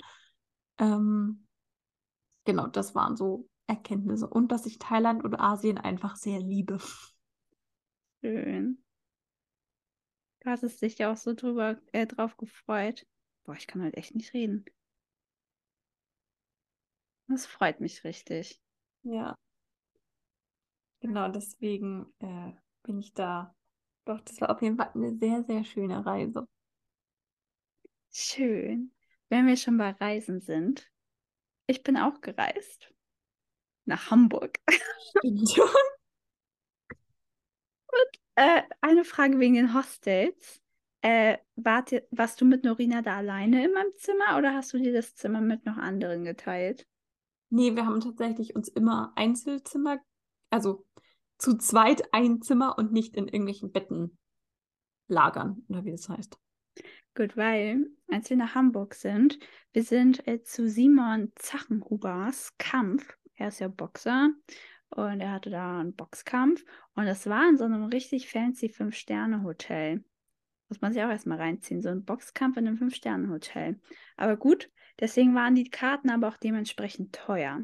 Ähm, 0.78 1.46
genau, 2.44 2.66
das 2.66 2.94
waren 2.94 3.16
so 3.16 3.48
Erkenntnisse. 3.66 4.28
Und 4.28 4.52
dass 4.52 4.66
ich 4.66 4.78
Thailand 4.78 5.24
oder 5.24 5.40
Asien 5.40 5.78
einfach 5.78 6.16
sehr 6.16 6.40
liebe. 6.40 6.78
Schön. 8.20 8.78
Du 10.40 10.50
hattest 10.50 10.82
dich 10.82 10.98
ja 10.98 11.10
auch 11.10 11.16
so 11.16 11.32
drüber, 11.34 11.78
äh, 11.92 12.06
drauf 12.06 12.36
gefreut. 12.36 13.06
Boah, 13.44 13.54
ich 13.56 13.66
kann 13.66 13.82
heute 13.82 13.96
echt 13.96 14.14
nicht 14.14 14.34
reden. 14.34 14.64
Das 17.28 17.46
freut 17.46 17.80
mich 17.80 18.04
richtig. 18.04 18.60
Ja. 19.02 19.36
Genau, 21.04 21.28
deswegen 21.28 22.06
äh, 22.20 22.52
bin 22.82 22.98
ich 22.98 23.12
da. 23.12 23.54
Doch, 24.06 24.22
das 24.22 24.40
war 24.40 24.48
auf 24.48 24.62
jeden 24.62 24.78
Fall 24.78 24.90
eine 24.94 25.14
sehr, 25.18 25.44
sehr 25.44 25.62
schöne 25.62 26.06
Reise. 26.06 26.48
Schön. 28.10 28.90
Wenn 29.28 29.46
wir 29.46 29.58
schon 29.58 29.76
bei 29.76 29.90
Reisen 29.90 30.40
sind, 30.40 30.90
ich 31.66 31.82
bin 31.82 31.98
auch 31.98 32.22
gereist. 32.22 32.90
Nach 33.84 34.10
Hamburg. 34.10 34.58
Stimmt. 35.18 35.54
Äh, 38.36 38.62
eine 38.80 39.04
Frage 39.04 39.38
wegen 39.38 39.54
den 39.54 39.74
Hostels. 39.74 40.62
Äh, 41.02 41.36
wart 41.56 41.92
ihr, 41.92 42.08
warst 42.12 42.40
du 42.40 42.46
mit 42.46 42.64
Norina 42.64 43.02
da 43.02 43.18
alleine 43.18 43.62
in 43.66 43.74
meinem 43.74 43.92
Zimmer 43.98 44.38
oder 44.38 44.54
hast 44.54 44.72
du 44.72 44.78
dir 44.78 44.94
das 44.94 45.14
Zimmer 45.14 45.42
mit 45.42 45.66
noch 45.66 45.76
anderen 45.76 46.24
geteilt? 46.24 46.88
Nee, 47.50 47.76
wir 47.76 47.84
haben 47.84 48.00
tatsächlich 48.00 48.56
uns 48.56 48.68
immer 48.68 49.12
Einzelzimmer, 49.16 50.00
also 50.48 50.86
zu 51.38 51.56
zweit 51.56 52.12
ein 52.12 52.42
Zimmer 52.42 52.78
und 52.78 52.92
nicht 52.92 53.16
in 53.16 53.26
irgendwelchen 53.26 53.72
Betten 53.72 54.18
lagern, 55.08 55.64
oder 55.68 55.84
wie 55.84 55.90
das 55.90 56.08
heißt. 56.08 56.38
Gut, 57.16 57.36
weil 57.36 57.86
als 58.10 58.28
wir 58.28 58.36
nach 58.36 58.54
Hamburg 58.54 58.94
sind, 58.94 59.38
wir 59.72 59.84
sind 59.84 60.26
äh, 60.26 60.42
zu 60.42 60.68
Simon 60.68 61.32
Zachenhubers 61.36 62.56
Kampf. 62.58 63.16
Er 63.34 63.48
ist 63.48 63.60
ja 63.60 63.68
Boxer 63.68 64.30
und 64.90 65.20
er 65.20 65.32
hatte 65.32 65.50
da 65.50 65.80
einen 65.80 65.94
Boxkampf 65.94 66.64
und 66.94 67.06
das 67.06 67.26
war 67.28 67.48
in 67.48 67.56
so 67.56 67.64
einem 67.64 67.84
richtig 67.84 68.28
fancy 68.28 68.68
Fünf-Sterne-Hotel. 68.68 70.04
Muss 70.68 70.80
man 70.80 70.92
sich 70.92 71.02
auch 71.04 71.08
erstmal 71.08 71.38
reinziehen, 71.38 71.82
so 71.82 71.90
ein 71.90 72.04
Boxkampf 72.04 72.56
in 72.56 72.66
einem 72.66 72.78
Fünf-Sterne-Hotel. 72.78 73.80
Aber 74.16 74.36
gut, 74.36 74.70
deswegen 74.98 75.34
waren 75.34 75.54
die 75.54 75.70
Karten 75.70 76.10
aber 76.10 76.28
auch 76.28 76.36
dementsprechend 76.36 77.14
teuer. 77.14 77.60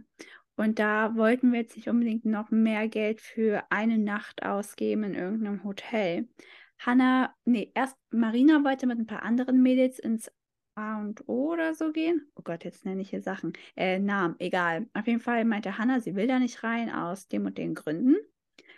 Und 0.60 0.78
da 0.78 1.16
wollten 1.16 1.52
wir 1.52 1.60
jetzt 1.60 1.76
nicht 1.76 1.88
unbedingt 1.88 2.26
noch 2.26 2.50
mehr 2.50 2.86
Geld 2.86 3.22
für 3.22 3.64
eine 3.70 3.96
Nacht 3.96 4.42
ausgeben 4.42 5.04
in 5.04 5.14
irgendeinem 5.14 5.64
Hotel. 5.64 6.28
Hanna, 6.78 7.34
nee, 7.46 7.72
erst 7.74 7.96
Marina 8.10 8.62
wollte 8.62 8.86
mit 8.86 8.98
ein 8.98 9.06
paar 9.06 9.22
anderen 9.22 9.62
Mädels 9.62 9.98
ins 9.98 10.30
A 10.74 11.00
und 11.00 11.26
O 11.26 11.52
oder 11.52 11.72
so 11.74 11.92
gehen. 11.92 12.30
Oh 12.34 12.42
Gott, 12.42 12.64
jetzt 12.64 12.84
nenne 12.84 13.00
ich 13.00 13.08
hier 13.08 13.22
Sachen. 13.22 13.54
Äh, 13.74 14.00
Namen, 14.00 14.34
egal. 14.38 14.86
Auf 14.92 15.06
jeden 15.06 15.20
Fall 15.20 15.46
meinte 15.46 15.78
Hanna, 15.78 15.98
sie 16.00 16.14
will 16.14 16.26
da 16.26 16.38
nicht 16.38 16.62
rein 16.62 16.90
aus 16.90 17.26
dem 17.26 17.46
und 17.46 17.56
den 17.56 17.74
Gründen. 17.74 18.16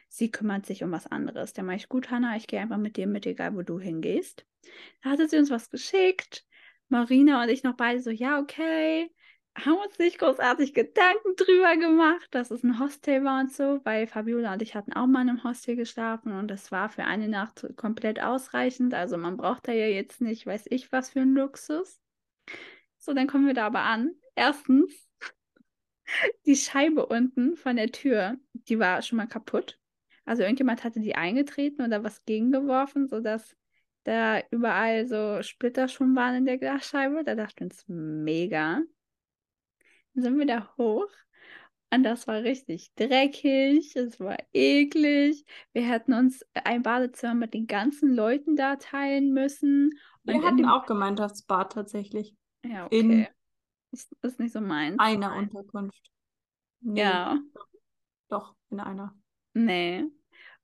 Sie 0.09 0.31
kümmert 0.31 0.67
sich 0.67 0.85
um 0.85 0.93
was 0.93 1.09
anderes. 1.09 1.53
Da 1.53 1.65
meinte 1.65 1.83
ich, 1.83 1.89
gut, 1.89 2.13
Hanna, 2.13 2.37
ich 2.37 2.47
gehe 2.47 2.61
einfach 2.61 2.79
mit 2.79 2.97
dir 2.97 3.09
mit, 3.09 3.27
egal 3.27 3.57
wo 3.57 3.63
du 3.63 3.81
hingehst. 3.81 4.47
Da 5.03 5.11
hatte 5.11 5.29
sie 5.29 5.37
uns 5.37 5.51
was 5.51 5.69
geschickt. 5.69 6.47
Marina 6.89 7.43
und 7.43 7.49
ich 7.49 7.65
noch 7.65 7.75
beide 7.75 8.01
so, 8.01 8.11
ja, 8.11 8.39
okay. 8.39 9.11
Haben 9.55 9.77
uns 9.85 9.99
nicht 9.99 10.19
großartig 10.19 10.73
Gedanken 10.73 11.37
drüber 11.37 11.77
gemacht, 11.77 12.27
dass 12.31 12.51
es 12.51 12.63
ein 12.63 12.79
Hostel 12.79 13.23
war 13.23 13.41
und 13.41 13.53
so, 13.53 13.81
weil 13.85 14.07
Fabiola 14.07 14.55
und 14.55 14.63
ich 14.63 14.75
hatten 14.75 14.95
auch 14.95 15.07
mal 15.07 15.23
in 15.23 15.29
einem 15.29 15.45
Hostel 15.45 15.77
geschlafen 15.77 16.33
und 16.33 16.49
das 16.49 16.73
war 16.73 16.89
für 16.89 17.05
eine 17.05 17.29
Nacht 17.29 17.67
komplett 17.77 18.21
ausreichend. 18.21 18.95
Also 18.95 19.19
man 19.19 19.37
braucht 19.37 19.69
da 19.69 19.73
ja 19.73 19.87
jetzt 19.87 20.23
nicht, 20.23 20.47
weiß 20.47 20.65
ich, 20.71 20.91
was 20.91 21.11
für 21.11 21.21
ein 21.21 21.35
Luxus. 21.35 22.01
So, 22.99 23.13
dann 23.13 23.27
kommen 23.27 23.47
wir 23.47 23.55
da 23.55 23.67
aber 23.67 23.81
an. 23.81 24.15
Erstens, 24.35 25.07
die 26.47 26.57
Scheibe 26.57 27.07
unten 27.07 27.57
von 27.57 27.77
der 27.77 27.93
Tür, 27.93 28.39
die 28.55 28.79
war 28.79 29.03
schon 29.03 29.19
mal 29.19 29.27
kaputt. 29.27 29.79
Also 30.25 30.43
irgendjemand 30.43 30.85
hatte 30.85 31.01
die 31.01 31.15
eingetreten 31.15 31.83
oder 31.83 32.05
was 32.05 32.25
gegengeworfen, 32.25 33.09
sodass 33.09 33.57
da 34.05 34.41
überall 34.51 35.07
so 35.07 35.43
Splitter 35.43 35.89
schon 35.89 36.15
waren 36.17 36.37
in 36.37 36.47
der 36.47 36.59
Glasscheibe. 36.59 37.23
Da 37.25 37.35
dachten 37.35 37.61
wir 37.61 37.65
uns, 37.67 37.85
mega. 37.87 38.83
Dann 40.15 40.23
sind 40.25 40.39
wir 40.39 40.47
da 40.47 40.75
hoch 40.77 41.09
und 41.91 42.03
das 42.03 42.27
war 42.27 42.43
richtig 42.43 42.95
dreckig, 42.95 43.95
es 43.97 44.19
war 44.21 44.37
eklig. 44.53 45.45
Wir 45.73 45.83
hätten 45.89 46.13
uns 46.13 46.45
ein 46.55 46.83
Badezimmer 46.83 47.35
mit 47.35 47.55
den 47.55 47.67
ganzen 47.67 48.15
Leuten 48.15 48.57
da 48.57 48.77
teilen 48.77 49.33
müssen. 49.33 49.91
Wir 50.25 50.35
Und 50.35 50.41
in 50.41 50.47
hatten 50.47 50.57
dem- 50.59 50.69
auch 50.69 50.87
Gemeinschaftsbad 50.87 51.73
tatsächlich. 51.73 52.35
Ja, 52.65 52.87
in 52.87 53.11
okay. 53.11 53.29
Ist, 53.91 54.17
ist 54.23 54.41
nicht 54.41 54.53
so 54.53 54.61
meins. 54.63 54.97
Einer 54.99 55.37
Unterkunft. 55.37 56.11
Nee, 56.81 57.01
Ja, 57.01 57.39
Doch, 58.29 58.55
in 58.71 58.81
einer. 58.81 59.15
nee. 59.53 60.05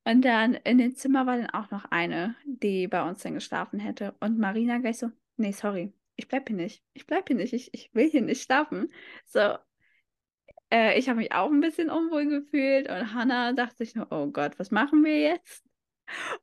Und 0.04 0.24
dann 0.24 0.54
in 0.54 0.78
dem 0.78 0.94
Zimmer 0.94 1.26
war 1.26 1.36
dann 1.36 1.50
auch 1.50 1.70
noch 1.70 1.84
eine, 1.90 2.34
die 2.46 2.88
bei 2.88 3.06
uns 3.06 3.22
dann 3.22 3.34
geschlafen 3.34 3.78
hätte. 3.78 4.14
Und 4.20 4.38
Marina 4.38 4.78
gleich 4.78 4.98
so, 4.98 5.10
nee, 5.36 5.52
sorry, 5.52 5.92
ich 6.18 6.28
bleib 6.28 6.48
hier 6.48 6.56
nicht. 6.56 6.82
Ich 6.92 7.06
bleib 7.06 7.28
hier 7.28 7.36
nicht, 7.36 7.52
ich, 7.54 7.72
ich 7.72 7.94
will 7.94 8.10
hier 8.10 8.22
nicht 8.22 8.42
schlafen. 8.42 8.92
So, 9.24 9.56
äh, 10.70 10.98
ich 10.98 11.08
habe 11.08 11.18
mich 11.20 11.32
auch 11.32 11.50
ein 11.50 11.60
bisschen 11.60 11.90
unwohl 11.90 12.26
gefühlt 12.26 12.88
und 12.90 13.14
Hannah 13.14 13.52
dachte 13.52 13.76
sich 13.78 13.94
nur, 13.94 14.08
oh 14.10 14.26
Gott, 14.26 14.58
was 14.58 14.70
machen 14.70 15.04
wir 15.04 15.18
jetzt? 15.20 15.64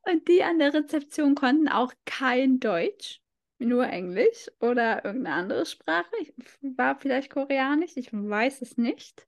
Und 0.04 0.28
die 0.28 0.44
an 0.44 0.60
der 0.60 0.74
Rezeption 0.74 1.36
konnten 1.36 1.68
auch 1.68 1.94
kein 2.06 2.60
Deutsch, 2.60 3.22
nur 3.60 3.88
Englisch 3.88 4.50
oder 4.60 5.04
irgendeine 5.06 5.36
andere 5.36 5.66
Sprache. 5.66 6.12
Ich, 6.22 6.34
war 6.62 6.98
vielleicht 7.00 7.32
Koreanisch, 7.32 7.98
ich 7.98 8.14
weiß 8.14 8.62
es 8.62 8.78
nicht. 8.78 9.28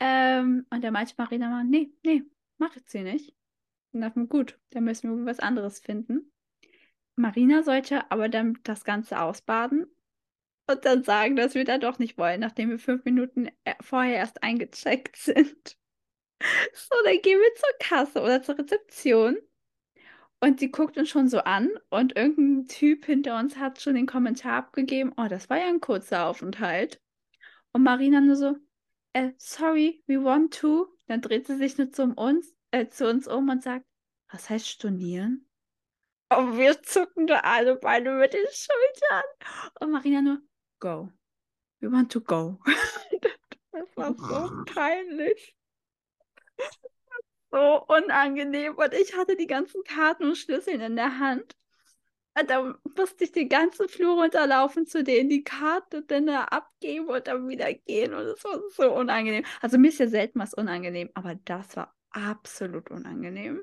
Ähm, 0.00 0.66
und 0.70 0.82
da 0.84 0.90
meinte 0.90 1.14
Marina 1.18 1.50
mal, 1.50 1.64
nee, 1.64 1.92
nee, 2.04 2.22
mach 2.58 2.74
ich 2.76 2.84
sie 2.86 3.02
nicht. 3.02 3.34
Und 3.92 4.00
dachte 4.02 4.18
mir, 4.20 4.28
gut, 4.28 4.58
dann 4.70 4.84
müssen 4.84 5.18
wir 5.18 5.26
was 5.26 5.40
anderes 5.40 5.80
finden. 5.80 6.32
Marina 7.18 7.62
sollte 7.62 8.10
aber 8.10 8.28
dann 8.28 8.58
das 8.64 8.84
Ganze 8.84 9.20
ausbaden 9.20 9.86
und 10.68 10.84
dann 10.84 11.02
sagen, 11.02 11.36
dass 11.36 11.54
wir 11.54 11.64
da 11.64 11.78
doch 11.78 11.98
nicht 11.98 12.18
wollen, 12.18 12.40
nachdem 12.40 12.70
wir 12.70 12.78
fünf 12.78 13.04
Minuten 13.04 13.48
äh, 13.64 13.74
vorher 13.80 14.16
erst 14.16 14.42
eingecheckt 14.42 15.16
sind. 15.16 15.76
So, 16.72 16.94
dann 17.04 17.20
gehen 17.22 17.38
wir 17.38 17.54
zur 17.54 17.70
Kasse 17.80 18.20
oder 18.22 18.42
zur 18.42 18.58
Rezeption. 18.58 19.38
Und 20.40 20.60
die 20.60 20.70
guckt 20.70 20.96
uns 20.96 21.08
schon 21.08 21.28
so 21.28 21.40
an 21.40 21.68
und 21.90 22.16
irgendein 22.16 22.68
Typ 22.68 23.06
hinter 23.06 23.38
uns 23.40 23.56
hat 23.56 23.80
schon 23.80 23.96
den 23.96 24.06
Kommentar 24.06 24.54
abgegeben, 24.54 25.12
oh, 25.16 25.26
das 25.28 25.50
war 25.50 25.58
ja 25.58 25.66
ein 25.66 25.80
kurzer 25.80 26.26
Aufenthalt. 26.26 27.00
Und 27.72 27.82
Marina 27.82 28.20
nur 28.20 28.36
so, 28.36 28.56
äh, 29.14 29.32
sorry, 29.38 30.02
we 30.06 30.22
want 30.22 30.54
to. 30.54 30.86
Dann 31.08 31.22
dreht 31.22 31.46
sie 31.48 31.56
sich 31.56 31.76
nur 31.78 31.90
zu 31.90 32.04
uns, 32.04 32.54
äh, 32.70 32.86
zu 32.88 33.08
uns 33.08 33.26
um 33.26 33.48
und 33.48 33.62
sagt, 33.62 33.84
was 34.30 34.48
heißt 34.48 34.68
stornieren? 34.68 35.47
Und 36.30 36.58
wir 36.58 36.82
zucken 36.82 37.26
da 37.26 37.40
alle 37.40 37.76
beide 37.76 38.12
mit 38.12 38.32
den 38.34 38.46
Schultern. 38.50 39.24
Und 39.80 39.92
Marina 39.92 40.20
nur, 40.20 40.38
go. 40.78 41.10
We 41.80 41.90
want 41.90 42.12
to 42.12 42.20
go. 42.20 42.60
das 43.72 43.96
war 43.96 44.14
so 44.14 44.64
peinlich. 44.64 45.56
So 47.50 47.84
unangenehm. 47.86 48.74
Und 48.74 48.92
ich 48.92 49.16
hatte 49.16 49.36
die 49.36 49.46
ganzen 49.46 49.82
Karten 49.84 50.24
und 50.24 50.36
Schlüsseln 50.36 50.80
in 50.80 50.96
der 50.96 51.18
Hand. 51.18 51.56
Und 52.38 52.50
da 52.50 52.74
musste 52.96 53.24
ich 53.24 53.32
den 53.32 53.48
ganzen 53.48 53.88
Flur 53.88 54.20
runterlaufen, 54.20 54.86
zu 54.86 55.02
denen 55.02 55.28
die 55.28 55.42
Karte 55.42 56.02
dann 56.02 56.26
da 56.26 56.44
abgeben 56.44 57.08
und 57.08 57.26
dann 57.26 57.48
wieder 57.48 57.72
gehen. 57.72 58.12
Und 58.12 58.26
es 58.26 58.44
war 58.44 58.60
so 58.70 58.94
unangenehm. 58.94 59.44
Also 59.60 59.78
mir 59.78 59.88
ist 59.88 59.98
ja 59.98 60.08
selten 60.08 60.38
was 60.38 60.54
unangenehm, 60.54 61.10
aber 61.14 61.36
das 61.44 61.76
war 61.76 61.96
absolut 62.10 62.90
unangenehm. 62.90 63.62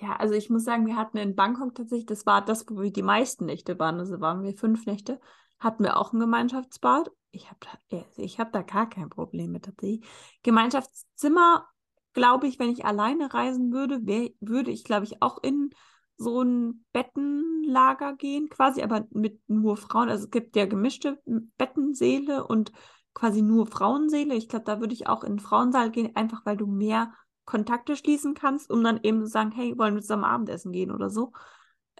Ja, 0.00 0.16
also 0.16 0.34
ich 0.34 0.50
muss 0.50 0.64
sagen, 0.64 0.86
wir 0.86 0.96
hatten 0.96 1.18
in 1.18 1.36
Bangkok 1.36 1.74
tatsächlich, 1.74 2.06
das 2.06 2.26
war 2.26 2.44
das, 2.44 2.66
wo 2.68 2.80
wir 2.80 2.92
die 2.92 3.02
meisten 3.02 3.46
Nächte 3.46 3.78
waren, 3.78 3.98
also 3.98 4.20
waren 4.20 4.42
wir 4.42 4.56
fünf 4.56 4.86
Nächte, 4.86 5.20
hatten 5.58 5.84
wir 5.84 5.98
auch 5.98 6.12
ein 6.12 6.20
Gemeinschaftsbad. 6.20 7.10
Ich 7.30 7.48
habe 7.48 7.58
da, 7.90 8.04
ich 8.16 8.38
hab 8.38 8.52
da 8.52 8.62
gar 8.62 8.88
kein 8.88 9.10
Problem 9.10 9.52
mit 9.52 9.64
tatsächlich. 9.64 10.04
Gemeinschaftszimmer, 10.42 11.68
glaube 12.12 12.46
ich, 12.46 12.58
wenn 12.58 12.70
ich 12.70 12.84
alleine 12.84 13.32
reisen 13.32 13.72
würde, 13.72 14.06
wär, 14.06 14.30
würde 14.40 14.70
ich, 14.70 14.84
glaube 14.84 15.04
ich, 15.04 15.22
auch 15.22 15.38
in 15.42 15.70
so 16.16 16.42
ein 16.42 16.84
Bettenlager 16.92 18.14
gehen, 18.14 18.48
quasi, 18.48 18.82
aber 18.82 19.06
mit 19.10 19.40
nur 19.48 19.76
Frauen. 19.76 20.08
Also 20.08 20.24
es 20.24 20.30
gibt 20.30 20.56
ja 20.56 20.66
gemischte 20.66 21.20
Bettenseele 21.56 22.46
und 22.46 22.72
quasi 23.14 23.42
nur 23.42 23.66
Frauenseele. 23.66 24.34
Ich 24.34 24.48
glaube, 24.48 24.64
da 24.64 24.80
würde 24.80 24.94
ich 24.94 25.06
auch 25.08 25.24
in 25.24 25.34
den 25.34 25.40
Frauensaal 25.40 25.90
gehen, 25.90 26.14
einfach 26.14 26.44
weil 26.46 26.56
du 26.56 26.66
mehr 26.66 27.12
Kontakte 27.44 27.96
schließen 27.96 28.34
kannst, 28.34 28.70
um 28.70 28.82
dann 28.82 29.00
eben 29.02 29.22
zu 29.22 29.28
sagen, 29.28 29.52
hey, 29.52 29.76
wollen 29.78 29.94
wir 29.94 30.02
zusammen 30.02 30.24
Abendessen 30.24 30.72
gehen 30.72 30.90
oder 30.90 31.10
so. 31.10 31.32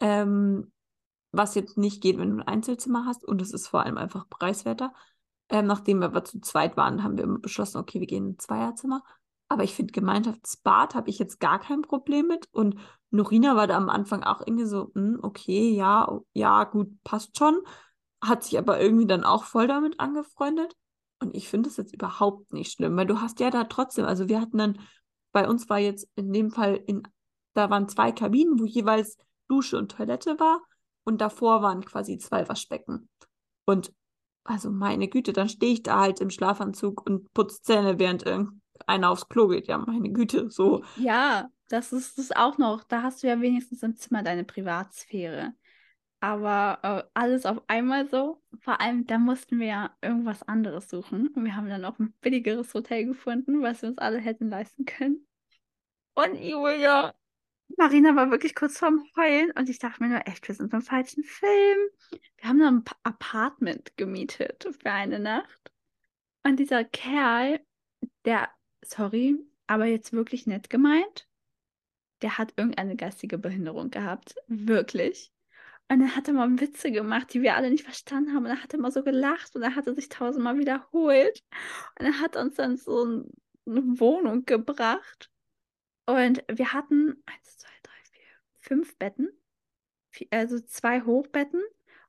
Ähm, 0.00 0.72
was 1.32 1.54
jetzt 1.54 1.76
nicht 1.76 2.00
geht, 2.00 2.18
wenn 2.18 2.30
du 2.30 2.36
ein 2.36 2.48
Einzelzimmer 2.48 3.06
hast 3.06 3.24
und 3.24 3.42
es 3.42 3.52
ist 3.52 3.68
vor 3.68 3.82
allem 3.82 3.98
einfach 3.98 4.28
preiswerter. 4.28 4.92
Ähm, 5.48 5.66
nachdem 5.66 6.00
wir 6.00 6.06
aber 6.06 6.24
zu 6.24 6.40
zweit 6.40 6.76
waren, 6.76 7.02
haben 7.02 7.18
wir 7.18 7.26
beschlossen, 7.26 7.78
okay, 7.78 8.00
wir 8.00 8.06
gehen 8.06 8.24
in 8.24 8.30
ein 8.32 8.38
Zweierzimmer. 8.38 9.02
Aber 9.48 9.62
ich 9.62 9.74
finde, 9.74 9.92
Gemeinschaftsbad 9.92 10.94
habe 10.94 11.10
ich 11.10 11.18
jetzt 11.18 11.38
gar 11.38 11.58
kein 11.58 11.82
Problem 11.82 12.26
mit. 12.26 12.48
Und 12.52 12.76
Norina 13.10 13.56
war 13.56 13.66
da 13.66 13.76
am 13.76 13.90
Anfang 13.90 14.22
auch 14.22 14.40
irgendwie 14.40 14.64
so, 14.64 14.90
hm, 14.94 15.18
okay, 15.22 15.70
ja, 15.70 16.20
ja, 16.32 16.64
gut, 16.64 16.88
passt 17.04 17.36
schon. 17.36 17.60
Hat 18.22 18.42
sich 18.44 18.58
aber 18.58 18.80
irgendwie 18.80 19.06
dann 19.06 19.24
auch 19.24 19.44
voll 19.44 19.66
damit 19.66 20.00
angefreundet. 20.00 20.74
Und 21.20 21.34
ich 21.36 21.48
finde 21.48 21.68
es 21.68 21.76
jetzt 21.76 21.94
überhaupt 21.94 22.52
nicht 22.52 22.72
schlimm, 22.72 22.96
weil 22.96 23.06
du 23.06 23.20
hast 23.20 23.40
ja 23.40 23.50
da 23.50 23.64
trotzdem, 23.64 24.04
also 24.06 24.28
wir 24.28 24.40
hatten 24.40 24.58
dann 24.58 24.78
bei 25.34 25.48
uns 25.48 25.68
war 25.68 25.78
jetzt 25.78 26.08
in 26.14 26.32
dem 26.32 26.50
Fall, 26.50 26.80
in, 26.86 27.02
da 27.54 27.68
waren 27.68 27.88
zwei 27.88 28.12
Kabinen, 28.12 28.58
wo 28.58 28.64
jeweils 28.64 29.18
Dusche 29.48 29.76
und 29.76 29.90
Toilette 29.90 30.38
war 30.38 30.62
und 31.04 31.20
davor 31.20 31.60
waren 31.60 31.84
quasi 31.84 32.16
zwei 32.18 32.48
Waschbecken. 32.48 33.08
Und 33.66 33.92
also 34.44 34.70
meine 34.70 35.08
Güte, 35.08 35.32
dann 35.32 35.48
stehe 35.48 35.72
ich 35.72 35.82
da 35.82 36.00
halt 36.00 36.20
im 36.20 36.30
Schlafanzug 36.30 37.04
und 37.04 37.32
putze 37.34 37.62
Zähne, 37.62 37.98
während 37.98 38.24
irgendeiner 38.24 39.10
aufs 39.10 39.28
Klo 39.28 39.48
geht. 39.48 39.66
Ja, 39.66 39.78
meine 39.78 40.10
Güte, 40.10 40.50
so. 40.50 40.84
Ja, 40.96 41.48
das 41.68 41.92
ist 41.92 42.18
das 42.18 42.30
auch 42.30 42.56
noch. 42.58 42.84
Da 42.84 43.02
hast 43.02 43.22
du 43.22 43.26
ja 43.26 43.40
wenigstens 43.40 43.82
im 43.82 43.96
Zimmer 43.96 44.22
deine 44.22 44.44
Privatsphäre. 44.44 45.54
Aber 46.24 46.78
äh, 46.82 47.10
alles 47.12 47.44
auf 47.44 47.62
einmal 47.66 48.08
so. 48.08 48.40
Vor 48.60 48.80
allem, 48.80 49.06
da 49.06 49.18
mussten 49.18 49.60
wir 49.60 49.66
ja 49.66 49.96
irgendwas 50.00 50.42
anderes 50.42 50.88
suchen. 50.88 51.28
Und 51.28 51.44
wir 51.44 51.54
haben 51.54 51.68
dann 51.68 51.84
auch 51.84 51.98
ein 51.98 52.14
billigeres 52.22 52.72
Hotel 52.72 53.04
gefunden, 53.04 53.60
was 53.60 53.82
wir 53.82 53.90
uns 53.90 53.98
alle 53.98 54.20
hätten 54.20 54.48
leisten 54.48 54.86
können. 54.86 55.26
Und 56.14 56.36
Julia, 56.36 57.12
Marina 57.76 58.16
war 58.16 58.30
wirklich 58.30 58.54
kurz 58.54 58.78
vorm 58.78 59.04
Heulen 59.18 59.50
und 59.50 59.68
ich 59.68 59.78
dachte 59.78 60.02
mir 60.02 60.08
nur, 60.08 60.26
echt, 60.26 60.48
wir 60.48 60.54
sind 60.54 60.72
im 60.72 60.80
falschen 60.80 61.24
Film. 61.24 61.78
Wir 62.38 62.48
haben 62.48 62.62
ein 62.62 62.84
Apartment 63.02 63.94
gemietet 63.98 64.66
für 64.80 64.90
eine 64.90 65.18
Nacht. 65.18 65.72
Und 66.42 66.58
dieser 66.58 66.84
Kerl, 66.84 67.60
der, 68.24 68.48
sorry, 68.82 69.36
aber 69.66 69.84
jetzt 69.84 70.14
wirklich 70.14 70.46
nett 70.46 70.70
gemeint, 70.70 71.28
der 72.22 72.38
hat 72.38 72.54
irgendeine 72.56 72.96
geistige 72.96 73.36
Behinderung 73.36 73.90
gehabt. 73.90 74.36
Wirklich. 74.46 75.33
Und 75.88 76.00
er 76.00 76.16
hatte 76.16 76.32
mal 76.32 76.60
Witze 76.60 76.90
gemacht, 76.90 77.32
die 77.34 77.42
wir 77.42 77.56
alle 77.56 77.70
nicht 77.70 77.84
verstanden 77.84 78.34
haben. 78.34 78.44
Und 78.44 78.50
er 78.50 78.62
hat 78.62 78.72
immer 78.74 78.90
so 78.90 79.02
gelacht 79.02 79.54
und 79.54 79.62
er 79.62 79.76
hatte 79.76 79.94
sich 79.94 80.08
tausendmal 80.08 80.58
wiederholt. 80.58 81.42
Und 81.98 82.06
er 82.06 82.20
hat 82.20 82.36
uns 82.36 82.54
dann 82.56 82.76
so 82.76 83.02
eine 83.66 83.82
Wohnung 83.98 84.44
gebracht. 84.46 85.30
Und 86.06 86.42
wir 86.50 86.72
hatten 86.72 87.22
eins, 87.26 87.58
zwei, 87.58 87.68
drei, 87.82 87.92
vier, 88.12 88.24
fünf 88.60 88.96
Betten. 88.96 89.28
Also 90.30 90.60
zwei 90.60 91.02
Hochbetten 91.02 91.62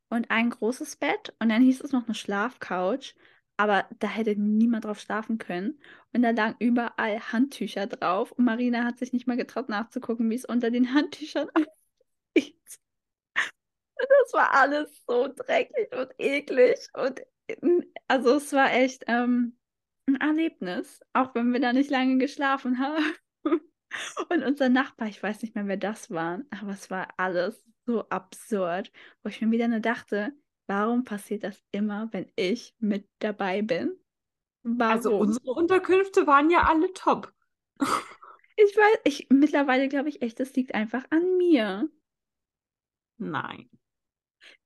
und 0.10 0.32
ein 0.32 0.52
großes 0.52 0.96
Bett. 0.98 1.34
Und 1.40 1.50
dann 1.50 1.62
hieß 1.62 1.82
es 1.82 1.92
noch 1.92 2.06
eine 2.06 2.16
Schlafcouch. 2.16 3.16
Aber 3.58 3.88
da 4.00 4.08
hätte 4.08 4.36
niemand 4.36 4.86
drauf 4.86 5.00
schlafen 5.00 5.38
können. 5.38 5.80
Und 6.14 6.22
da 6.24 6.32
lagen 6.32 6.56
überall 6.60 7.20
Handtücher 7.32 7.88
drauf. 7.88 8.32
Und 8.32 8.46
Marina 8.46 8.84
hat 8.86 9.00
sich 9.00 9.14
nicht 9.14 9.28
mal 9.28 9.38
getraut 9.38 9.70
nachzugucken, 9.70 10.30
wie 10.30 10.36
es 10.36 10.46
unter 10.46 10.72
den 10.72 10.94
Handtüchern 10.94 11.50
aussieht. 11.54 11.85
Das 13.98 14.34
war 14.34 14.54
alles 14.54 15.04
so 15.08 15.28
dreckig 15.34 15.96
und 15.96 16.10
eklig. 16.18 16.88
Und 16.94 17.22
also 18.08 18.36
es 18.36 18.52
war 18.54 18.74
echt 18.74 19.04
ähm, 19.08 19.58
ein 20.08 20.16
Erlebnis, 20.16 21.02
auch 21.14 21.34
wenn 21.36 21.54
wir 21.54 21.60
da 21.60 21.74
nicht 21.74 21.90
lange 21.90 22.18
geschlafen 22.18 22.80
haben. 22.80 23.04
Und 24.30 24.44
unser 24.44 24.68
Nachbar, 24.70 25.08
ich 25.08 25.22
weiß 25.24 25.42
nicht 25.42 25.56
mehr, 25.56 25.68
wer 25.68 25.78
das 25.78 26.12
war, 26.12 26.42
aber 26.50 26.72
es 26.72 26.90
war 26.90 27.08
alles 27.18 27.64
so 27.86 28.08
absurd, 28.10 28.92
wo 29.24 29.30
ich 29.30 29.42
mir 29.42 29.52
wieder 29.52 29.68
nur 29.68 29.80
dachte, 29.80 30.34
warum 30.68 31.04
passiert 31.04 31.44
das 31.44 31.64
immer, 31.72 32.10
wenn 32.12 32.30
ich 32.36 32.76
mit 32.80 33.08
dabei 33.20 33.62
bin? 33.62 33.98
Also 34.64 34.80
warum? 34.80 34.82
Also 34.92 35.18
unsere 35.18 35.52
Unterkünfte 35.52 36.28
waren 36.28 36.50
ja 36.50 36.64
alle 36.64 36.92
top. 36.94 37.32
Ich 38.58 38.76
weiß, 38.76 39.00
ich 39.04 39.28
mittlerweile 39.30 39.88
glaube 39.90 40.10
ich 40.10 40.22
echt, 40.22 40.40
das 40.40 40.56
liegt 40.56 40.74
einfach 40.74 41.06
an 41.10 41.38
mir. 41.38 41.90
Nein. 43.18 43.70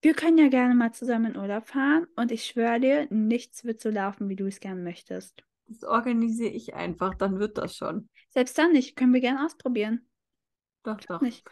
Wir 0.02 0.14
können 0.14 0.38
ja 0.38 0.48
gerne 0.48 0.76
mal 0.76 0.94
zusammen 0.94 1.34
in 1.34 1.38
Urlaub 1.38 1.68
fahren 1.68 2.08
und 2.16 2.32
ich 2.32 2.46
schwöre 2.46 2.80
dir, 2.80 3.08
nichts 3.10 3.64
wird 3.64 3.82
so 3.82 3.90
laufen, 3.90 4.30
wie 4.30 4.36
du 4.36 4.46
es 4.46 4.60
gern 4.60 4.84
möchtest. 4.84 5.44
Das 5.68 5.84
organisiere 5.84 6.52
ich 6.52 6.74
einfach, 6.74 7.16
dann 7.16 7.40
wird 7.40 7.58
das 7.58 7.76
schon. 7.76 8.10
Selbst 8.30 8.58
dann 8.58 8.72
nicht, 8.72 8.96
können 8.96 9.14
wir 9.14 9.22
gerne 9.22 9.46
ausprobieren. 9.46 10.08
Doch, 10.84 11.00
doch. 11.02 11.22
Nicht. 11.22 11.48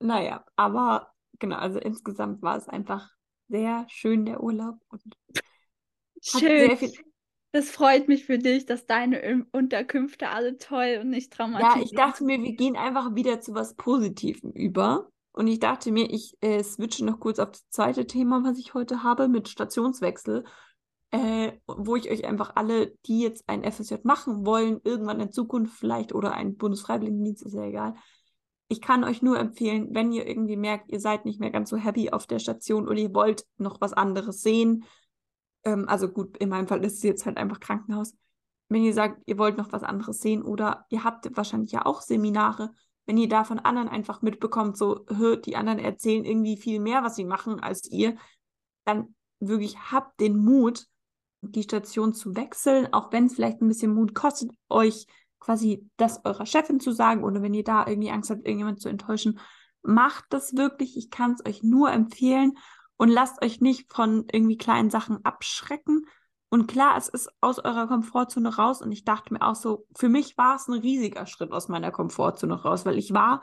Naja, 0.00 0.44
aber 0.56 1.12
genau, 1.38 1.56
also 1.56 1.78
insgesamt 1.78 2.42
war 2.42 2.56
es 2.56 2.68
einfach 2.68 3.10
sehr 3.48 3.86
schön, 3.88 4.24
der 4.24 4.42
Urlaub. 4.42 4.76
Und 4.88 5.02
schön. 6.22 6.78
Das 7.52 7.70
freut 7.70 8.08
mich 8.08 8.26
für 8.26 8.38
dich, 8.38 8.66
dass 8.66 8.86
deine 8.86 9.46
Unterkünfte 9.52 10.28
alle 10.28 10.58
toll 10.58 10.98
und 11.00 11.08
nicht 11.08 11.32
traumatisch 11.32 11.68
sind. 11.68 11.80
Ja, 11.80 11.84
ich 11.84 11.92
dachte 11.92 12.24
mir, 12.24 12.42
wir 12.42 12.54
gehen 12.54 12.76
einfach 12.76 13.14
wieder 13.14 13.40
zu 13.40 13.54
was 13.54 13.74
Positivem 13.74 14.52
über. 14.52 15.10
Und 15.38 15.46
ich 15.46 15.60
dachte 15.60 15.92
mir, 15.92 16.10
ich 16.10 16.36
äh, 16.40 16.64
switche 16.64 17.04
noch 17.04 17.20
kurz 17.20 17.38
auf 17.38 17.52
das 17.52 17.68
zweite 17.70 18.08
Thema, 18.08 18.42
was 18.42 18.58
ich 18.58 18.74
heute 18.74 19.04
habe, 19.04 19.28
mit 19.28 19.48
Stationswechsel, 19.48 20.42
äh, 21.12 21.52
wo 21.68 21.94
ich 21.94 22.10
euch 22.10 22.24
einfach 22.24 22.56
alle, 22.56 22.96
die 23.06 23.20
jetzt 23.20 23.48
ein 23.48 23.62
FSJ 23.62 23.98
machen 24.02 24.44
wollen, 24.44 24.80
irgendwann 24.82 25.20
in 25.20 25.30
Zukunft 25.30 25.78
vielleicht 25.78 26.12
oder 26.12 26.32
ein 26.32 26.56
Bundesfreiwilligendienst, 26.56 27.44
ist 27.44 27.54
ja 27.54 27.62
egal. 27.62 27.94
Ich 28.66 28.80
kann 28.80 29.04
euch 29.04 29.22
nur 29.22 29.38
empfehlen, 29.38 29.94
wenn 29.94 30.10
ihr 30.10 30.26
irgendwie 30.26 30.56
merkt, 30.56 30.90
ihr 30.90 30.98
seid 30.98 31.24
nicht 31.24 31.38
mehr 31.38 31.52
ganz 31.52 31.70
so 31.70 31.76
happy 31.76 32.10
auf 32.10 32.26
der 32.26 32.40
Station 32.40 32.88
oder 32.88 32.98
ihr 32.98 33.14
wollt 33.14 33.46
noch 33.58 33.80
was 33.80 33.92
anderes 33.92 34.42
sehen, 34.42 34.86
ähm, 35.62 35.84
also 35.88 36.08
gut, 36.08 36.36
in 36.38 36.48
meinem 36.48 36.66
Fall 36.66 36.84
ist 36.84 36.94
es 36.94 37.04
jetzt 37.04 37.26
halt 37.26 37.36
einfach 37.36 37.60
Krankenhaus. 37.60 38.12
Wenn 38.68 38.82
ihr 38.82 38.92
sagt, 38.92 39.22
ihr 39.26 39.38
wollt 39.38 39.56
noch 39.56 39.70
was 39.70 39.84
anderes 39.84 40.18
sehen 40.18 40.42
oder 40.42 40.84
ihr 40.90 41.04
habt 41.04 41.28
wahrscheinlich 41.36 41.70
ja 41.70 41.86
auch 41.86 42.02
Seminare, 42.02 42.72
wenn 43.08 43.16
ihr 43.16 43.28
da 43.28 43.42
von 43.42 43.58
anderen 43.58 43.88
einfach 43.88 44.20
mitbekommt, 44.20 44.76
so 44.76 45.06
hört, 45.08 45.46
die 45.46 45.56
anderen 45.56 45.78
erzählen 45.78 46.26
irgendwie 46.26 46.58
viel 46.58 46.78
mehr, 46.78 47.02
was 47.02 47.16
sie 47.16 47.24
machen 47.24 47.58
als 47.58 47.90
ihr, 47.90 48.16
dann 48.84 49.14
wirklich 49.40 49.78
habt 49.90 50.20
den 50.20 50.36
Mut, 50.36 50.84
die 51.40 51.62
Station 51.62 52.12
zu 52.12 52.36
wechseln, 52.36 52.92
auch 52.92 53.10
wenn 53.10 53.24
es 53.24 53.34
vielleicht 53.34 53.62
ein 53.62 53.68
bisschen 53.68 53.94
Mut 53.94 54.14
kostet, 54.14 54.50
euch 54.68 55.06
quasi 55.40 55.88
das 55.96 56.22
eurer 56.26 56.44
Chefin 56.44 56.80
zu 56.80 56.92
sagen 56.92 57.24
oder 57.24 57.40
wenn 57.40 57.54
ihr 57.54 57.64
da 57.64 57.86
irgendwie 57.86 58.10
Angst 58.10 58.28
habt, 58.28 58.44
irgendjemand 58.44 58.82
zu 58.82 58.90
enttäuschen, 58.90 59.38
macht 59.80 60.26
das 60.28 60.54
wirklich. 60.54 60.98
Ich 60.98 61.08
kann 61.08 61.32
es 61.32 61.46
euch 61.46 61.62
nur 61.62 61.90
empfehlen 61.90 62.58
und 62.98 63.08
lasst 63.08 63.42
euch 63.42 63.62
nicht 63.62 63.90
von 63.90 64.26
irgendwie 64.30 64.58
kleinen 64.58 64.90
Sachen 64.90 65.24
abschrecken, 65.24 66.04
und 66.50 66.66
klar, 66.66 66.96
es 66.96 67.08
ist 67.08 67.30
aus 67.40 67.58
eurer 67.58 67.86
Komfortzone 67.86 68.56
raus 68.56 68.82
und 68.82 68.92
ich 68.92 69.04
dachte 69.04 69.32
mir 69.32 69.42
auch 69.42 69.54
so, 69.54 69.86
für 69.96 70.08
mich 70.08 70.36
war 70.38 70.56
es 70.56 70.68
ein 70.68 70.80
riesiger 70.80 71.26
Schritt 71.26 71.52
aus 71.52 71.68
meiner 71.68 71.90
Komfortzone 71.90 72.62
raus, 72.62 72.86
weil 72.86 72.98
ich 72.98 73.12
war 73.12 73.42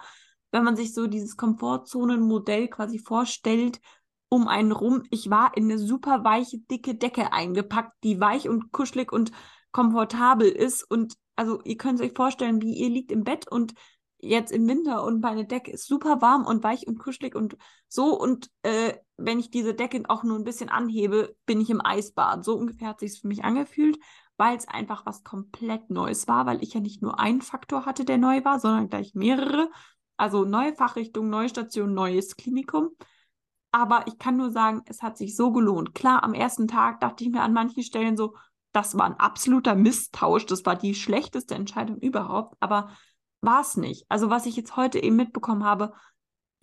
wenn 0.55 0.63
man 0.63 0.77
sich 0.77 0.93
so 0.93 1.07
dieses 1.07 1.35
Komfortzonenmodell 1.35 2.69
quasi 2.69 2.97
vorstellt, 2.97 3.81
um 4.29 4.47
einen 4.47 4.71
rum. 4.71 5.03
Ich 5.09 5.29
war 5.29 5.55
in 5.57 5.65
eine 5.65 5.77
super 5.77 6.23
weiche, 6.23 6.59
dicke 6.59 6.95
Decke 6.95 7.33
eingepackt, 7.33 7.91
die 8.05 8.21
weich 8.21 8.47
und 8.47 8.71
kuschelig 8.71 9.11
und 9.11 9.31
komfortabel 9.73 10.47
ist. 10.47 10.89
Und 10.89 11.15
also 11.35 11.61
ihr 11.63 11.75
könnt 11.75 11.99
euch 11.99 12.13
vorstellen, 12.15 12.61
wie 12.61 12.73
ihr 12.73 12.89
liegt 12.89 13.11
im 13.11 13.25
Bett 13.25 13.51
und 13.51 13.73
jetzt 14.17 14.53
im 14.53 14.65
Winter 14.65 15.03
und 15.03 15.21
meine 15.21 15.45
Decke 15.45 15.71
ist 15.71 15.87
super 15.87 16.21
warm 16.21 16.45
und 16.45 16.63
weich 16.63 16.87
und 16.87 16.99
kuschelig 16.99 17.35
und 17.35 17.57
so. 17.89 18.17
Und 18.17 18.49
äh, 18.63 18.93
wenn 19.17 19.39
ich 19.39 19.49
diese 19.49 19.73
Decke 19.73 20.03
auch 20.07 20.23
nur 20.23 20.37
ein 20.37 20.43
bisschen 20.43 20.69
anhebe, 20.69 21.35
bin 21.45 21.61
ich 21.61 21.69
im 21.69 21.83
Eisbad. 21.83 22.43
So 22.43 22.55
ungefähr 22.55 22.89
hat 22.89 22.99
sich 22.99 23.19
für 23.19 23.27
mich 23.27 23.43
angefühlt, 23.43 23.97
weil 24.37 24.57
es 24.57 24.67
einfach 24.67 25.05
was 25.05 25.23
komplett 25.23 25.89
Neues 25.89 26.27
war, 26.27 26.45
weil 26.45 26.61
ich 26.63 26.73
ja 26.73 26.81
nicht 26.81 27.01
nur 27.01 27.19
einen 27.19 27.41
Faktor 27.41 27.85
hatte, 27.85 28.05
der 28.05 28.17
neu 28.17 28.43
war, 28.43 28.59
sondern 28.59 28.89
gleich 28.89 29.15
mehrere. 29.15 29.69
Also 30.17 30.45
neue 30.45 30.73
Fachrichtung, 30.73 31.29
neue 31.29 31.49
Station, 31.49 31.93
neues 31.93 32.35
Klinikum. 32.35 32.89
Aber 33.71 34.05
ich 34.07 34.17
kann 34.17 34.37
nur 34.37 34.51
sagen, 34.51 34.83
es 34.85 35.01
hat 35.01 35.17
sich 35.17 35.35
so 35.35 35.51
gelohnt. 35.51 35.93
Klar, 35.93 36.23
am 36.23 36.33
ersten 36.33 36.67
Tag 36.67 37.01
dachte 37.01 37.23
ich 37.23 37.29
mir 37.29 37.41
an 37.41 37.53
manchen 37.53 37.83
Stellen 37.83 38.15
so, 38.15 38.35
das 38.71 38.97
war 38.97 39.05
ein 39.05 39.19
absoluter 39.19 39.75
Misstausch, 39.75 40.45
das 40.45 40.65
war 40.65 40.75
die 40.75 40.95
schlechteste 40.95 41.55
Entscheidung 41.55 41.97
überhaupt, 41.97 42.55
aber 42.59 42.89
war 43.41 43.61
es 43.61 43.77
nicht. 43.77 44.05
Also 44.09 44.29
was 44.29 44.45
ich 44.45 44.55
jetzt 44.55 44.75
heute 44.75 45.01
eben 45.01 45.15
mitbekommen 45.15 45.63
habe, 45.63 45.93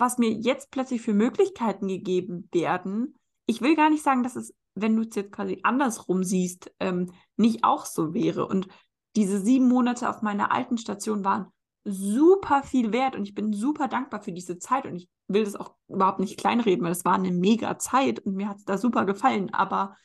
was 0.03 0.19
mir 0.19 0.33
jetzt 0.33 0.73
plötzlich 0.73 1.01
für 1.01 1.15
Möglichkeiten 1.15 1.87
gegeben 1.87 2.49
werden, 2.51 3.15
ich 3.47 3.61
will 3.61 3.77
gar 3.77 3.89
nicht 3.89 4.03
sagen, 4.03 4.25
dass 4.25 4.35
es, 4.35 4.53
wenn 4.75 4.97
du 4.97 5.03
es 5.03 5.15
jetzt 5.15 5.31
quasi 5.31 5.61
andersrum 5.63 6.25
siehst, 6.25 6.73
ähm, 6.81 7.13
nicht 7.37 7.63
auch 7.63 7.87
so 7.87 8.13
wäre. 8.13 8.49
Und 8.49 8.67
diese 9.15 9.41
sieben 9.41 9.69
Monate 9.69 10.11
auf 10.11 10.21
meiner 10.21 10.51
alten 10.51 10.77
Station 10.77 11.25
waren 11.25 11.53
super 11.85 12.65
viel 12.65 12.93
wert 12.93 13.15
und 13.15 13.23
ich 13.23 13.35
bin 13.35 13.53
super 13.53 13.87
dankbar 13.87 14.23
für 14.23 14.33
diese 14.33 14.59
Zeit. 14.59 14.87
Und 14.87 14.97
ich 14.97 15.09
will 15.29 15.45
das 15.45 15.55
auch 15.55 15.77
überhaupt 15.87 16.19
nicht 16.19 16.37
kleinreden, 16.37 16.85
weil 16.85 16.91
es 16.91 17.05
war 17.05 17.15
eine 17.15 17.31
mega 17.31 17.79
Zeit 17.79 18.19
und 18.27 18.35
mir 18.35 18.49
hat 18.49 18.59
es 18.59 18.65
da 18.65 18.79
super 18.79 19.05
gefallen, 19.05 19.55
aber 19.55 19.97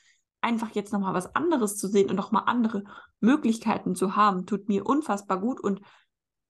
einfach 0.41 0.69
jetzt 0.75 0.93
nochmal 0.93 1.15
was 1.15 1.33
anderes 1.35 1.75
zu 1.75 1.87
sehen 1.87 2.11
und 2.11 2.17
nochmal 2.17 2.43
andere 2.45 2.83
Möglichkeiten 3.19 3.95
zu 3.95 4.15
haben, 4.15 4.45
tut 4.45 4.69
mir 4.69 4.85
unfassbar 4.85 5.39
gut. 5.39 5.59
Und 5.59 5.81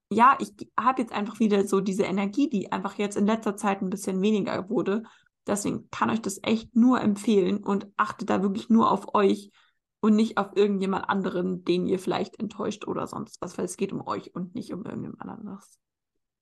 ja, 0.10 0.38
ich 0.39 0.53
habe 0.80 1.01
jetzt 1.01 1.14
einfach 1.14 1.39
wieder 1.39 1.68
so 1.68 1.82
diese 1.82 2.03
Energie, 2.03 2.49
die 2.49 2.72
einfach 2.72 2.97
jetzt 2.97 3.18
in 3.18 3.26
letzter 3.26 3.58
Zeit 3.58 3.82
ein 3.82 3.89
bisschen 3.89 4.22
weniger 4.22 4.70
wurde. 4.70 5.03
Deswegen 5.45 5.89
kann 5.89 6.10
euch 6.10 6.22
das 6.22 6.39
echt 6.43 6.76
nur 6.76 7.01
empfehlen 7.01 7.64
und 7.64 7.88
achtet 7.97 8.30
da 8.30 8.41
wirklich 8.41 8.70
nur 8.70 8.91
auf 8.91 9.14
euch 9.16 9.51
und 9.99 10.16
nicht 10.16 10.38
auf 10.38 10.55
irgendjemand 10.55 11.10
anderen, 11.10 11.64
den 11.64 11.88
ihr 11.88 11.99
vielleicht 11.99 12.39
enttäuscht 12.39 12.88
oder 12.88 13.08
sonst 13.08 13.41
was, 13.41 13.58
weil 13.58 13.66
es 13.66 13.78
geht 13.78 13.91
um 13.91 14.05
euch 14.05 14.34
und 14.36 14.55
nicht 14.55 14.74
um 14.74 14.86
irgendjemand 14.86 15.22
anderes. 15.22 15.80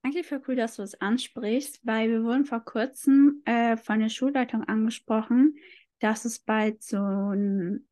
Eigentlich 0.04 0.28
voll 0.28 0.42
cool, 0.48 0.56
dass 0.56 0.76
du 0.76 0.84
es 0.84 1.00
ansprichst, 1.02 1.80
weil 1.84 2.10
wir 2.10 2.24
wurden 2.24 2.46
vor 2.46 2.60
kurzem 2.60 3.42
äh, 3.46 3.76
von 3.78 4.00
der 4.00 4.10
Schulleitung 4.10 4.64
angesprochen, 4.64 5.56
dass 6.00 6.26
es 6.26 6.40
bald 6.40 6.84
so 6.84 6.98
ein 6.98 7.88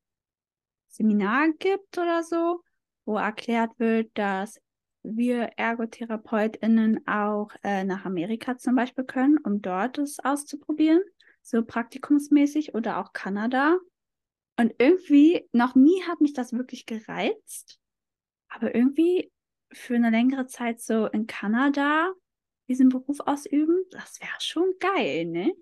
Seminar 0.89 1.47
gibt 1.57 1.97
oder 1.97 2.21
so, 2.21 2.61
wo 3.05 3.17
erklärt 3.17 3.71
wird, 3.79 4.11
dass 4.15 4.61
wir 5.03 5.51
ErgotherapeutInnen 5.57 7.05
auch 7.07 7.51
äh, 7.63 7.83
nach 7.83 8.05
Amerika 8.05 8.57
zum 8.57 8.75
Beispiel 8.75 9.03
können, 9.03 9.37
um 9.37 9.61
dort 9.61 9.97
es 9.97 10.19
auszuprobieren, 10.19 11.01
so 11.41 11.63
praktikumsmäßig 11.63 12.73
oder 12.73 12.97
auch 12.97 13.13
Kanada. 13.13 13.77
Und 14.57 14.73
irgendwie, 14.77 15.47
noch 15.51 15.75
nie 15.75 16.03
hat 16.03 16.21
mich 16.21 16.33
das 16.33 16.53
wirklich 16.53 16.85
gereizt. 16.85 17.79
Aber 18.47 18.73
irgendwie 18.73 19.31
für 19.71 19.95
eine 19.95 20.09
längere 20.09 20.47
Zeit 20.47 20.79
so 20.79 21.07
in 21.07 21.27
Kanada 21.27 22.13
diesen 22.67 22.89
Beruf 22.89 23.19
ausüben, 23.19 23.83
das 23.91 24.21
wäre 24.21 24.39
schon 24.39 24.73
geil, 24.79 25.25
ne? 25.25 25.53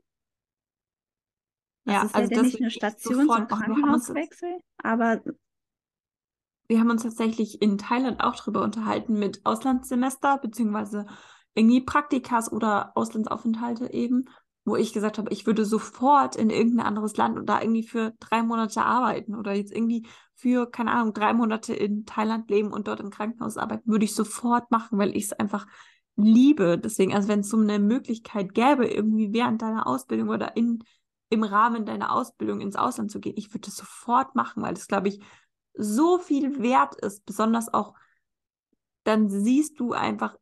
Das 1.86 1.96
ja, 1.96 2.04
ist 2.04 2.16
also 2.16 2.36
ja 2.36 2.42
nicht 2.44 2.60
nur 2.60 2.70
Station 2.70 3.28
zum 3.28 3.48
Krankenhauswechsel, 3.48 4.60
aber 4.78 5.24
wir 6.72 6.80
haben 6.80 6.90
uns 6.90 7.04
tatsächlich 7.04 7.62
in 7.62 7.78
Thailand 7.78 8.24
auch 8.24 8.36
drüber 8.36 8.64
unterhalten 8.64 9.20
mit 9.20 9.42
Auslandssemester, 9.46 10.40
beziehungsweise 10.40 11.06
irgendwie 11.54 11.82
Praktikas 11.82 12.52
oder 12.52 12.94
Auslandsaufenthalte 12.96 13.94
eben 13.94 14.26
wo 14.64 14.76
ich 14.76 14.94
gesagt 14.94 15.18
habe, 15.18 15.32
ich 15.32 15.46
würde 15.48 15.66
sofort 15.66 16.36
in 16.36 16.50
irgendein 16.50 16.86
anderes 16.86 17.18
Land 17.18 17.38
und 17.38 17.48
da 17.48 17.62
irgendwie 17.62 17.84
für 17.84 18.14
drei 18.20 18.44
Monate 18.44 18.84
arbeiten 18.84 19.36
oder 19.36 19.54
jetzt 19.54 19.72
irgendwie 19.72 20.06
für, 20.36 20.70
keine 20.70 20.92
Ahnung, 20.92 21.14
drei 21.14 21.34
Monate 21.34 21.74
in 21.74 22.06
Thailand 22.06 22.50
leben 22.50 22.72
und 22.72 22.88
dort 22.88 23.00
im 23.00 23.10
Krankenhaus 23.10 23.58
arbeiten, 23.58 23.90
würde 23.90 24.06
ich 24.06 24.14
sofort 24.14 24.70
machen, 24.70 25.00
weil 25.00 25.16
ich 25.16 25.26
es 25.26 25.34
einfach 25.34 25.66
liebe. 26.16 26.78
Deswegen, 26.78 27.14
also 27.14 27.28
wenn 27.28 27.40
es 27.40 27.50
so 27.50 27.58
eine 27.58 27.80
Möglichkeit 27.80 28.54
gäbe, 28.54 28.88
irgendwie 28.88 29.34
während 29.34 29.62
deiner 29.62 29.88
Ausbildung 29.88 30.30
oder 30.30 30.56
in, 30.56 30.84
im 31.30 31.44
Rahmen 31.44 31.86
deiner 31.86 32.12
Ausbildung 32.14 32.62
ins 32.62 32.76
Ausland 32.76 33.10
zu 33.10 33.20
gehen, 33.20 33.38
ich 33.38 33.54
würde 33.54 33.70
es 33.70 33.78
sofort 33.78 34.36
machen, 34.36 34.62
weil 34.62 34.74
es, 34.74 34.88
glaube 34.88 35.08
ich, 35.08 35.22
so 35.74 36.18
viel 36.20 36.62
wert 36.62 36.96
ist, 36.96 37.26
besonders 37.26 37.74
auch, 37.74 37.94
dann 39.04 39.30
siehst 39.30 39.80
du 39.80 39.94
einfach 39.94 40.38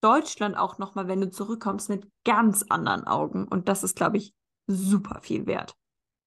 Deutschland 0.00 0.56
auch 0.56 0.78
nochmal, 0.78 1.08
wenn 1.08 1.20
du 1.20 1.30
zurückkommst, 1.30 1.88
mit 1.88 2.08
ganz 2.24 2.64
anderen 2.68 3.04
Augen. 3.04 3.46
Und 3.48 3.68
das 3.68 3.82
ist, 3.82 3.96
glaube 3.96 4.18
ich, 4.18 4.34
super 4.66 5.20
viel 5.22 5.46
wert. 5.46 5.74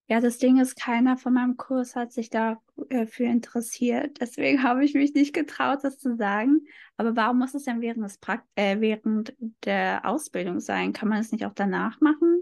Ja, 0.08 0.20
das 0.20 0.40
Ding 0.40 0.60
ist, 0.60 0.76
keiner 0.76 1.16
von 1.16 1.34
meinem 1.34 1.56
Kurs 1.56 1.96
hat 1.96 2.12
sich 2.12 2.30
dafür 2.30 3.28
interessiert. 3.28 4.20
Deswegen 4.20 4.62
habe 4.64 4.84
ich 4.84 4.94
mich 4.94 5.14
nicht 5.14 5.34
getraut, 5.34 5.80
das 5.84 6.00
zu 6.00 6.18
sagen. 6.18 6.66
Aber 6.98 7.16
warum 7.16 7.40
muss 7.40 7.54
es 7.54 7.64
denn 7.64 7.80
während, 7.80 8.04
des 8.04 8.20
äh, 8.56 8.82
während 8.82 9.34
der 9.64 10.06
Ausbildung 10.06 10.60
sein? 10.60 10.92
Kann 10.92 11.08
man 11.08 11.20
es 11.20 11.32
nicht 11.32 11.46
auch 11.46 11.54
danach 11.54 12.02
machen? 12.02 12.42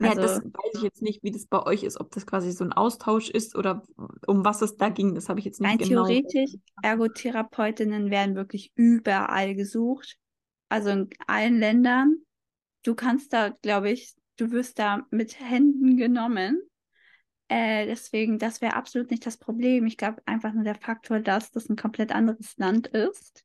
Ja, 0.00 0.10
also, 0.10 0.22
das 0.22 0.44
weiß 0.44 0.74
ich 0.74 0.82
jetzt 0.82 1.02
nicht, 1.02 1.22
wie 1.22 1.30
das 1.30 1.46
bei 1.46 1.62
euch 1.64 1.84
ist, 1.84 2.00
ob 2.00 2.10
das 2.10 2.26
quasi 2.26 2.50
so 2.50 2.64
ein 2.64 2.72
Austausch 2.72 3.30
ist 3.30 3.54
oder 3.54 3.82
um 4.26 4.44
was 4.44 4.60
es 4.60 4.76
da 4.76 4.88
ging. 4.88 5.14
Das 5.14 5.28
habe 5.28 5.38
ich 5.38 5.44
jetzt 5.44 5.60
nicht 5.60 5.70
rein 5.70 5.78
genau. 5.78 6.06
Theoretisch, 6.06 6.56
Ergotherapeutinnen 6.82 8.10
werden 8.10 8.34
wirklich 8.34 8.72
überall 8.74 9.54
gesucht. 9.54 10.16
Also 10.68 10.90
in 10.90 11.10
allen 11.26 11.58
Ländern. 11.58 12.16
Du 12.82 12.94
kannst 12.94 13.32
da, 13.32 13.50
glaube 13.62 13.90
ich, 13.90 14.14
du 14.36 14.50
wirst 14.50 14.78
da 14.78 15.06
mit 15.10 15.38
Händen 15.38 15.96
genommen. 15.96 16.60
Äh, 17.48 17.86
deswegen, 17.86 18.38
das 18.38 18.60
wäre 18.60 18.74
absolut 18.74 19.10
nicht 19.10 19.24
das 19.24 19.36
Problem. 19.36 19.86
Ich 19.86 19.96
glaube 19.96 20.22
einfach 20.26 20.52
nur 20.52 20.64
der 20.64 20.74
Faktor, 20.74 21.20
dass 21.20 21.50
das 21.50 21.68
ein 21.68 21.76
komplett 21.76 22.12
anderes 22.12 22.56
Land 22.56 22.88
ist. 22.88 23.44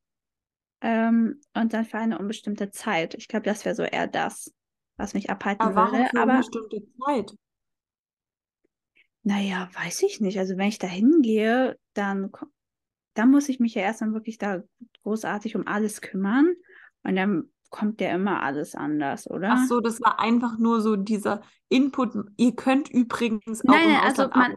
Ähm, 0.82 1.42
und 1.54 1.74
dann 1.74 1.86
für 1.86 1.98
eine 1.98 2.18
unbestimmte 2.18 2.72
Zeit. 2.72 3.14
Ich 3.16 3.28
glaube, 3.28 3.44
das 3.44 3.66
wäre 3.66 3.76
so 3.76 3.84
eher 3.84 4.08
das 4.08 4.54
was 5.00 5.14
mich 5.14 5.30
abhalten 5.30 5.62
aber 5.66 5.76
warum 5.76 6.00
würde. 6.00 6.10
Für 6.10 6.20
aber 6.20 6.32
eine 6.34 6.40
bestimmte 6.40 6.84
Zeit. 7.00 7.36
Naja, 9.24 9.70
weiß 9.74 10.04
ich 10.04 10.22
nicht. 10.22 10.38
Also 10.38 10.58
wenn 10.58 10.68
ich 10.68 10.80
da 10.80 10.88
hingehe, 10.88 11.78
dann, 11.94 12.32
dann 13.14 13.32
muss 13.32 13.50
ich 13.50 13.60
mich 13.60 13.74
ja 13.76 13.82
erstmal 13.82 14.14
wirklich 14.14 14.38
da 14.38 14.62
großartig 15.04 15.56
um 15.56 15.68
alles 15.68 16.02
kümmern. 16.02 16.54
Und 17.04 17.16
dann 17.16 17.52
kommt 17.70 18.02
ja 18.02 18.10
immer 18.10 18.42
alles 18.42 18.76
anders, 18.76 19.30
oder? 19.30 19.52
Ach 19.54 19.68
so, 19.68 19.80
das 19.80 20.02
war 20.02 20.20
einfach 20.20 20.58
nur 20.58 20.82
so 20.82 20.96
dieser 20.96 21.42
Input. 21.70 22.14
Ihr 22.38 22.56
könnt 22.56 22.90
übrigens 22.90 23.62
auch 23.62 23.74
Nein, 23.74 23.98
also 24.04 24.28
man, 24.30 24.56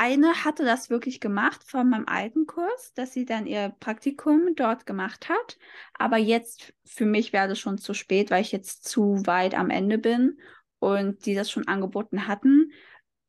eine 0.00 0.44
hatte 0.44 0.64
das 0.64 0.88
wirklich 0.88 1.20
gemacht 1.20 1.62
von 1.64 1.90
meinem 1.90 2.06
alten 2.06 2.46
Kurs, 2.46 2.92
dass 2.94 3.12
sie 3.12 3.26
dann 3.26 3.46
ihr 3.46 3.74
Praktikum 3.80 4.54
dort 4.56 4.86
gemacht 4.86 5.28
hat. 5.28 5.58
Aber 5.92 6.16
jetzt 6.16 6.72
für 6.84 7.06
mich 7.06 7.32
wäre 7.32 7.48
das 7.48 7.58
schon 7.58 7.76
zu 7.76 7.92
spät, 7.92 8.30
weil 8.30 8.40
ich 8.42 8.52
jetzt 8.52 8.84
zu 8.88 9.22
weit 9.26 9.54
am 9.54 9.68
Ende 9.68 9.98
bin 9.98 10.38
und 10.78 11.26
die 11.26 11.34
das 11.34 11.50
schon 11.50 11.68
angeboten 11.68 12.26
hatten. 12.26 12.72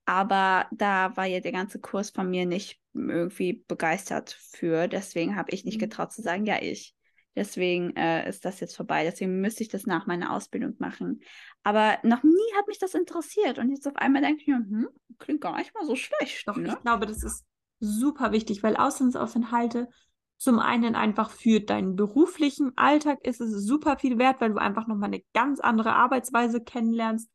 Aber 0.05 0.67
da 0.71 1.17
war 1.17 1.25
ja 1.25 1.39
der 1.39 1.51
ganze 1.51 1.79
Kurs 1.79 2.11
von 2.11 2.29
mir 2.29 2.45
nicht 2.45 2.79
irgendwie 2.93 3.63
begeistert 3.67 4.31
für. 4.31 4.88
Deswegen 4.88 5.36
habe 5.36 5.51
ich 5.51 5.65
nicht 5.65 5.77
mhm. 5.77 5.81
getraut 5.81 6.13
zu 6.13 6.21
sagen, 6.21 6.45
ja, 6.45 6.61
ich. 6.61 6.94
Deswegen 7.36 7.95
äh, 7.95 8.27
ist 8.29 8.45
das 8.45 8.59
jetzt 8.59 8.75
vorbei. 8.75 9.03
Deswegen 9.03 9.41
müsste 9.41 9.63
ich 9.63 9.69
das 9.69 9.86
nach 9.86 10.05
meiner 10.07 10.31
Ausbildung 10.31 10.75
machen. 10.79 11.21
Aber 11.63 11.97
noch 12.03 12.23
nie 12.23 12.53
hat 12.57 12.67
mich 12.67 12.79
das 12.79 12.93
interessiert. 12.93 13.59
Und 13.59 13.69
jetzt 13.69 13.88
auf 13.88 13.95
einmal 13.97 14.21
denke 14.21 14.41
ich 14.41 14.47
mir, 14.47 14.57
hm, 14.57 14.88
klingt 15.19 15.41
gar 15.41 15.57
nicht 15.57 15.73
mal 15.73 15.86
so 15.86 15.95
schlecht. 15.95 16.47
Doch, 16.47 16.55
ne? 16.55 16.69
ich 16.69 16.81
glaube, 16.81 17.05
das 17.05 17.23
ist 17.23 17.45
super 17.79 18.31
wichtig, 18.31 18.63
weil 18.63 18.77
Auslandsaufenthalte 18.77 19.89
zum 20.38 20.59
einen 20.59 20.95
einfach 20.95 21.29
für 21.29 21.59
deinen 21.59 21.95
beruflichen 21.95 22.71
Alltag 22.77 23.25
ist 23.25 23.41
es 23.41 23.65
super 23.65 23.97
viel 23.97 24.17
wert, 24.17 24.41
weil 24.41 24.51
du 24.51 24.57
einfach 24.57 24.88
nochmal 24.88 25.09
eine 25.09 25.23
ganz 25.33 25.59
andere 25.59 25.93
Arbeitsweise 25.93 26.61
kennenlernst. 26.61 27.29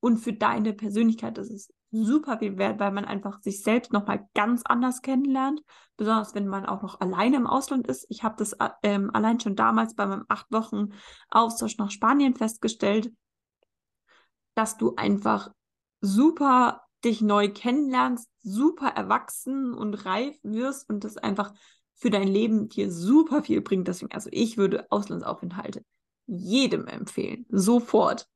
Und 0.00 0.18
für 0.18 0.32
deine 0.32 0.74
Persönlichkeit 0.74 1.38
ist 1.38 1.50
es 1.50 1.72
super 1.90 2.38
viel 2.38 2.58
wert, 2.58 2.78
weil 2.78 2.92
man 2.92 3.04
einfach 3.04 3.40
sich 3.40 3.62
selbst 3.62 3.92
nochmal 3.92 4.28
ganz 4.34 4.62
anders 4.64 5.02
kennenlernt. 5.02 5.62
Besonders 5.96 6.34
wenn 6.34 6.46
man 6.46 6.66
auch 6.66 6.82
noch 6.82 7.00
alleine 7.00 7.36
im 7.36 7.46
Ausland 7.46 7.86
ist. 7.86 8.06
Ich 8.08 8.22
habe 8.22 8.36
das 8.38 8.52
äh, 8.54 8.68
ähm, 8.82 9.10
allein 9.12 9.40
schon 9.40 9.56
damals 9.56 9.94
bei 9.94 10.06
meinem 10.06 10.24
acht 10.28 10.50
Wochen 10.50 10.90
Austausch 11.30 11.78
nach 11.78 11.90
Spanien 11.90 12.34
festgestellt, 12.34 13.12
dass 14.54 14.76
du 14.76 14.94
einfach 14.96 15.50
super 16.00 16.82
dich 17.04 17.20
neu 17.20 17.48
kennenlernst, 17.48 18.28
super 18.42 18.88
erwachsen 18.88 19.72
und 19.72 19.94
reif 20.04 20.36
wirst 20.42 20.88
und 20.88 21.04
das 21.04 21.16
einfach 21.16 21.52
für 21.94 22.10
dein 22.10 22.28
Leben 22.28 22.68
dir 22.68 22.90
super 22.90 23.42
viel 23.42 23.60
bringt. 23.60 23.88
Deswegen, 23.88 24.12
also 24.12 24.28
ich 24.32 24.56
würde 24.56 24.86
Auslandsaufenthalte 24.90 25.84
jedem 26.26 26.86
empfehlen. 26.86 27.46
Sofort. 27.48 28.28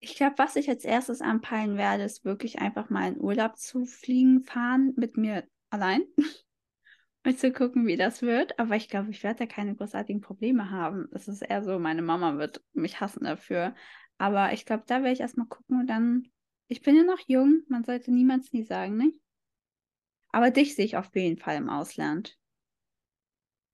Ich 0.00 0.16
glaube, 0.16 0.38
was 0.38 0.56
ich 0.56 0.68
als 0.68 0.84
erstes 0.84 1.20
anpeilen 1.20 1.76
werde, 1.76 2.04
ist 2.04 2.24
wirklich 2.24 2.60
einfach 2.60 2.88
mal 2.88 3.08
in 3.12 3.20
Urlaub 3.20 3.56
zu 3.56 3.84
fliegen, 3.84 4.44
fahren 4.44 4.92
mit 4.96 5.16
mir 5.16 5.46
allein. 5.70 6.02
und 7.24 7.38
zu 7.38 7.52
gucken, 7.52 7.86
wie 7.86 7.96
das 7.96 8.22
wird. 8.22 8.58
Aber 8.58 8.76
ich 8.76 8.88
glaube, 8.88 9.10
ich 9.10 9.22
werde 9.22 9.40
da 9.40 9.46
keine 9.46 9.74
großartigen 9.74 10.20
Probleme 10.20 10.70
haben. 10.70 11.08
Es 11.12 11.28
ist 11.28 11.42
eher 11.42 11.62
so, 11.62 11.78
meine 11.78 12.02
Mama 12.02 12.38
wird 12.38 12.62
mich 12.72 13.00
hassen 13.00 13.24
dafür. 13.24 13.74
Aber 14.18 14.52
ich 14.52 14.66
glaube, 14.66 14.84
da 14.86 14.96
werde 14.96 15.12
ich 15.12 15.20
erstmal 15.20 15.46
gucken 15.46 15.80
und 15.80 15.86
dann. 15.88 16.28
Ich 16.70 16.82
bin 16.82 16.96
ja 16.96 17.02
noch 17.02 17.20
jung, 17.26 17.62
man 17.68 17.84
sollte 17.84 18.12
niemals 18.12 18.52
nie 18.52 18.62
sagen, 18.62 18.96
ne? 18.98 19.12
Aber 20.30 20.50
dich 20.50 20.74
sehe 20.74 20.84
ich 20.84 20.96
auf 20.98 21.14
jeden 21.14 21.38
Fall 21.38 21.56
im 21.56 21.70
Ausland. 21.70 22.36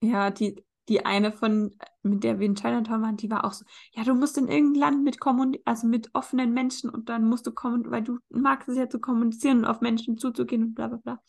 Ja, 0.00 0.30
die, 0.30 0.64
die 0.89 1.07
eine 1.07 1.32
von, 1.32 1.74
mit 2.03 2.24
der 2.24 2.39
wir 2.39 2.47
in 2.47 2.55
Chinatown 2.55 3.03
waren, 3.03 3.16
die 3.16 3.30
war 3.30 3.45
auch 3.45 3.53
so, 3.53 3.64
ja, 3.93 4.05
du 4.05 4.14
musst 4.14 4.37
in 4.37 4.49
irgendein 4.49 4.80
Land 4.80 5.05
mit 5.05 5.18
kommun 5.18 5.57
also 5.64 5.87
mit 5.87 6.11
offenen 6.14 6.53
Menschen 6.53 6.91
und 6.91 7.09
dann 7.09 7.24
musst 7.24 7.47
du 7.47 7.53
kommen, 7.53 7.91
weil 7.91 8.03
du 8.03 8.18
magst 8.28 8.68
es 8.68 8.76
ja 8.76 8.89
zu 8.89 9.01
kommunizieren 9.01 9.59
und 9.59 9.64
auf 9.64 9.80
Menschen 9.80 10.18
zuzugehen 10.18 10.62
und 10.62 10.74
bla 10.74 10.89
bla 10.89 10.99
bla. 10.99 11.22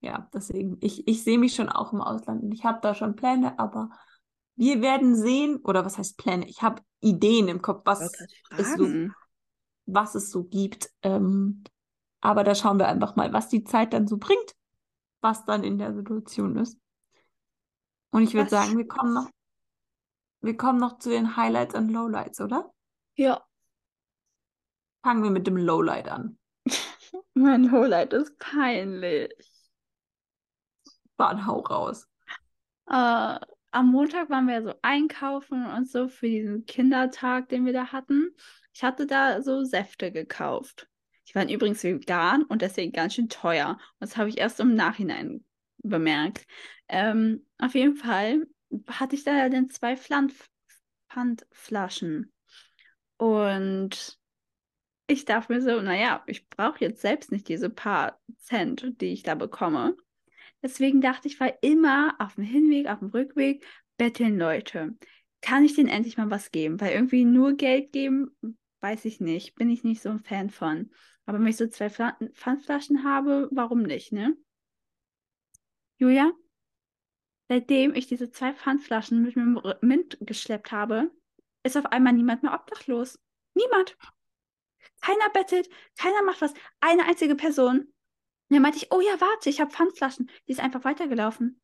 Ja, 0.00 0.28
deswegen, 0.32 0.78
ich, 0.80 1.06
ich 1.08 1.24
sehe 1.24 1.38
mich 1.38 1.54
schon 1.54 1.68
auch 1.68 1.92
im 1.92 2.00
Ausland 2.00 2.42
und 2.42 2.52
ich 2.52 2.64
habe 2.64 2.78
da 2.82 2.94
schon 2.94 3.16
Pläne, 3.16 3.58
aber 3.58 3.90
wir 4.56 4.82
werden 4.82 5.16
sehen, 5.16 5.56
oder 5.64 5.84
was 5.84 5.98
heißt 5.98 6.18
Pläne? 6.18 6.46
Ich 6.46 6.62
habe 6.62 6.82
Ideen 7.00 7.48
im 7.48 7.62
Kopf, 7.62 7.82
was 7.84 8.12
es 8.56 8.74
so, 8.74 8.88
was 9.86 10.14
es 10.14 10.30
so 10.30 10.44
gibt. 10.44 10.90
Ähm, 11.02 11.64
aber 12.20 12.44
da 12.44 12.54
schauen 12.54 12.78
wir 12.78 12.86
einfach 12.86 13.16
mal, 13.16 13.32
was 13.32 13.48
die 13.48 13.64
Zeit 13.64 13.92
dann 13.92 14.06
so 14.06 14.18
bringt, 14.18 14.54
was 15.20 15.44
dann 15.44 15.64
in 15.64 15.78
der 15.78 15.94
Situation 15.94 16.56
ist. 16.56 16.78
Und 18.10 18.22
ich 18.22 18.34
würde 18.34 18.50
sagen, 18.50 18.76
wir 18.76 18.86
kommen 18.86 19.14
noch, 19.14 19.30
wir 20.40 20.56
kommen 20.56 20.78
noch 20.78 20.98
zu 20.98 21.10
den 21.10 21.36
Highlights 21.36 21.74
und 21.74 21.90
Lowlights, 21.90 22.40
oder? 22.40 22.72
Ja. 23.14 23.44
Fangen 25.02 25.22
wir 25.22 25.30
mit 25.30 25.46
dem 25.46 25.56
Lowlight 25.56 26.08
an. 26.08 26.38
mein 27.34 27.64
Lowlight 27.64 28.12
ist 28.12 28.38
peinlich. 28.38 29.32
Dann 31.16 31.46
hau 31.46 31.60
raus. 31.60 32.08
Äh, 32.88 33.38
am 33.72 33.92
Montag 33.92 34.30
waren 34.30 34.48
wir 34.48 34.62
so 34.62 34.74
einkaufen 34.82 35.64
und 35.66 35.88
so 35.88 36.08
für 36.08 36.26
diesen 36.26 36.66
Kindertag, 36.66 37.48
den 37.48 37.64
wir 37.64 37.72
da 37.72 37.92
hatten. 37.92 38.34
Ich 38.74 38.82
hatte 38.82 39.06
da 39.06 39.42
so 39.42 39.62
Säfte 39.62 40.10
gekauft. 40.10 40.88
Die 41.28 41.34
waren 41.36 41.48
übrigens 41.48 41.84
vegan 41.84 42.42
und 42.42 42.62
deswegen 42.62 42.92
ganz 42.92 43.14
schön 43.14 43.28
teuer. 43.28 43.78
das 44.00 44.16
habe 44.16 44.28
ich 44.28 44.38
erst 44.38 44.58
im 44.58 44.74
Nachhinein 44.74 45.44
bemerkt. 45.82 46.46
Ähm, 46.88 47.46
auf 47.58 47.74
jeden 47.74 47.96
Fall 47.96 48.46
hatte 48.88 49.16
ich 49.16 49.24
da 49.24 49.48
dann 49.48 49.70
zwei 49.70 49.96
Pfandflaschen. 51.08 52.32
Und 53.16 54.18
ich 55.06 55.24
dachte 55.24 55.52
mir 55.52 55.60
so, 55.60 55.80
naja, 55.80 56.22
ich 56.26 56.48
brauche 56.48 56.80
jetzt 56.80 57.02
selbst 57.02 57.32
nicht 57.32 57.48
diese 57.48 57.68
paar 57.68 58.20
Cent, 58.38 59.00
die 59.00 59.12
ich 59.12 59.22
da 59.22 59.34
bekomme. 59.34 59.96
Deswegen 60.62 61.00
dachte 61.00 61.26
ich, 61.26 61.40
war 61.40 61.52
immer 61.62 62.14
auf 62.18 62.36
dem 62.36 62.44
Hinweg, 62.44 62.86
auf 62.88 63.00
dem 63.00 63.08
Rückweg, 63.08 63.66
betteln 63.96 64.38
Leute. 64.38 64.96
Kann 65.40 65.64
ich 65.64 65.74
denen 65.74 65.88
endlich 65.88 66.16
mal 66.16 66.30
was 66.30 66.50
geben? 66.50 66.80
Weil 66.80 66.92
irgendwie 66.92 67.24
nur 67.24 67.54
Geld 67.54 67.92
geben, 67.92 68.36
weiß 68.80 69.04
ich 69.06 69.20
nicht. 69.20 69.54
Bin 69.56 69.70
ich 69.70 69.84
nicht 69.84 70.02
so 70.02 70.10
ein 70.10 70.20
Fan 70.20 70.50
von. 70.50 70.90
Aber 71.26 71.40
wenn 71.40 71.46
ich 71.46 71.56
so 71.56 71.66
zwei 71.66 71.90
Pfandflaschen 71.90 73.04
habe, 73.04 73.48
warum 73.50 73.82
nicht, 73.82 74.12
ne? 74.12 74.36
Julia, 76.00 76.32
seitdem 77.50 77.94
ich 77.94 78.06
diese 78.06 78.30
zwei 78.30 78.54
Pfandflaschen 78.54 79.22
mit 79.22 79.36
dem 79.36 79.60
Mint 79.82 80.16
geschleppt 80.22 80.72
habe, 80.72 81.10
ist 81.62 81.76
auf 81.76 81.84
einmal 81.86 82.14
niemand 82.14 82.42
mehr 82.42 82.54
obdachlos. 82.54 83.18
Niemand. 83.54 83.98
Keiner 85.02 85.28
bettelt, 85.34 85.68
keiner 85.98 86.22
macht 86.22 86.40
was. 86.40 86.54
Eine 86.80 87.04
einzige 87.04 87.34
Person. 87.34 87.80
Und 87.80 87.90
dann 88.48 88.62
meinte 88.62 88.78
ich, 88.78 88.90
oh 88.92 89.02
ja, 89.02 89.20
warte, 89.20 89.50
ich 89.50 89.60
habe 89.60 89.70
Pfandflaschen. 89.70 90.30
Die 90.48 90.52
ist 90.52 90.60
einfach 90.60 90.84
weitergelaufen. 90.84 91.60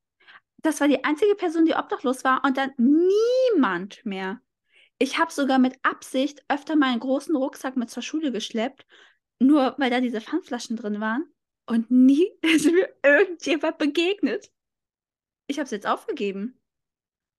Das 0.59 0.81
war 0.81 0.89
die 0.89 1.03
einzige 1.03 1.35
Person, 1.35 1.65
die 1.65 1.75
obdachlos 1.75 2.23
war 2.23 2.45
und 2.45 2.59
dann 2.59 2.73
niemand 2.77 4.05
mehr. 4.05 4.43
Ich 4.99 5.19
habe 5.19 5.33
sogar 5.33 5.59
mit 5.59 5.79
Absicht 5.83 6.45
öfter 6.49 6.77
meinen 6.77 7.01
großen 7.01 7.35
Rucksack 7.35 7.77
mit 7.77 7.89
zur 7.89 8.03
Schule 8.03 8.33
geschleppt, 8.33 8.87
nur 9.39 9.75
weil 9.79 9.91
da 9.91 10.01
diese 10.01 10.21
Pfandflaschen 10.21 10.77
drin 10.77 11.01
waren. 11.01 11.25
Und 11.67 11.91
nie 11.91 12.31
ist 12.43 12.67
mir 12.67 12.95
irgendjemand 13.03 13.79
begegnet. 13.79 14.53
Ich 15.49 15.59
habe 15.59 15.65
es 15.65 15.71
jetzt 15.71 15.87
aufgegeben. 15.87 16.61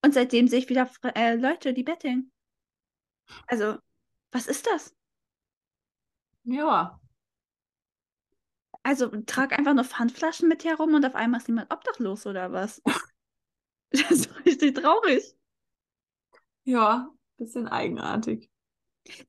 Und 0.03 0.13
seitdem 0.13 0.47
sehe 0.47 0.59
ich 0.59 0.69
wieder 0.69 0.89
äh, 1.15 1.35
Leute, 1.35 1.73
die 1.73 1.83
betteln. 1.83 2.31
Also, 3.47 3.77
was 4.31 4.47
ist 4.47 4.67
das? 4.67 4.95
Ja. 6.43 7.01
Also, 8.83 9.07
trag 9.25 9.57
einfach 9.57 9.73
nur 9.73 9.83
Pfandflaschen 9.83 10.47
mit 10.47 10.63
herum 10.63 10.93
und 10.93 11.05
auf 11.05 11.15
einmal 11.15 11.41
ist 11.41 11.49
niemand 11.49 11.73
obdachlos 11.73 12.25
oder 12.25 12.53
was? 12.53 12.81
das 13.89 14.11
ist 14.11 14.45
richtig 14.45 14.75
traurig. 14.75 15.35
Ja, 16.63 17.09
bisschen 17.37 17.67
eigenartig. 17.67 18.49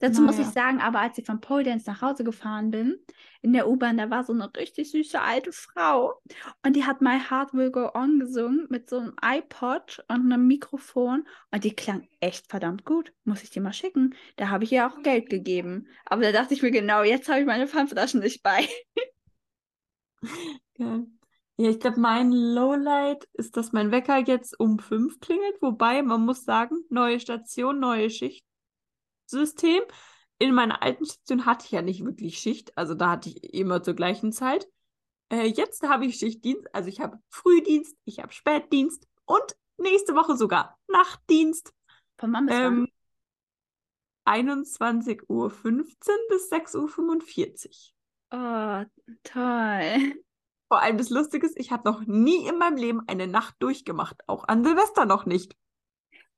Dazu 0.00 0.22
naja. 0.22 0.26
muss 0.26 0.38
ich 0.38 0.46
sagen, 0.46 0.80
aber 0.80 1.00
als 1.00 1.18
ich 1.18 1.26
von 1.26 1.40
Pole 1.40 1.64
Dance 1.64 1.88
nach 1.88 2.02
Hause 2.02 2.24
gefahren 2.24 2.70
bin, 2.70 2.98
in 3.42 3.52
der 3.52 3.68
U-Bahn, 3.68 3.96
da 3.96 4.10
war 4.10 4.24
so 4.24 4.32
eine 4.32 4.50
richtig 4.56 4.90
süße 4.90 5.20
alte 5.20 5.52
Frau 5.52 6.20
und 6.64 6.74
die 6.76 6.84
hat 6.84 7.00
My 7.00 7.18
Heart 7.18 7.54
Will 7.54 7.70
Go 7.70 7.90
On 7.94 8.18
gesungen 8.18 8.66
mit 8.70 8.90
so 8.90 8.98
einem 8.98 9.14
iPod 9.22 10.04
und 10.08 10.32
einem 10.32 10.46
Mikrofon 10.46 11.26
und 11.50 11.64
die 11.64 11.74
klang 11.74 12.08
echt 12.20 12.48
verdammt 12.48 12.84
gut. 12.84 13.12
Muss 13.24 13.42
ich 13.42 13.50
dir 13.50 13.62
mal 13.62 13.72
schicken. 13.72 14.14
Da 14.36 14.48
habe 14.48 14.64
ich 14.64 14.72
ihr 14.72 14.86
auch 14.86 15.02
Geld 15.02 15.30
gegeben. 15.30 15.88
Aber 16.04 16.22
da 16.22 16.32
dachte 16.32 16.54
ich 16.54 16.62
mir 16.62 16.70
genau, 16.70 17.02
jetzt 17.02 17.28
habe 17.28 17.40
ich 17.40 17.46
meine 17.46 17.68
Pfandflaschen 17.68 18.20
nicht 18.20 18.42
bei. 18.42 18.66
Ja. 20.78 21.04
Ja, 21.60 21.70
ich 21.70 21.80
glaube, 21.80 21.98
mein 21.98 22.30
Lowlight 22.30 23.28
ist, 23.32 23.56
dass 23.56 23.72
mein 23.72 23.90
Wecker 23.90 24.18
jetzt 24.18 24.58
um 24.60 24.78
fünf 24.78 25.18
klingelt. 25.18 25.60
Wobei, 25.60 26.02
man 26.02 26.24
muss 26.24 26.44
sagen, 26.44 26.84
neue 26.88 27.18
Station, 27.18 27.80
neue 27.80 28.10
Schichtsystem. 29.28 29.82
In 30.38 30.54
meiner 30.54 30.82
alten 30.82 31.04
Station 31.04 31.46
hatte 31.46 31.66
ich 31.66 31.72
ja 31.72 31.82
nicht 31.82 32.04
wirklich 32.04 32.38
Schicht. 32.38 32.76
Also 32.76 32.94
da 32.94 33.10
hatte 33.10 33.28
ich 33.28 33.54
immer 33.54 33.82
zur 33.82 33.94
gleichen 33.94 34.32
Zeit. 34.32 34.68
Äh, 35.30 35.46
jetzt 35.46 35.82
habe 35.82 36.06
ich 36.06 36.16
Schichtdienst. 36.16 36.74
Also 36.74 36.88
ich 36.88 37.00
habe 37.00 37.18
Frühdienst, 37.28 37.96
ich 38.04 38.20
habe 38.20 38.32
Spätdienst 38.32 39.06
und 39.24 39.56
nächste 39.76 40.14
Woche 40.14 40.36
sogar 40.36 40.78
Nachtdienst. 40.88 41.72
Von 42.18 42.32
wann 42.32 42.46
bis 42.46 42.56
ähm, 42.56 42.88
21.15 44.26 45.22
Uhr 45.28 45.50
bis 46.28 46.52
6.45 46.52 47.92
Uhr. 48.32 48.38
Oh, 48.38 48.84
toll. 49.24 50.22
Vor 50.68 50.82
allem 50.82 50.98
das 50.98 51.08
Lustige 51.08 51.46
ist, 51.46 51.58
ich 51.58 51.72
habe 51.72 51.88
noch 51.88 52.02
nie 52.02 52.46
in 52.46 52.58
meinem 52.58 52.76
Leben 52.76 53.02
eine 53.06 53.26
Nacht 53.26 53.56
durchgemacht, 53.58 54.22
auch 54.28 54.46
an 54.46 54.64
Silvester 54.64 55.06
noch 55.06 55.24
nicht. 55.24 55.56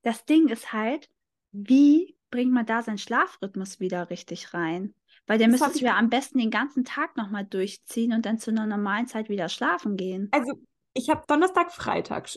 Das 0.02 0.24
Ding 0.24 0.48
ist 0.48 0.72
halt, 0.72 1.10
wie 1.50 2.16
bringt 2.30 2.52
man 2.52 2.66
da 2.66 2.82
seinen 2.82 2.98
Schlafrhythmus 2.98 3.80
wieder 3.80 4.10
richtig 4.10 4.54
rein? 4.54 4.94
Weil 5.26 5.38
der 5.38 5.48
müsste 5.48 5.78
ja 5.78 5.96
am 5.96 6.10
besten 6.10 6.38
den 6.38 6.50
ganzen 6.50 6.84
Tag 6.84 7.16
nochmal 7.16 7.44
durchziehen 7.44 8.12
und 8.12 8.26
dann 8.26 8.38
zu 8.38 8.50
einer 8.50 8.66
normalen 8.66 9.06
Zeit 9.06 9.28
wieder 9.28 9.48
schlafen 9.48 9.96
gehen. 9.96 10.28
Also, 10.32 10.54
ich 10.94 11.10
habe 11.10 11.24
Donnerstag, 11.26 11.72
Freitag 11.72 12.28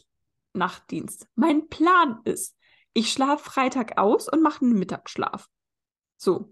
Nachtdienst. 0.53 1.27
Mein 1.35 1.69
Plan 1.69 2.19
ist, 2.25 2.55
ich 2.93 3.11
schlafe 3.11 3.43
Freitag 3.43 3.97
aus 3.97 4.29
und 4.29 4.43
mache 4.43 4.63
einen 4.63 4.77
Mittagsschlaf. 4.77 5.49
So. 6.17 6.49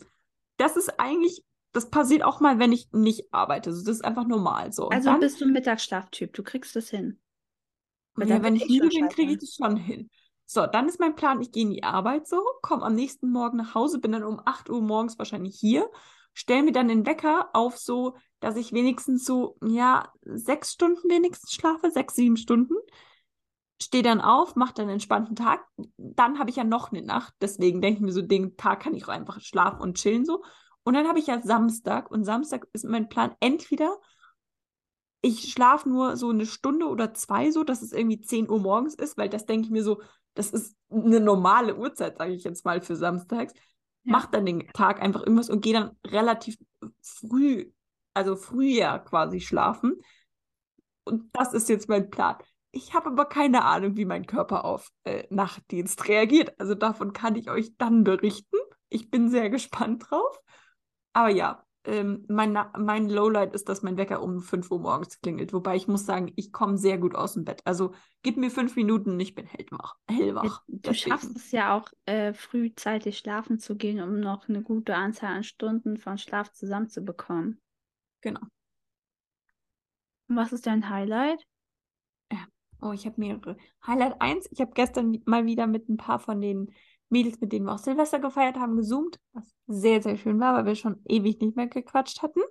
Das 0.57 0.75
ist 0.77 0.99
eigentlich 0.99 1.43
das 1.71 1.89
passiert 1.89 2.23
auch 2.23 2.39
mal, 2.39 2.59
wenn 2.59 2.71
ich 2.71 2.91
nicht 2.91 3.33
arbeite. 3.33 3.69
Also 3.69 3.83
das 3.83 3.97
ist 3.97 4.05
einfach 4.05 4.27
normal 4.27 4.73
so. 4.73 4.87
Und 4.87 4.93
also 4.93 5.09
dann, 5.09 5.19
bist 5.19 5.39
du 5.39 5.45
ein 5.45 5.53
Mittagsschlaftyp, 5.53 6.33
du 6.33 6.43
kriegst 6.43 6.75
das 6.75 6.89
hin. 6.89 7.19
Ja, 8.17 8.43
wenn 8.43 8.57
ich 8.57 8.67
müde 8.67 8.89
bin, 8.89 9.07
kriege 9.07 9.33
ich 9.33 9.39
das 9.39 9.55
schon 9.55 9.77
hin. 9.77 10.09
So, 10.53 10.67
dann 10.67 10.89
ist 10.89 10.99
mein 10.99 11.15
Plan, 11.15 11.39
ich 11.39 11.53
gehe 11.53 11.63
in 11.63 11.69
die 11.69 11.83
Arbeit 11.83 12.27
so, 12.27 12.43
komme 12.61 12.83
am 12.83 12.93
nächsten 12.93 13.31
Morgen 13.31 13.55
nach 13.55 13.73
Hause, 13.73 13.99
bin 13.99 14.11
dann 14.11 14.25
um 14.25 14.41
8 14.43 14.69
Uhr 14.69 14.81
morgens 14.81 15.17
wahrscheinlich 15.17 15.57
hier, 15.57 15.89
stelle 16.33 16.63
mir 16.63 16.73
dann 16.73 16.89
den 16.89 17.05
Wecker 17.05 17.51
auf 17.53 17.77
so, 17.77 18.17
dass 18.41 18.57
ich 18.57 18.73
wenigstens 18.73 19.23
so, 19.23 19.55
ja, 19.63 20.11
sechs 20.25 20.73
Stunden 20.73 21.09
wenigstens 21.09 21.53
schlafe, 21.53 21.89
sechs, 21.89 22.15
sieben 22.15 22.35
Stunden. 22.35 22.73
Stehe 23.81 24.03
dann 24.03 24.19
auf, 24.19 24.57
mache 24.57 24.73
dann 24.73 24.87
einen 24.87 24.95
entspannten 24.95 25.37
Tag. 25.37 25.65
Dann 25.95 26.37
habe 26.37 26.49
ich 26.49 26.57
ja 26.57 26.65
noch 26.65 26.91
eine 26.91 27.01
Nacht, 27.01 27.33
deswegen 27.39 27.79
denke 27.79 27.99
ich 27.99 28.05
mir 28.05 28.11
so, 28.11 28.21
den 28.21 28.57
Tag 28.57 28.81
kann 28.81 28.93
ich 28.93 29.05
auch 29.05 29.09
einfach 29.09 29.39
schlafen 29.39 29.79
und 29.79 29.95
chillen 29.95 30.25
so. 30.25 30.43
Und 30.83 30.95
dann 30.95 31.07
habe 31.07 31.19
ich 31.19 31.27
ja 31.27 31.39
Samstag 31.39 32.11
und 32.11 32.25
Samstag 32.25 32.67
ist 32.73 32.83
mein 32.83 33.07
Plan 33.07 33.33
entweder 33.39 33.97
ich 35.21 35.51
schlafe 35.51 35.87
nur 35.87 36.17
so 36.17 36.29
eine 36.29 36.45
Stunde 36.45 36.87
oder 36.87 37.13
zwei 37.13 37.51
so, 37.51 37.63
dass 37.63 37.81
es 37.81 37.93
irgendwie 37.93 38.21
10 38.21 38.49
Uhr 38.49 38.59
morgens 38.59 38.95
ist, 38.95 39.17
weil 39.17 39.29
das 39.29 39.45
denke 39.45 39.65
ich 39.65 39.71
mir 39.71 39.83
so, 39.83 40.01
das 40.33 40.51
ist 40.51 40.75
eine 40.89 41.19
normale 41.19 41.75
Uhrzeit, 41.75 42.17
sage 42.17 42.33
ich 42.33 42.43
jetzt 42.43 42.65
mal 42.65 42.81
für 42.81 42.95
samstags. 42.95 43.53
Ja. 44.03 44.13
Mach 44.13 44.25
dann 44.27 44.45
den 44.45 44.67
Tag 44.73 45.01
einfach 45.01 45.21
irgendwas 45.21 45.49
und 45.49 45.61
gehe 45.61 45.73
dann 45.73 45.91
relativ 46.05 46.57
früh, 47.01 47.71
also 48.13 48.35
früher 48.35 48.99
quasi 48.99 49.41
schlafen. 49.41 49.97
Und 51.03 51.29
das 51.33 51.53
ist 51.53 51.69
jetzt 51.69 51.89
mein 51.89 52.09
Plan. 52.09 52.37
Ich 52.71 52.93
habe 52.93 53.09
aber 53.09 53.25
keine 53.25 53.65
Ahnung, 53.65 53.97
wie 53.97 54.05
mein 54.05 54.25
Körper 54.25 54.63
auf 54.65 54.89
äh, 55.03 55.25
Nachtdienst 55.29 56.07
reagiert. 56.07 56.57
Also 56.59 56.73
davon 56.73 57.11
kann 57.13 57.35
ich 57.35 57.49
euch 57.49 57.75
dann 57.77 58.03
berichten. 58.03 58.57
Ich 58.89 59.09
bin 59.09 59.29
sehr 59.29 59.49
gespannt 59.51 60.09
drauf. 60.09 60.39
Aber 61.13 61.29
ja, 61.29 61.65
ähm, 61.85 62.25
mein, 62.27 62.57
mein 62.77 63.09
Lowlight 63.09 63.53
ist, 63.53 63.67
dass 63.67 63.81
mein 63.81 63.97
Wecker 63.97 64.21
um 64.21 64.41
5 64.41 64.69
Uhr 64.69 64.79
morgens 64.79 65.19
klingelt. 65.19 65.53
Wobei 65.53 65.75
ich 65.75 65.87
muss 65.87 66.05
sagen, 66.05 66.31
ich 66.35 66.51
komme 66.51 66.77
sehr 66.77 66.97
gut 66.97 67.15
aus 67.15 67.33
dem 67.33 67.43
Bett. 67.43 67.61
Also 67.65 67.93
gib 68.21 68.37
mir 68.37 68.51
fünf 68.51 68.75
Minuten, 68.75 69.19
ich 69.19 69.33
bin 69.33 69.45
hellwach. 69.45 69.95
hellwach. 70.07 70.63
Du 70.67 70.77
Deswegen. 70.91 71.11
schaffst 71.11 71.35
es 71.35 71.51
ja 71.51 71.75
auch 71.75 71.89
äh, 72.05 72.33
frühzeitig 72.33 73.17
schlafen 73.17 73.57
zu 73.57 73.75
gehen, 73.75 74.01
um 74.01 74.19
noch 74.19 74.47
eine 74.47 74.61
gute 74.61 74.95
Anzahl 74.95 75.35
an 75.35 75.43
Stunden 75.43 75.97
von 75.97 76.17
Schlaf 76.17 76.51
zusammenzubekommen. 76.51 77.59
Genau. 78.21 78.41
Und 80.27 80.35
was 80.35 80.53
ist 80.53 80.67
dein 80.67 80.89
Highlight? 80.89 81.43
Oh, 82.83 82.93
ich 82.93 83.05
habe 83.05 83.19
mehrere. 83.19 83.57
Highlight 83.85 84.19
1, 84.19 84.49
ich 84.51 84.59
habe 84.59 84.71
gestern 84.73 85.21
mal 85.25 85.45
wieder 85.45 85.67
mit 85.67 85.87
ein 85.87 85.97
paar 85.97 86.19
von 86.19 86.41
den 86.41 86.71
Mädels, 87.11 87.39
mit 87.41 87.51
denen 87.51 87.65
wir 87.65 87.73
auch 87.73 87.79
Silvester 87.79 88.19
gefeiert 88.19 88.57
haben, 88.57 88.77
gezoomt, 88.77 89.19
was 89.33 89.53
sehr, 89.67 90.01
sehr 90.01 90.17
schön 90.17 90.39
war, 90.39 90.55
weil 90.55 90.65
wir 90.65 90.75
schon 90.75 91.01
ewig 91.05 91.39
nicht 91.41 91.55
mehr 91.55 91.67
gequatscht 91.67 92.21
hatten. 92.21 92.41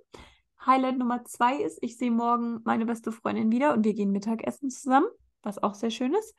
Highlight 0.64 0.98
Nummer 0.98 1.24
2 1.24 1.62
ist, 1.62 1.78
ich 1.80 1.96
sehe 1.96 2.10
morgen 2.10 2.60
meine 2.64 2.84
beste 2.84 3.12
Freundin 3.12 3.50
wieder 3.50 3.72
und 3.72 3.84
wir 3.84 3.94
gehen 3.94 4.12
Mittagessen 4.12 4.70
zusammen, 4.70 5.08
was 5.42 5.62
auch 5.62 5.74
sehr 5.74 5.90
schön 5.90 6.14
ist. 6.14 6.34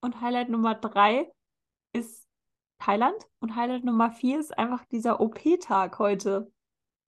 Und 0.00 0.20
Highlight 0.20 0.48
Nummer 0.48 0.74
3 0.74 1.30
ist 1.92 2.26
Thailand. 2.78 3.14
Und 3.40 3.54
Highlight 3.54 3.84
Nummer 3.84 4.10
4 4.10 4.40
ist 4.40 4.58
einfach 4.58 4.84
dieser 4.86 5.20
OP-Tag 5.20 5.98
heute. 5.98 6.50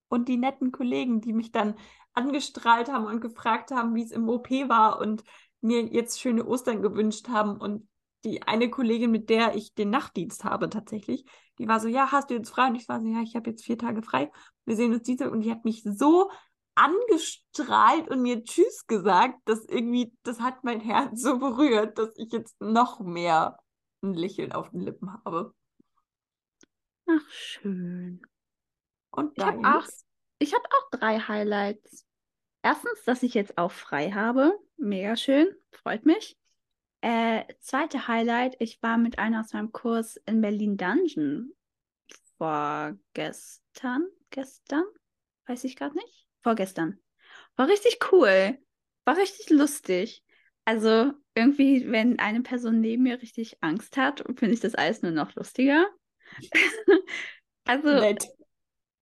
Und 0.08 0.28
die 0.28 0.36
netten 0.36 0.72
Kollegen, 0.72 1.22
die 1.22 1.32
mich 1.32 1.52
dann 1.52 1.74
angestrahlt 2.12 2.92
haben 2.92 3.06
und 3.06 3.20
gefragt 3.20 3.70
haben, 3.70 3.94
wie 3.94 4.02
es 4.02 4.10
im 4.10 4.28
OP 4.28 4.50
war 4.50 5.00
und 5.00 5.24
mir 5.62 5.86
jetzt 5.86 6.20
schöne 6.20 6.44
Ostern 6.44 6.82
gewünscht 6.82 7.28
haben. 7.28 7.56
Und 7.56 7.88
die 8.24 8.42
eine 8.42 8.70
Kollegin, 8.70 9.10
mit 9.10 9.30
der 9.30 9.54
ich 9.54 9.74
den 9.74 9.90
Nachtdienst 9.90 10.44
habe 10.44 10.70
tatsächlich, 10.70 11.24
die 11.58 11.68
war 11.68 11.80
so, 11.80 11.88
ja, 11.88 12.12
hast 12.12 12.30
du 12.30 12.34
jetzt 12.34 12.50
frei? 12.50 12.68
Und 12.68 12.76
ich 12.76 12.88
war 12.88 13.00
so, 13.00 13.06
ja, 13.06 13.20
ich 13.22 13.36
habe 13.36 13.50
jetzt 13.50 13.64
vier 13.64 13.78
Tage 13.78 14.02
frei. 14.02 14.30
Wir 14.64 14.76
sehen 14.76 14.92
uns 14.92 15.02
diese 15.02 15.30
und 15.30 15.40
die 15.40 15.50
hat 15.50 15.64
mich 15.64 15.82
so 15.84 16.30
angestrahlt 16.74 18.08
und 18.08 18.22
mir 18.22 18.44
Tschüss 18.44 18.86
gesagt, 18.86 19.38
dass 19.44 19.64
irgendwie, 19.66 20.12
das 20.22 20.40
hat 20.40 20.64
mein 20.64 20.80
Herz 20.80 21.20
so 21.20 21.38
berührt, 21.38 21.98
dass 21.98 22.10
ich 22.16 22.32
jetzt 22.32 22.58
noch 22.60 23.00
mehr 23.00 23.58
ein 24.02 24.14
Lächeln 24.14 24.52
auf 24.52 24.70
den 24.70 24.80
Lippen 24.80 25.12
habe. 25.24 25.54
Ach, 27.06 27.30
schön. 27.30 28.22
Und 29.10 29.36
ich 29.36 29.44
habe 29.44 29.58
auch, 29.58 29.84
hab 29.84 30.64
auch 30.64 30.90
drei 30.90 31.18
Highlights. 31.18 32.06
Erstens, 32.62 33.04
dass 33.04 33.22
ich 33.22 33.34
jetzt 33.34 33.58
auch 33.58 33.72
frei 33.72 34.12
habe. 34.12 34.58
Mega 34.76 35.16
schön, 35.16 35.48
freut 35.72 36.06
mich. 36.06 36.38
Äh, 37.02 37.44
zweite 37.58 38.06
Highlight, 38.06 38.56
ich 38.60 38.80
war 38.80 38.96
mit 38.96 39.18
einer 39.18 39.40
aus 39.40 39.52
meinem 39.52 39.72
Kurs 39.72 40.16
in 40.24 40.40
Berlin 40.40 40.76
Dungeon 40.76 41.52
vorgestern, 42.38 44.06
gestern, 44.30 44.84
weiß 45.46 45.64
ich 45.64 45.74
gerade 45.74 45.96
nicht, 45.96 46.28
vorgestern. 46.42 47.00
War 47.56 47.66
richtig 47.66 47.98
cool, 48.12 48.56
war 49.04 49.16
richtig 49.16 49.50
lustig. 49.50 50.22
Also 50.64 51.12
irgendwie, 51.34 51.90
wenn 51.90 52.20
eine 52.20 52.42
Person 52.42 52.80
neben 52.80 53.02
mir 53.02 53.20
richtig 53.20 53.56
Angst 53.60 53.96
hat, 53.96 54.22
finde 54.36 54.54
ich 54.54 54.60
das 54.60 54.76
alles 54.76 55.02
nur 55.02 55.10
noch 55.10 55.34
lustiger. 55.34 55.88
also, 57.64 57.88
Nett. 57.88 58.28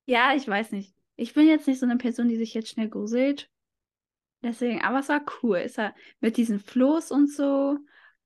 ja, 0.06 0.34
ich 0.34 0.48
weiß 0.48 0.72
nicht. 0.72 0.94
Ich 1.16 1.34
bin 1.34 1.46
jetzt 1.46 1.66
nicht 1.66 1.80
so 1.80 1.84
eine 1.84 1.98
Person, 1.98 2.28
die 2.28 2.36
sich 2.36 2.54
jetzt 2.54 2.70
schnell 2.70 2.88
gruselt. 2.88 3.50
Deswegen, 4.42 4.80
aber 4.80 5.00
es 5.00 5.10
war 5.10 5.22
cool. 5.42 5.58
Es 5.58 5.76
war 5.76 5.94
mit 6.20 6.38
diesen 6.38 6.60
Floß 6.60 7.10
und 7.10 7.30
so. 7.30 7.78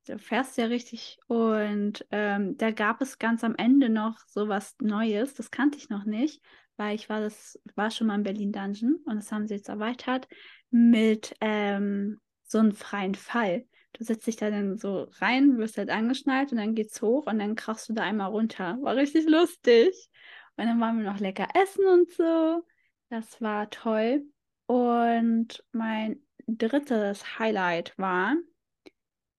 Da 0.04 0.18
fährst 0.18 0.56
du 0.56 0.62
ja 0.62 0.68
richtig. 0.68 1.18
Und 1.26 2.06
ähm, 2.10 2.56
da 2.56 2.70
gab 2.70 3.00
es 3.00 3.18
ganz 3.18 3.42
am 3.42 3.54
Ende 3.56 3.88
noch 3.88 4.18
so 4.26 4.48
was 4.48 4.76
Neues. 4.80 5.34
Das 5.34 5.50
kannte 5.50 5.78
ich 5.78 5.88
noch 5.88 6.04
nicht, 6.04 6.42
weil 6.76 6.94
ich 6.94 7.08
war 7.08 7.20
das, 7.20 7.58
war 7.74 7.90
schon 7.90 8.08
mal 8.08 8.16
im 8.16 8.22
Berlin 8.22 8.52
Dungeon 8.52 8.96
und 9.04 9.16
das 9.16 9.32
haben 9.32 9.46
sie 9.46 9.54
jetzt 9.54 9.68
erweitert 9.68 10.28
mit 10.70 11.34
ähm, 11.40 12.20
so 12.44 12.58
einem 12.58 12.72
freien 12.72 13.14
Fall. 13.14 13.66
Du 13.94 14.04
setzt 14.04 14.26
dich 14.26 14.36
da 14.36 14.50
dann 14.50 14.76
so 14.76 15.06
rein, 15.20 15.56
wirst 15.58 15.78
halt 15.78 15.88
angeschnallt 15.88 16.50
und 16.50 16.58
dann 16.58 16.74
geht's 16.74 17.00
hoch 17.00 17.26
und 17.26 17.38
dann 17.38 17.54
krachst 17.54 17.88
du 17.88 17.92
da 17.92 18.02
einmal 18.02 18.30
runter. 18.30 18.76
War 18.82 18.96
richtig 18.96 19.28
lustig. 19.28 20.10
Und 20.56 20.66
dann 20.66 20.80
waren 20.80 20.98
wir 20.98 21.10
noch 21.10 21.20
lecker 21.20 21.48
essen 21.54 21.86
und 21.86 22.10
so. 22.12 22.64
Das 23.08 23.40
war 23.40 23.70
toll. 23.70 24.24
Und 24.66 25.64
mein 25.72 26.20
drittes 26.46 27.38
Highlight 27.38 27.96
war, 27.96 28.34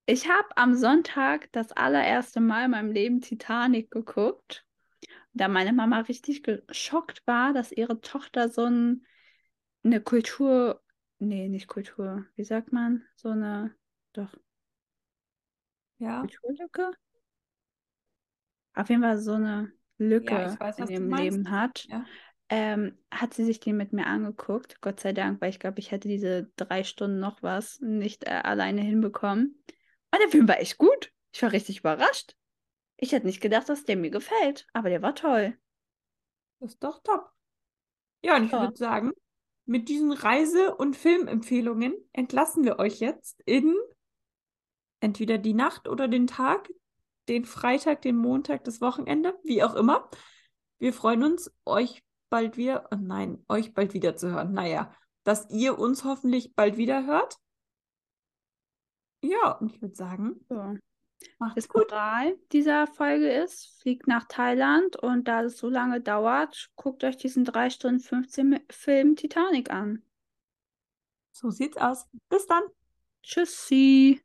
ich 0.06 0.30
habe 0.30 0.48
am 0.56 0.76
Sonntag 0.76 1.52
das 1.52 1.72
allererste 1.72 2.40
Mal 2.40 2.66
in 2.66 2.72
meinem 2.72 2.92
Leben 2.92 3.22
Titanic 3.22 3.92
geguckt. 3.92 4.66
Da 5.34 5.48
meine 5.48 5.74
Mama 5.74 6.02
richtig 6.02 6.44
geschockt 6.44 7.26
war, 7.28 7.54
dass 7.54 7.72
ihre 7.72 8.00
Tochter 8.00 8.50
so 8.50 8.66
ein, 8.66 9.06
eine 9.84 10.02
Kultur, 10.02 10.82
nee, 11.20 11.50
nicht 11.50 11.68
Kultur, 11.68 12.26
wie 12.36 12.46
sagt 12.46 12.72
man? 12.72 13.04
So 13.16 13.30
eine, 13.30 13.76
doch. 14.14 14.34
Ja. 15.98 16.22
Kulturlücke? 16.22 16.92
Auf 18.74 18.90
jeden 18.90 19.02
Fall 19.02 19.18
so 19.18 19.34
eine 19.34 19.72
Lücke 19.98 20.34
ja, 20.34 20.60
weiß, 20.60 20.80
in 20.80 20.88
ihrem 20.88 21.14
Leben 21.14 21.52
hat. 21.52 21.86
Ja 21.86 22.06
ähm, 22.50 22.98
hat 23.12 23.34
sie 23.34 23.44
sich 23.44 23.60
den 23.60 23.78
mit 23.78 23.94
mir 23.94 24.06
angeguckt. 24.06 24.82
Gott 24.82 25.00
sei 25.00 25.14
Dank, 25.14 25.42
weil 25.42 25.50
ich 25.50 25.60
glaube, 25.60 25.80
ich 25.80 25.92
hätte 25.92 26.08
diese 26.08 26.52
drei 26.56 26.84
Stunden 26.84 27.20
noch 27.20 27.42
was 27.42 27.80
nicht 27.82 28.26
äh, 28.26 28.42
alleine 28.44 28.82
hinbekommen. 28.82 29.56
Und 30.16 30.22
der 30.22 30.30
Film 30.30 30.48
war 30.48 30.62
echt 30.62 30.78
gut. 30.78 31.12
Ich 31.34 31.42
war 31.44 31.52
richtig 31.52 31.80
überrascht. 31.80 32.38
Ich 32.96 33.12
hätte 33.12 33.26
nicht 33.26 33.42
gedacht, 33.42 33.68
dass 33.68 33.84
der 33.84 33.98
mir 33.98 34.12
gefällt, 34.12 34.66
aber 34.72 34.90
der 34.90 35.02
war 35.02 35.14
toll. 35.14 35.58
Das 36.62 36.72
ist 36.72 36.84
doch 36.84 37.04
top. 37.04 37.30
Ja, 38.22 38.38
und 38.38 38.46
ich 38.46 38.52
ja. 38.54 38.62
würde 38.62 38.78
sagen, 38.78 39.12
mit 39.66 39.90
diesen 39.90 40.14
Reise- 40.14 40.74
und 40.74 40.96
Filmempfehlungen 40.96 41.94
entlassen 42.14 42.64
wir 42.64 42.80
euch 42.80 43.02
jetzt 43.02 43.42
in 43.46 43.76
entweder 45.02 45.38
die 45.38 45.54
Nacht 45.54 45.90
oder 45.90 46.08
den 46.08 46.28
Tag, 46.28 46.70
den 47.28 47.44
Freitag, 47.44 48.02
den 48.02 48.16
Montag, 48.16 48.64
das 48.64 48.80
Wochenende, 48.80 49.38
wie 49.44 49.64
auch 49.64 49.76
immer. 49.76 50.10
Wir 50.80 50.94
freuen 50.94 51.24
uns, 51.24 51.54
euch 51.66 52.06
bald 52.30 52.56
wieder, 52.56 52.88
oh 52.92 52.98
nein, 52.98 53.44
euch 53.50 53.74
bald 53.74 53.94
wieder 53.94 54.16
zu 54.16 54.32
hören. 54.32 54.54
Naja, 54.54 54.96
dass 55.26 55.50
ihr 55.50 55.78
uns 55.78 56.06
hoffentlich 56.06 56.56
bald 56.56 56.78
wieder 56.78 57.06
hört. 57.06 57.38
Ja, 59.26 59.52
und 59.54 59.74
ich 59.74 59.82
würde 59.82 59.96
sagen, 59.96 60.40
so. 60.48 60.78
das 61.56 61.68
gut. 61.68 61.90
Moral 61.90 62.38
dieser 62.52 62.88
Folge 62.88 63.32
ist, 63.32 63.80
fliegt 63.82 64.08
nach 64.08 64.26
Thailand 64.28 64.96
und 64.98 65.28
da 65.28 65.44
es 65.44 65.58
so 65.58 65.70
lange 65.70 66.02
dauert, 66.02 66.70
guckt 66.76 67.04
euch 67.04 67.18
diesen 67.18 67.46
3 67.46 67.70
Stunden 67.70 68.00
15 68.00 68.60
Film 68.70 69.16
Titanic 69.16 69.72
an. 69.72 70.04
So 71.32 71.50
sieht's 71.50 71.78
aus. 71.78 72.08
Bis 72.30 72.46
dann. 72.46 72.64
Tschüssi. 73.24 74.22